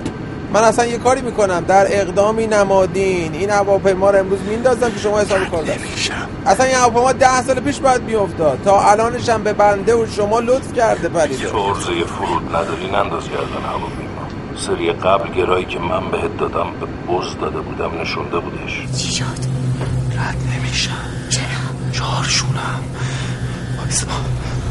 من 0.52 0.64
اصلا 0.64 0.86
یه 0.86 0.98
کاری 0.98 1.20
می‌کنم. 1.20 1.64
در 1.68 1.86
اقدامی 1.88 2.46
نمادین. 2.46 3.34
این 3.34 3.50
هواپیما 3.50 4.10
رو 4.10 4.18
امروز 4.18 4.40
میندازم 4.40 4.90
که 4.90 4.98
شما 4.98 5.20
حساب 5.20 5.50
کار 5.50 5.64
اصلا 6.46 6.66
این 6.66 6.74
هواپیما 6.74 7.12
ده 7.12 7.42
سال 7.42 7.60
پیش 7.60 7.80
باید 7.80 8.02
میافتاد 8.02 8.58
تا 8.64 8.90
الانش 8.90 9.28
هم 9.28 9.42
به 9.42 9.52
بنده 9.52 9.94
و 9.94 10.06
شما 10.06 10.40
لطف 10.40 10.72
کرده 10.72 11.08
پریده 11.08 11.50
تو 11.50 11.68
عرضه 11.68 12.04
فرود 12.04 12.56
نداری. 12.56 12.86
ننداز 12.86 13.24
گردن 13.28 13.66
هواپیما. 13.66 14.12
سری 14.56 14.92
قبل 14.92 15.32
گرایی 15.32 15.64
که 15.64 15.78
من 15.78 16.10
بهت 16.10 16.36
دادم 16.38 16.66
به 16.80 16.86
بز 16.86 17.38
داده 17.40 17.60
بودم 17.60 18.00
نشونده 18.00 18.38
بودش. 18.38 18.86
چی 18.98 19.12
شد؟ 19.12 19.24
رد 20.18 20.36
نمیشم. 20.56 20.90
چرا؟ 21.30 21.42
من 23.84 23.88
یه 23.90 24.61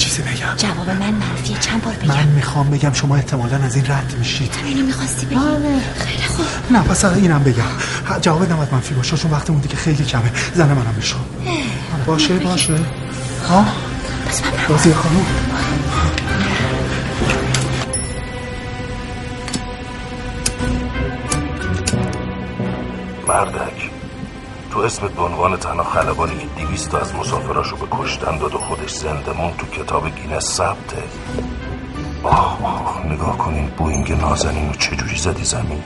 چیزی 0.00 0.22
بگم. 0.22 0.56
جواب 0.56 0.90
من 0.90 1.10
منفیه 1.12 1.58
چند 1.58 1.82
بار 1.84 1.94
بگم. 1.94 2.08
من 2.08 2.26
می‌خوام 2.26 2.70
بگم 2.70 2.92
شما 2.92 3.16
احتمالا 3.16 3.56
از 3.56 3.76
این 3.76 3.86
رد 3.86 4.14
میشید. 4.18 4.54
اینو 4.64 4.86
می‌خواستی 4.86 5.26
بگی؟ 5.26 5.38
خیلی 5.98 6.22
خوب. 6.22 6.46
نه 6.70 6.82
پس 6.82 7.04
اینم 7.04 7.42
بگم. 7.42 7.64
جواب 8.20 8.52
نباید 8.52 8.72
منفی 8.72 8.94
باشه. 8.94 9.16
چون 9.16 9.30
وقتمون 9.30 9.60
دیگه 9.60 9.76
خیلی 9.76 10.04
کمه. 10.04 10.32
زن 10.54 10.68
منم 10.68 10.94
بشو. 10.98 11.16
باشه 12.06 12.38
باشه. 12.38 12.78
ها؟ 13.48 13.64
پس 14.28 14.42
من 14.42 14.50
راضی 14.68 14.94
خانم. 14.94 15.26
مردک. 23.28 23.99
تو 24.70 24.78
اسمت 24.78 25.10
به 25.10 25.22
عنوان 25.22 25.56
تنها 25.56 25.84
خلبانی 25.84 26.38
که 26.38 26.46
دویست 26.56 26.88
تا 26.88 26.94
از 26.94 27.14
مسافراشو 27.14 27.76
به 27.76 27.86
کشتن 27.90 28.38
داد 28.38 28.54
و 28.54 28.58
خودش 28.58 28.94
زنده 28.94 29.32
موند 29.32 29.56
تو 29.56 29.66
کتاب 29.66 30.08
گینس 30.08 30.44
ثبته. 30.44 31.02
آه 32.22 32.64
آه 32.64 33.06
نگاه 33.06 33.38
کنین 33.38 33.66
بوینگ 33.66 34.12
نازنین 34.12 34.68
رو 34.68 34.74
چجوری 34.74 35.16
زدی 35.16 35.44
زمین؟ 35.44 35.82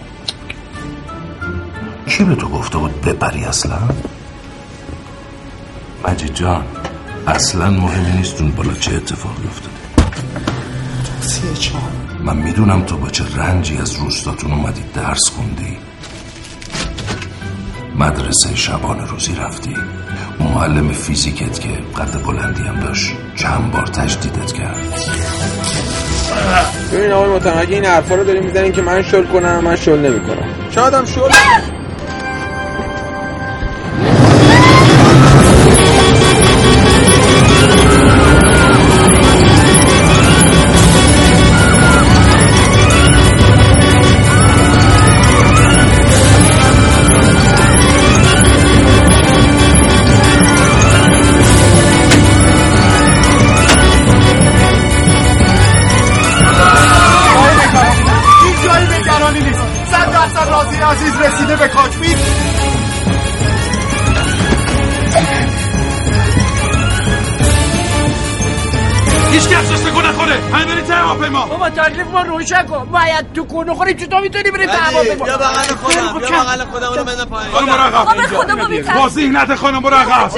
کی 2.07 2.25
به 2.25 2.35
تو 2.35 2.49
گفته 2.49 2.79
بود 2.79 3.01
بپری 3.01 3.45
اصلا؟ 3.45 3.79
مجید 6.09 6.35
جان 6.35 6.65
اصلا 7.27 7.71
مهم 7.71 8.17
نیست 8.17 8.41
اون 8.41 8.51
بالا 8.51 8.75
چه 8.75 8.95
اتفاقی 8.97 9.47
افتاده. 9.47 9.77
توصیه 11.05 11.55
چهار. 11.55 11.91
من 12.25 12.37
می‌دونم 12.37 12.83
تو 12.83 12.97
با 12.97 13.09
چه 13.09 13.25
رنجی 13.37 13.77
از 13.77 13.95
روستاتون 13.95 14.53
اومدی 14.53 14.83
درس 14.95 15.31
خوندی. 15.31 15.79
مدرسه 17.99 18.57
شبان 18.57 19.07
روزی 19.07 19.35
رفتی. 19.35 19.77
اون 20.39 20.53
معلم 20.53 20.93
فیزیکت 20.93 21.61
که 21.61 21.69
قد 21.69 22.23
بلندی 22.27 22.63
هم 22.63 22.81
داشت 22.81 23.13
چند 23.37 23.71
بار 23.71 23.87
تجدیدت 23.87 24.53
کرد. 24.53 24.95
ببین 26.93 27.13
آقای 27.13 27.29
محترم 27.29 27.59
اگه 27.59 27.75
این 27.75 27.85
حرفا 27.85 28.15
رو 28.15 28.25
داریم 28.25 28.45
می‌زنین 28.45 28.73
که 28.73 28.83
من 28.83 29.03
شل 29.03 29.25
کنم 29.25 29.65
من 29.65 29.77
شل 29.77 29.99
نمی‌کنم. 29.99 30.49
شاید 30.71 30.95
هم 30.95 31.05
شل 31.05 31.21
کنه 73.65 73.75
خوری 73.75 73.95
چطور 73.95 74.21
می‌تونی 74.21 74.51
بریم 74.51 74.67
ته 74.67 74.77
هواپیما 74.77 75.25
بیا 75.25 75.37
بغل 75.37 75.75
خودم 75.83 76.19
بیا 76.19 76.29
بغل 76.29 76.65
خودم 76.65 76.87
اونو 76.89 77.05
بده 77.05 77.25
پایین. 77.25 77.53
خانم 77.53 77.67
برو 77.67 77.83
عقب. 77.83 78.05
بابا 78.05 78.43
خدا 78.43 78.55
ما 78.55 78.65
بیتر 78.65 78.93
با 78.93 79.09
ذهنت 79.09 79.55
خانم 79.55 79.81
برو 79.81 79.97
عقب 79.97 80.31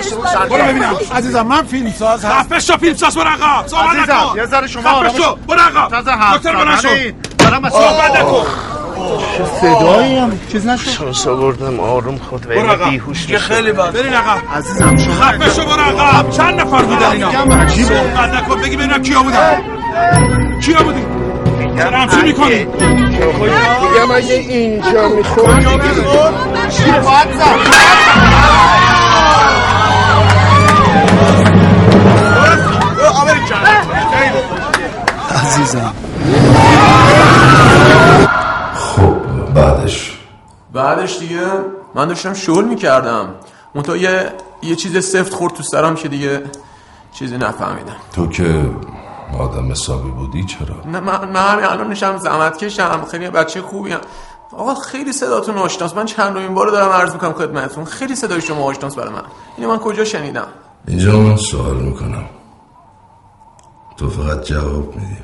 برو 0.48 0.64
ببینم. 0.64 0.96
عزیزم 1.14 1.42
من 1.42 1.62
فیلم 1.62 1.92
ساز 1.98 2.26
خفه 2.26 2.60
شو 2.60 2.76
فیلم 2.76 2.94
ساز 2.94 3.16
برو 3.16 3.28
عقب 3.28 3.66
صحبت 3.66 3.96
عزیزم، 3.96 4.12
نکن. 4.12 4.36
یه 4.36 4.46
ذره 4.46 4.66
شما 4.66 5.02
خفه 5.02 5.22
شو 5.22 5.36
برو 5.48 5.60
حرف 5.60 6.36
دکتر 6.36 6.56
بلند 6.56 6.80
شو. 6.80 6.88
صحبت. 7.70 8.20
نکن. 8.20 8.46
چه 9.38 9.44
صدایی 9.60 10.18
هم. 10.18 10.40
چیز 10.52 10.66
نشد؟ 10.66 10.90
شانس 10.90 11.26
آوردم 11.26 11.80
آروم 11.80 12.18
خود 12.18 12.46
و 12.46 12.48
برو 12.48 12.70
عقب. 12.70 12.90
بیهوش 12.90 13.26
دیگه 13.26 13.38
خیلی 13.38 13.72
بد. 13.72 13.92
برین 13.92 14.14
عقب 14.14 14.42
عزیزم 14.56 14.96
شما 14.96 15.14
خفه 15.14 15.50
شو 15.50 15.64
برو 15.64 15.82
عقب 15.82 16.30
چند 16.30 16.60
نفر 16.60 16.82
بودن 16.82 17.10
اینا. 17.10 17.30
صحبت 17.68 18.34
نکن. 18.34 18.60
بگی 18.60 18.76
ببینم 18.76 19.02
کیا 19.02 19.22
بودن؟ 19.22 19.62
کیا 20.62 20.82
بودی 20.82 21.15
همچین 21.82 22.22
می‌کنی؟ 22.22 22.64
میگم 22.64 24.10
اگه 24.14 24.34
اینجا 24.34 25.08
می‌خوری 25.08 25.66
شیر 26.70 27.00
باید 27.00 27.28
عزیزم. 35.30 35.94
بعدش؟ 39.54 40.18
بعدش 40.72 41.18
دیگه؟ 41.18 41.40
من 41.94 42.08
داشتم 42.08 42.34
شغل 42.34 42.64
می‌کردم. 42.64 43.28
منتها 43.74 43.96
یه 43.96 44.32
یه 44.62 44.76
چیز 44.76 45.04
سفت 45.04 45.34
خورد 45.34 45.54
تو 45.54 45.62
سرم 45.62 45.94
که 45.94 46.08
دیگه 46.08 46.42
چیزی 47.12 47.36
نفهمیدم. 47.36 47.96
تو 48.14 48.28
که 48.28 48.70
آدم 49.38 49.70
حسابی 49.70 50.10
بودی 50.10 50.44
چرا؟ 50.44 50.90
نه 50.92 51.00
من, 51.00 51.28
من 51.28 51.52
همین 51.52 51.64
الان 51.64 51.90
نشم 51.90 52.16
زحمت 52.16 52.58
کشم. 52.58 53.04
خیلی 53.10 53.30
بچه 53.30 53.62
خوبی 53.62 53.92
هم. 53.92 54.00
آقا 54.52 54.74
خیلی 54.74 55.12
صداتون 55.12 55.58
آشناس 55.58 55.96
من 55.96 56.04
چند 56.04 56.36
این 56.36 56.54
بار 56.54 56.70
دارم 56.70 56.92
عرض 56.92 57.12
می‌کنم 57.12 57.32
خدمتتون. 57.32 57.84
خیلی 57.84 58.16
صدای 58.16 58.40
شما 58.40 58.64
آشناس 58.64 58.94
برای 58.94 59.12
من. 59.12 59.22
اینو 59.56 59.70
من 59.70 59.78
کجا 59.78 60.04
شنیدم؟ 60.04 60.46
اینجا 60.88 61.20
من 61.20 61.36
سوال 61.36 61.76
می‌کنم. 61.76 62.24
تو 63.96 64.10
فقط 64.10 64.44
جواب 64.44 64.94
میدی. 64.96 65.16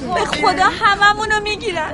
به 0.00 0.24
خدا 0.24 0.64
هممونو 0.64 1.40
می‌گیرن. 1.42 1.92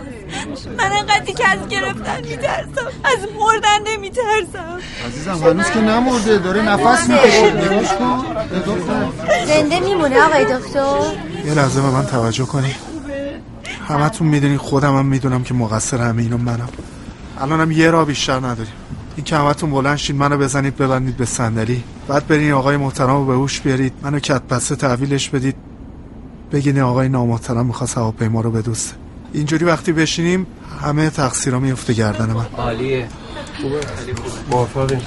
من 0.78 0.92
انقدری 0.92 1.32
که 1.32 1.48
از 1.48 1.68
گرفتن 1.68 2.20
میترسم. 2.20 2.86
از 3.04 3.18
مردن 3.40 3.92
نمیترسم. 3.92 4.78
عزیزم 5.06 5.32
هنوز 5.32 5.70
که 5.70 5.80
نمرده. 5.80 6.38
داره 6.38 6.62
نفس 6.62 7.08
می‌کشه 7.08 7.52
نگاش 7.52 7.88
کن. 7.88 8.24
دکتر. 8.66 9.08
زنده 9.46 9.80
میمونه 9.80 10.22
آقای 10.22 10.44
دکتر. 10.44 10.96
یه 11.44 11.54
لحظه 11.54 11.80
به 11.80 11.90
من 11.90 12.06
توجه 12.06 12.44
کنی. 12.44 12.74
همتون 13.88 14.26
می‌دونی 14.26 14.56
خودم 14.56 14.96
هم 14.96 15.06
می‌دونم 15.06 15.42
که 15.42 15.54
مقصر 15.54 15.98
همه 15.98 16.22
اینو 16.22 16.38
منم. 16.38 16.68
الانم 17.40 17.70
یه 17.70 17.90
را 17.90 18.04
بیشتر 18.04 18.36
نداریم. 18.36 18.72
این 19.16 19.24
که 19.24 19.36
همتون 19.36 19.70
بلند 19.70 19.96
شید 19.96 20.16
منو 20.16 20.38
بزنید 20.38 20.76
ببندید 20.76 21.16
به 21.16 21.24
صندلی. 21.24 21.84
بعد 22.08 22.26
برین 22.26 22.52
آقای 22.52 22.76
محترم 22.76 23.10
رو 23.10 23.26
به 23.26 23.32
هوش 23.32 23.60
بیارید. 23.60 23.92
منو 24.02 24.18
کت 24.18 24.42
بسته 24.42 24.76
تحویلش 24.76 25.28
بدید. 25.28 25.56
بگین 26.52 26.78
آقای 26.78 27.08
نامحترم 27.08 27.66
می‌خواست 27.66 27.98
هواپیما 27.98 28.40
رو 28.40 28.50
بدوسته 28.50 28.94
اینجوری 29.32 29.64
وقتی 29.64 29.92
بشینیم 29.92 30.46
همه 30.80 31.10
تقصیرها 31.10 31.60
میفته 31.60 31.92
گردن 31.92 32.32
من. 32.32 32.46
عالیه. 32.56 33.08
خوبه؟ 33.62 33.80
موافقیم 34.50 35.00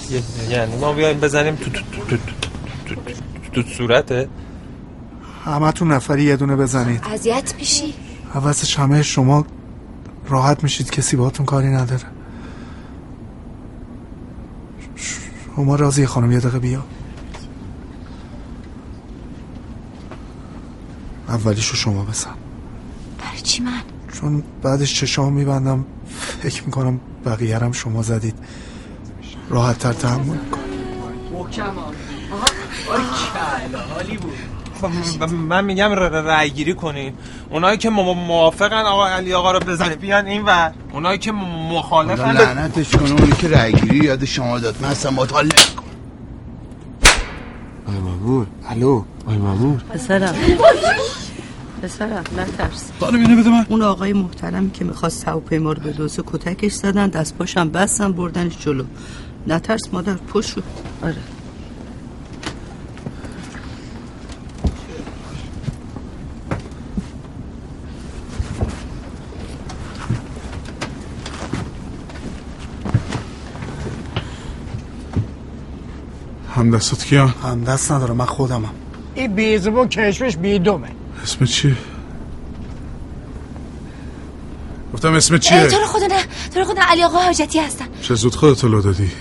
یعنی 0.49 0.77
ما 0.77 0.93
بیایم 0.93 1.19
بزنیم 1.19 1.55
تو 1.55 1.69
تو 1.69 1.81
تو 1.81 2.17
تو 2.85 2.95
تو 3.53 3.63
تو 3.63 3.69
صورته؟ 3.69 4.29
همتون 5.45 5.91
نفری 5.91 6.23
یه 6.23 6.35
دونه 6.35 6.55
بزنید. 6.55 7.01
اذیت 7.13 7.53
میشی؟ 7.57 7.93
عوضش 8.35 8.79
همه 8.79 9.03
شما 9.03 9.45
راحت 10.27 10.63
میشید. 10.63 10.91
کسی 10.91 11.17
باهاتون 11.17 11.45
کاری 11.45 11.67
نداره. 11.67 12.03
شما 15.55 15.75
راضی 15.75 16.05
خانم 16.05 16.31
یه 16.31 16.39
دقیقه 16.39 16.59
بیا. 16.59 16.83
اولیشو 21.29 21.75
شما 21.75 22.03
بزن. 22.03 22.29
برای 23.19 23.41
چی 23.41 23.63
من؟ 23.63 23.81
چون 24.19 24.43
بعدش 24.63 24.99
چشام 24.99 25.33
میبندم. 25.33 25.85
فکر 26.41 26.63
می‌کنم 26.63 26.99
بقیه 27.25 27.57
هم 27.57 27.71
شما 27.71 28.01
زدید. 28.01 28.35
راحت 29.49 29.79
تر 29.79 29.93
تحمل 29.93 30.37
کن. 30.51 30.59
من 35.35 35.65
میگم 35.65 35.91
رأی 35.91 36.49
گیری 36.49 36.73
کنین. 36.73 37.13
اونایی 37.49 37.77
که 37.77 37.89
موافقن 37.89 38.81
آقا 38.81 39.07
علی 39.07 39.33
آقا 39.33 39.51
رو 39.51 39.59
بزنه. 39.59 39.95
بیان 39.95 40.25
این 40.25 40.45
ور. 40.45 40.73
اونایی 40.93 41.17
که 41.17 41.31
مخالفن. 41.31 42.31
لعنتش 42.31 42.95
کنه 42.95 43.11
اونی 43.11 43.31
که 43.31 43.47
رأیگیری 43.47 43.97
یاد 43.97 44.25
شما 44.25 44.59
داد. 44.59 44.75
من 44.81 44.89
اصلا 44.89 45.11
حال 45.11 45.43
نمی‌کنم. 45.43 45.89
آی 47.87 47.99
مامور. 47.99 48.47
الو. 48.69 49.03
آی 49.27 49.37
مامور. 49.37 49.79
پسرم. 49.79 50.35
پسرم 51.81 52.23
نترس 52.37 52.91
خانم 52.99 53.19
اینو 53.19 53.41
بده 53.41 53.49
من. 53.49 53.65
اون 53.69 53.81
آقای 53.81 54.13
محترمی 54.13 54.71
که 54.71 54.85
می‌خواست 54.85 55.27
هواپیما 55.27 55.71
رو 55.73 55.81
به 55.81 55.91
دوسه 55.91 56.23
کتکش 56.25 56.73
زدن 56.73 57.07
دست 57.07 57.37
پاشم 57.37 57.69
بستن 57.69 58.11
بردنش 58.11 58.57
جلو. 58.59 58.83
نترس 59.47 59.81
مادر 59.93 60.13
پشو 60.13 60.61
آره. 61.03 61.15
همدستات 76.55 77.03
کیا؟ 77.03 77.27
همدست 77.27 77.91
نداره 77.91 78.13
من 78.13 78.25
خودمم. 78.25 78.69
این 79.15 79.35
بیزبون 79.35 79.87
کشمش 79.87 80.37
بیدومه 80.37 80.98
اسم 81.23 81.45
چیه؟ 81.45 81.75
گفتم 84.93 85.13
اسم 85.13 85.37
چیه؟ 85.37 85.67
تو 85.67 85.77
رو 85.77 85.85
خدا 85.85 86.05
نه 86.07 86.23
تو 86.53 86.59
رو 86.59 86.65
خدا 86.65 86.81
علی 86.87 87.03
آقا 87.03 87.17
حاجتی 87.19 87.59
هستن. 87.59 87.85
چه 88.01 88.15
زود 88.15 88.35
خودت 88.35 88.63
لو 88.63 88.81
دادی؟ 88.81 89.11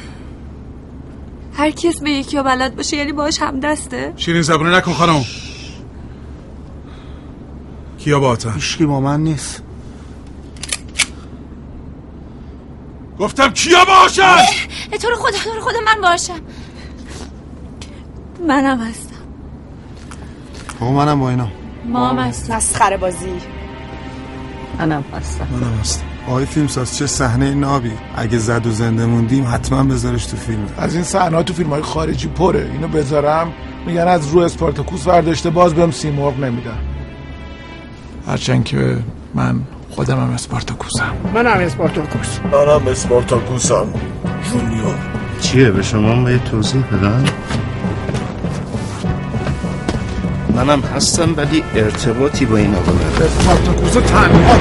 هر 1.52 1.70
کس 1.70 2.00
به 2.00 2.10
یکی 2.10 2.42
بلد 2.42 2.76
باشه 2.76 2.96
یعنی 2.96 3.12
باش 3.12 3.42
هم 3.42 3.60
دسته 3.60 4.12
شیرین 4.16 4.42
زبونه 4.42 4.76
نکن 4.76 4.92
خانم. 4.92 5.24
کیا 7.98 8.20
باهاتن 8.20 8.52
هیچکی 8.52 8.86
با 8.86 9.00
من 9.00 9.20
نیست. 9.20 9.62
گفتم 13.18 13.48
کیا 13.52 13.78
باشن؟ 13.84 14.36
تو 15.00 15.08
رو 15.08 15.16
خدا 15.16 15.38
تو 15.38 15.50
رو 15.54 15.60
خدا 15.60 15.78
من 15.86 16.00
باشم. 16.00 16.40
منم 18.48 18.80
هستم. 18.80 19.14
با 20.80 20.90
منم 20.92 21.20
با 21.20 21.30
اینا. 21.30 21.48
ما 21.88 22.08
هم 22.08 22.16
مسخره 22.50 22.96
بازی. 22.96 23.26
منم 24.78 25.04
هستم. 25.16 25.46
منم 25.52 25.78
هستم 25.80 26.04
آقای 26.28 26.46
فیلمساز 26.46 26.96
چه 26.96 27.06
صحنه 27.06 27.54
نابی؟ 27.54 27.92
اگه 28.16 28.38
زد 28.38 28.66
و 28.66 28.70
زنده 28.70 29.06
موندیم 29.06 29.46
حتما 29.52 29.84
بذارش 29.84 30.26
تو 30.26 30.36
فیلم. 30.36 30.66
از 30.78 30.94
این 30.94 31.04
صحنه 31.04 31.42
تو 31.42 31.54
فیلم 31.54 31.70
های 31.70 31.82
خارجی 31.82 32.28
پره. 32.28 32.70
اینو 32.72 32.88
بذارم. 32.88 33.52
میگن 33.86 34.08
از 34.08 34.28
رو 34.28 34.40
اسپارتاکوس 34.40 35.04
برداشته 35.04 35.50
باز 35.50 35.74
بهم 35.74 35.90
سیمرغ 35.90 36.38
نمیدن. 36.40 36.78
هرچند 38.26 38.64
که 38.64 38.98
من 39.34 39.60
خودم 39.90 40.16
هم 40.20 40.30
اسپارتاکوسم. 40.30 41.12
منم 41.34 41.60
اسپارتاکوس. 41.60 42.38
منم 42.52 42.88
اسپارتاکوسم. 42.88 43.86
جونیور. 44.52 44.94
چیه؟ 45.40 45.70
به 45.70 45.82
شما 45.82 46.24
به 46.24 46.38
توضیح 46.38 46.82
بدم؟ 46.82 47.24
منم 50.58 50.80
هستم 50.80 51.34
ولی 51.36 51.64
ارتباطی 51.74 52.44
با 52.44 52.56
این 52.56 52.74
آقا 52.74 52.92
ندارم. 52.92 54.00
تنها 54.06 54.58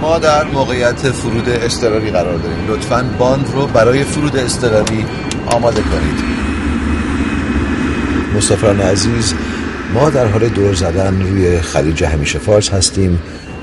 ما 0.00 0.18
در 0.18 0.44
موقعیت 0.44 1.10
فرود 1.10 1.48
اضطراری 1.48 2.10
قرار 2.10 2.38
داریم. 2.38 2.68
لطفا 2.68 3.04
باند 3.18 3.50
رو 3.54 3.66
برای 3.66 4.04
فرود 4.04 4.36
اضطراری 4.36 5.04
آماده 5.46 5.82
کنید. 5.82 6.24
مسافران 8.36 8.80
عزیز 8.80 9.34
ما 9.94 10.10
در 10.10 10.26
حال 10.26 10.48
دور 10.48 10.74
زدن 10.74 11.22
روی 11.22 11.60
خلیج 11.60 12.04
همیشه 12.04 12.38
فارس 12.38 12.70
هستیم 12.70 13.18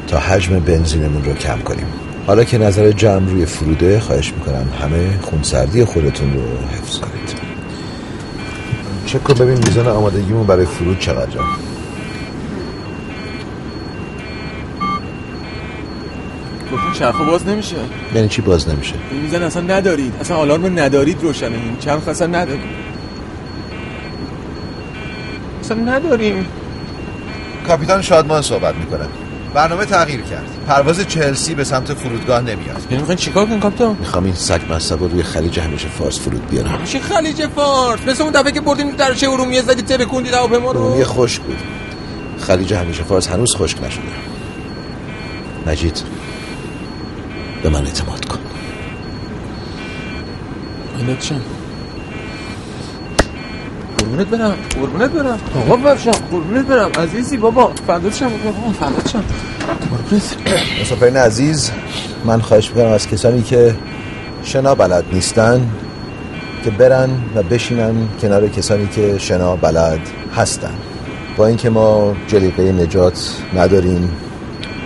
تا 0.07 0.19
حجم 0.19 0.60
بنزینمون 0.60 1.26
رو 1.26 1.34
کم 1.34 1.60
کنیم. 1.60 1.85
حالا 2.27 2.43
که 2.43 2.57
نظر 2.57 2.91
جمع 2.91 3.30
روی 3.30 3.45
فروده 3.45 3.99
خواهش 3.99 4.34
می‌کنم 4.34 4.68
همه 4.81 5.19
خونسردی 5.22 5.85
خودتون 5.85 6.34
رو 6.34 6.41
حفظ 6.77 6.97
کنید. 6.97 7.39
چک 9.06 9.23
کن 9.23 9.34
ببین 9.34 9.57
میزان 9.57 9.88
آمادگیمون 9.88 10.47
برای 10.47 10.65
فرود 10.65 10.99
چقدر 10.99 11.39
گفتون 16.73 16.91
چرخ 16.93 17.22
باز 17.22 17.47
نمیشه. 17.47 17.76
یعنی 18.15 18.27
چی 18.27 18.41
باز 18.41 18.69
نمیشه؟ 18.69 18.95
میزن 19.23 19.43
اصلا 19.43 19.61
ندارید. 19.61 20.14
اصلا 20.22 20.38
آلارم 20.38 20.80
ندارید 20.80 21.23
روشنه. 21.23 21.56
این 21.56 21.77
چرخ 21.80 22.07
اصلا 22.07 22.27
ندارید. 22.27 22.89
اصلا 25.71 25.83
نداریم. 25.83 26.45
کاپیتان 27.67 28.01
شادمان 28.01 28.41
صحبت 28.41 28.75
می‌کنه. 28.75 29.05
برنامه 29.53 29.85
تغییر 29.85 30.21
کرد. 30.21 30.45
پرواز 30.67 31.07
چلسی 31.07 31.55
به 31.55 31.63
سمت 31.63 31.93
فرودگاه 31.93 32.41
نمیاد. 32.41 32.81
یعنی 32.83 32.97
می‌خواین 32.97 33.17
چیکار 33.17 33.45
کنین 33.45 33.59
کاپیتان؟ 33.59 33.97
می‌خوام 33.99 34.23
این 34.23 34.33
سگ 34.33 34.61
مصب 34.69 34.99
رو 34.99 35.07
روی 35.07 35.23
خلیج 35.23 35.59
همیشه 35.59 35.87
فارس 35.87 36.19
فرود 36.19 36.49
بیارم. 36.49 36.81
میشه 36.81 36.99
خلیج 36.99 37.47
فارس. 37.47 37.99
مثل 38.07 38.23
اون 38.23 38.31
دفعه 38.31 38.51
که 38.51 38.61
بردیم 38.61 38.91
در 38.91 39.13
چه 39.13 39.29
ارومیه 39.29 39.61
زدی 39.61 39.81
تبه 39.81 40.05
کندید 40.05 40.33
هواپیما 40.33 40.71
رو. 40.71 40.81
ارومیه 40.81 41.05
خشک 41.05 41.41
بود. 41.41 41.57
خلیج 42.39 42.73
همیشه 42.73 43.03
فارس 43.03 43.27
هنوز 43.27 43.55
خشک 43.55 43.83
نشده. 43.83 44.01
مجید 45.67 46.03
به 47.63 47.69
من 47.69 47.85
اعتماد 47.85 48.25
کن. 48.25 48.39
اینت 50.99 51.19
چم 51.19 51.41
قربونت 54.10 54.27
برم 54.27 54.56
قربونت 54.76 55.11
برم. 55.11 55.40
آقا 55.56 55.76
برشم 55.76 56.11
قربونت 56.11 56.65
برم. 56.65 56.91
عزیزی 56.98 57.38
بابا 57.38 57.72
فردات 57.88 58.15
شم 58.15 58.30
بابا 58.30 58.72
فردات 58.80 59.10
شم. 59.10 59.23
قربونت. 59.90 60.36
مسافرین 60.81 61.18
عزیز 61.18 61.72
من 62.26 62.41
خواهش 62.41 62.69
می‌کنم 62.69 62.91
از 62.91 63.07
کسانی 63.07 63.41
که 63.41 63.76
شنا 64.44 64.76
بلد 64.76 65.03
نیستن 65.14 65.69
که 66.64 66.72
برن 66.72 67.10
و 67.36 67.44
بشینن 67.44 67.95
کنار 68.22 68.48
کسانی 68.48 68.88
که 68.88 69.18
شنا 69.18 69.56
بلد 69.56 69.99
هستن. 70.36 70.73
با 71.38 71.48
اینکه 71.48 71.69
ما 71.69 72.15
جلیقه 72.27 72.72
نجات 72.72 73.36
نداریم 73.56 74.10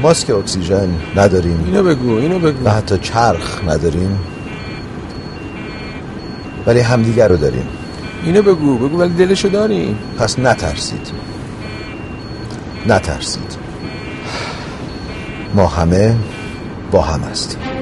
ماسک 0.01 0.29
اکسیژن 0.29 0.89
نداریم 1.15 1.63
اینو 1.65 1.83
بگو 1.83 2.17
اینو 2.17 2.39
بگو. 2.39 2.65
و 2.65 2.69
حتی 2.69 2.97
چرخ 2.97 3.63
نداریم 3.67 4.19
ولی 6.67 6.79
همدیگر 6.79 7.27
رو 7.27 7.37
داریم. 7.37 7.67
اینو 8.23 8.41
بگو 8.41 8.77
بگو 8.77 8.99
ولی 8.99 9.13
دلشو 9.13 9.49
داریم 9.49 9.97
پس 10.19 10.39
نترسید. 10.39 11.11
نترسید. 12.87 13.57
ما 15.53 15.67
همه 15.67 16.15
با 16.91 17.01
هم 17.01 17.21
هستیم. 17.21 17.72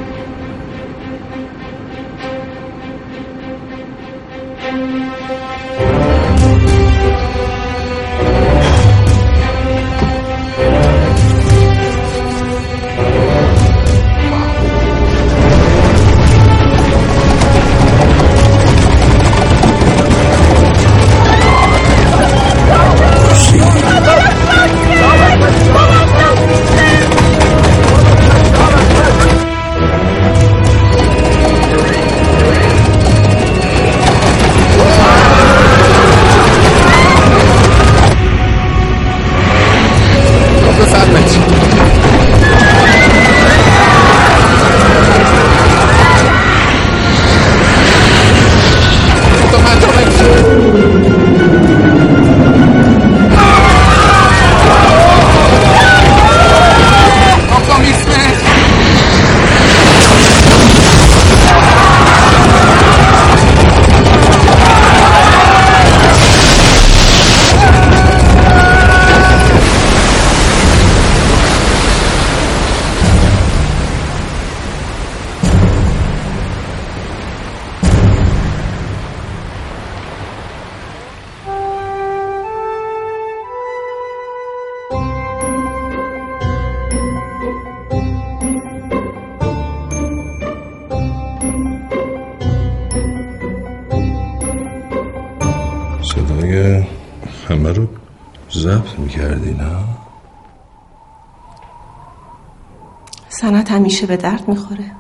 همیشه 104.02 104.18
به 104.18 104.18
درد 104.18 104.48
می‌خوره. 104.48 104.92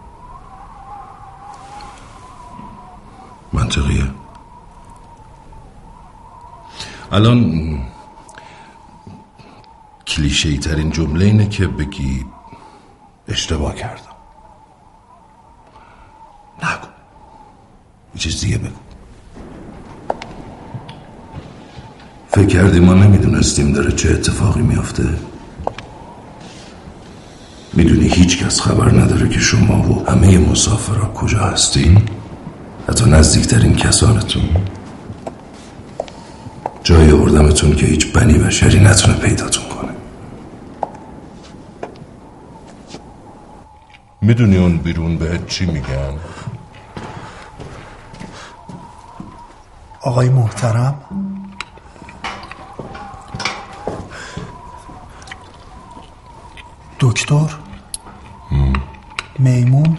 منطقیه. 3.53 4.07
الان 7.11 7.79
کلیشه 10.07 10.57
ترین 10.57 10.91
جمله 10.91 11.25
اینه 11.25 11.49
که 11.49 11.67
بگی 11.67 12.25
اشتباه 13.27 13.75
کردم. 13.75 14.15
نگو. 16.63 16.87
یه 18.15 18.19
چیز 18.19 18.41
دیگه 18.41 18.57
بگو. 18.57 18.79
فکر 22.27 22.45
کردی 22.45 22.79
ما 22.79 22.93
نمی‌دونستیم 22.93 23.73
داره 23.73 23.91
چه 23.91 24.09
اتفاقی 24.09 24.61
میافته؟ 24.61 25.30
می‌دونی 27.73 28.07
هیچ 28.07 28.43
کس 28.43 28.61
خبر 28.61 28.91
نداره 28.91 29.30
که 29.30 29.39
شما 29.39 29.91
و 29.91 30.10
همه 30.10 30.38
مسافرها 30.38 31.14
کجا 31.14 31.39
هستین؟ 31.39 32.02
حتی 32.89 33.10
نزدیکترین 33.10 33.76
کسانتون. 33.76 34.49
جای 36.84 37.11
آوردمتون 37.11 37.76
که 37.76 37.85
هیچ 37.85 38.14
بنی 38.14 38.34
بشری 38.34 38.80
نتونه 38.80 39.18
پیداتون 39.18 39.64
کنه. 39.65 39.91
می‌دونی 44.22 44.57
اون 44.57 44.77
بیرون 44.77 45.18
بهت 45.18 45.48
چی 45.48 45.65
میگن؟ 45.65 46.14
آقای 50.02 50.30
محترم 50.30 50.95
دکتر؟ 57.01 57.49
میمون؟ 59.39 59.97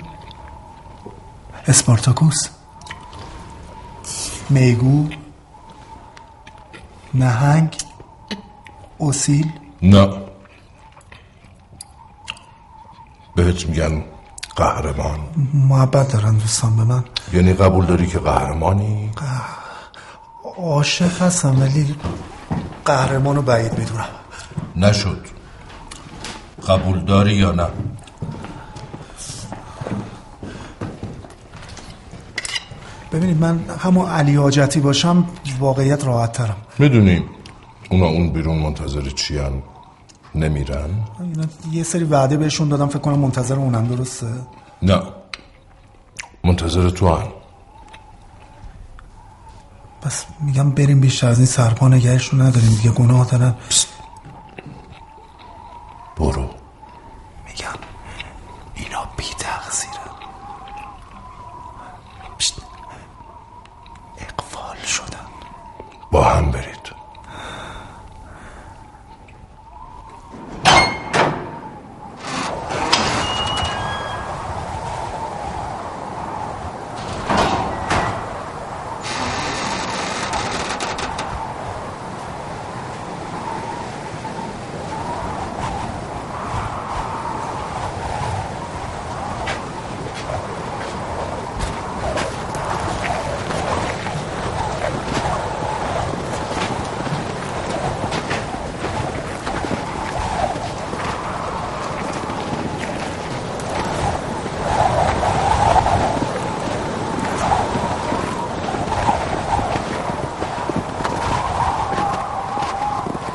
اسپارتاکوس؟ 1.68 2.48
میگو؟ 4.50 5.08
نهنگ؟ 7.14 7.76
اصیل 9.00 9.52
نه. 9.82 10.08
بهت 13.36 13.66
میگن 13.66 14.04
قهرمان. 14.56 15.20
محبت 15.54 16.12
دارن 16.12 16.34
دوستان 16.34 16.76
به 16.76 16.84
من. 16.84 17.04
یعنی 17.32 17.52
قبول 17.52 17.86
داری 17.86 18.06
که 18.06 18.18
قهرمانی؟ 18.18 19.10
عاشق 20.58 21.22
هستم 21.22 21.60
ولی 21.60 21.96
قهرمان 22.84 23.36
رو 23.36 23.42
بعید 23.42 23.78
می‌دونم. 23.78 24.08
نشد. 24.76 25.26
قبول 26.68 27.04
داری 27.04 27.34
یا 27.34 27.52
نه؟ 27.52 27.66
ببینید 33.12 33.40
من 33.40 33.60
همون 33.78 34.08
علی 34.08 34.34
حاجتی 34.34 34.80
باشم 34.80 35.24
واقعیت 35.58 36.04
راحت 36.04 36.32
ترم. 36.32 36.56
می‌دونی 36.78 37.24
اونا 37.90 38.06
اون 38.06 38.32
بیرون 38.32 38.58
منتظر 38.58 39.10
چیان؟ 39.10 39.62
نمیرن؟ 40.34 40.90
اینا 41.20 41.44
یه 41.72 41.82
سری 41.82 42.04
وعده 42.04 42.36
بهشون 42.36 42.68
دادم 42.68 42.88
فکر 42.88 42.98
کنم 42.98 43.18
منتظر 43.18 43.54
اونم 43.54 43.86
درسته؟ 43.86 44.26
نه. 44.82 45.02
منتظر 46.44 46.90
تو 46.90 47.08
هم 47.08 47.28
پس 50.02 50.24
میگم 50.40 50.70
بریم 50.70 51.00
بیشتر 51.00 51.28
از 51.28 51.38
این 51.38 51.46
سرپا 51.46 51.88
نگهشون 51.88 52.40
نداریم 52.40 52.70
دیگه 52.70 52.90
گناه 52.90 53.30
دارن. 53.30 53.54
برو. 56.22 56.50
میگم 57.46 57.78
اینا 58.74 59.04
بی 59.16 59.24
تقصیرن. 59.38 59.92
اقفال 64.18 64.76
شدن. 64.76 65.26
با 66.10 66.24
هم 66.24 66.50
برید 66.50 66.92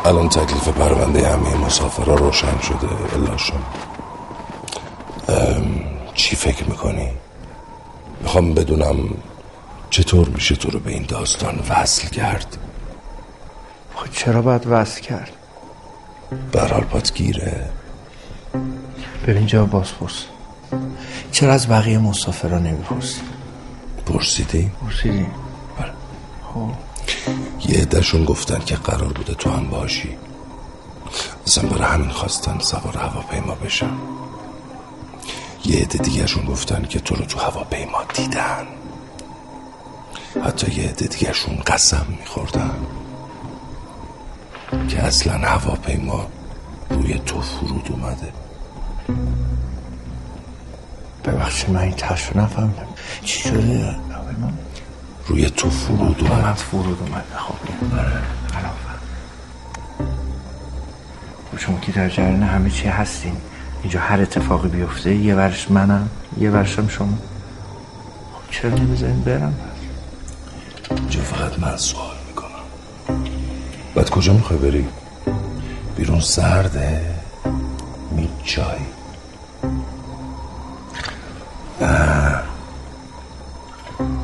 الان 0.08 0.30
تکلیف 0.30 0.68
پرونده 0.68 1.28
همه 1.28 1.56
مسافرها 1.66 2.16
روشن 2.16 2.60
شده 2.60 2.88
الاشون 3.14 3.60
چی 6.14 6.36
فکر 6.36 6.64
می‌کنی؟ 6.70 7.10
می‌خوام 8.22 8.54
بدونم 8.54 8.98
چطور 9.90 10.30
میشه 10.30 10.56
تو 10.56 10.70
رو 10.70 10.80
به 10.80 10.92
این 10.92 11.06
داستان 11.08 11.60
وصل 11.70 12.08
کرد. 12.08 12.58
خب 13.96 14.12
چرا 14.12 14.42
باید 14.42 14.68
وصل 14.68 15.02
کرد؟ 15.02 15.32
برحال 16.52 16.84
پات 16.84 17.14
گیره. 17.14 17.70
ببین 19.28 19.46
جا 19.46 19.66
باز 19.66 19.94
پرس 20.00 20.26
چرا 21.32 21.54
از 21.54 21.68
بقیه 21.68 21.98
مسافرها 21.98 22.60
نمی‌پرسی؟ 22.60 23.22
پرسیدی؟ 24.06 24.72
پرسیدیم 24.82 25.26
خب 25.26 25.47
یه 27.68 27.82
عدهشون 27.82 28.26
گفتن 28.26 28.60
که 28.60 28.76
قرار 28.76 29.14
بوده 29.14 29.34
تو 29.34 29.50
هم 29.50 29.68
باشی. 29.70 30.18
اصلا 31.48 31.70
برای 31.70 31.94
همین 31.94 32.10
خواستن 32.10 32.60
سوار 32.60 32.98
هواپیما 32.98 33.56
بشن. 33.56 33.92
یه 35.66 35.82
عده 35.82 35.98
دیگهشون 35.98 36.46
گفتن 36.46 36.84
که 36.84 37.00
تو 37.00 37.16
رو 37.16 37.26
تو 37.26 37.40
هواپیما 37.40 38.04
دیدن. 38.14 38.68
حتی 40.46 40.82
یه 40.82 40.90
عده 40.90 41.08
دیگهشون 41.08 41.56
قسم 41.56 42.06
میخوردن 42.20 42.76
که 44.90 45.04
اصلا 45.04 45.34
هواپیما 45.34 46.28
روی 46.90 47.20
تو 47.20 47.42
فرود 47.42 47.90
اومده. 47.92 48.34
ببخشید 51.26 51.70
من 51.70 51.82
این 51.82 51.92
تشو 51.92 52.40
نفهمیدم. 52.40 52.88
چی 53.24 53.40
شده؟ 53.40 53.96
هواپیما 54.12 54.50
روی 55.28 55.50
تو 55.50 55.70
فرود 55.70 56.22
اومد. 56.22 56.56
فرود 56.56 57.02
اومد. 57.02 57.26
خب. 57.38 57.57
الان 57.94 58.24
فهم. 58.52 59.00
خب 61.52 61.58
شما 61.58 61.80
که 61.80 61.92
در 61.92 62.10
جریان 62.10 62.44
همه 62.44 62.70
چی 62.70 62.88
هستین 62.88 63.38
اینجا 63.82 64.00
هر 64.00 64.22
اتفاقی 64.22 64.70
بیفته 64.70 65.16
یه 65.16 65.36
ورش 65.36 65.72
منم 65.72 66.10
یه 66.38 66.52
ورشم 66.52 66.88
شما. 66.88 67.18
خب 68.34 68.52
چرا 68.52 68.70
نمی‌ذارین 68.70 69.22
برم؟ 69.22 69.56
اینجا 70.90 71.22
فقط 71.22 71.60
من 71.60 71.78
سوال 71.78 72.16
می‌کنم. 72.28 73.28
بعد 73.96 74.10
کجا 74.10 74.34
می‌خوای 74.34 74.60
بری؟ 74.60 74.88
بیرون 75.96 76.20
سرده 76.20 77.02
میچای 78.12 78.80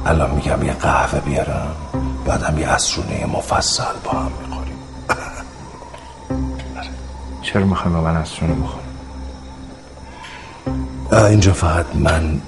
الان 0.06 0.32
میگم 0.36 0.64
یه 0.64 0.74
قهوه 0.74 1.20
بیارم. 1.20 1.76
بعدم 2.26 2.60
یه 2.60 2.68
اسرونه 2.68 3.26
مفصل 3.26 3.94
با 4.04 4.12
هم 4.12 4.32
می‌خوریم. 4.42 4.78
چرا 7.42 7.66
می‌خوایم 7.66 7.94
با 7.94 8.02
من 8.02 8.18
از 8.18 8.34
شونه 8.34 8.54
بخوریم 8.54 8.84
اینجا 11.12 11.54
فقط 11.54 11.86
من 11.96 12.42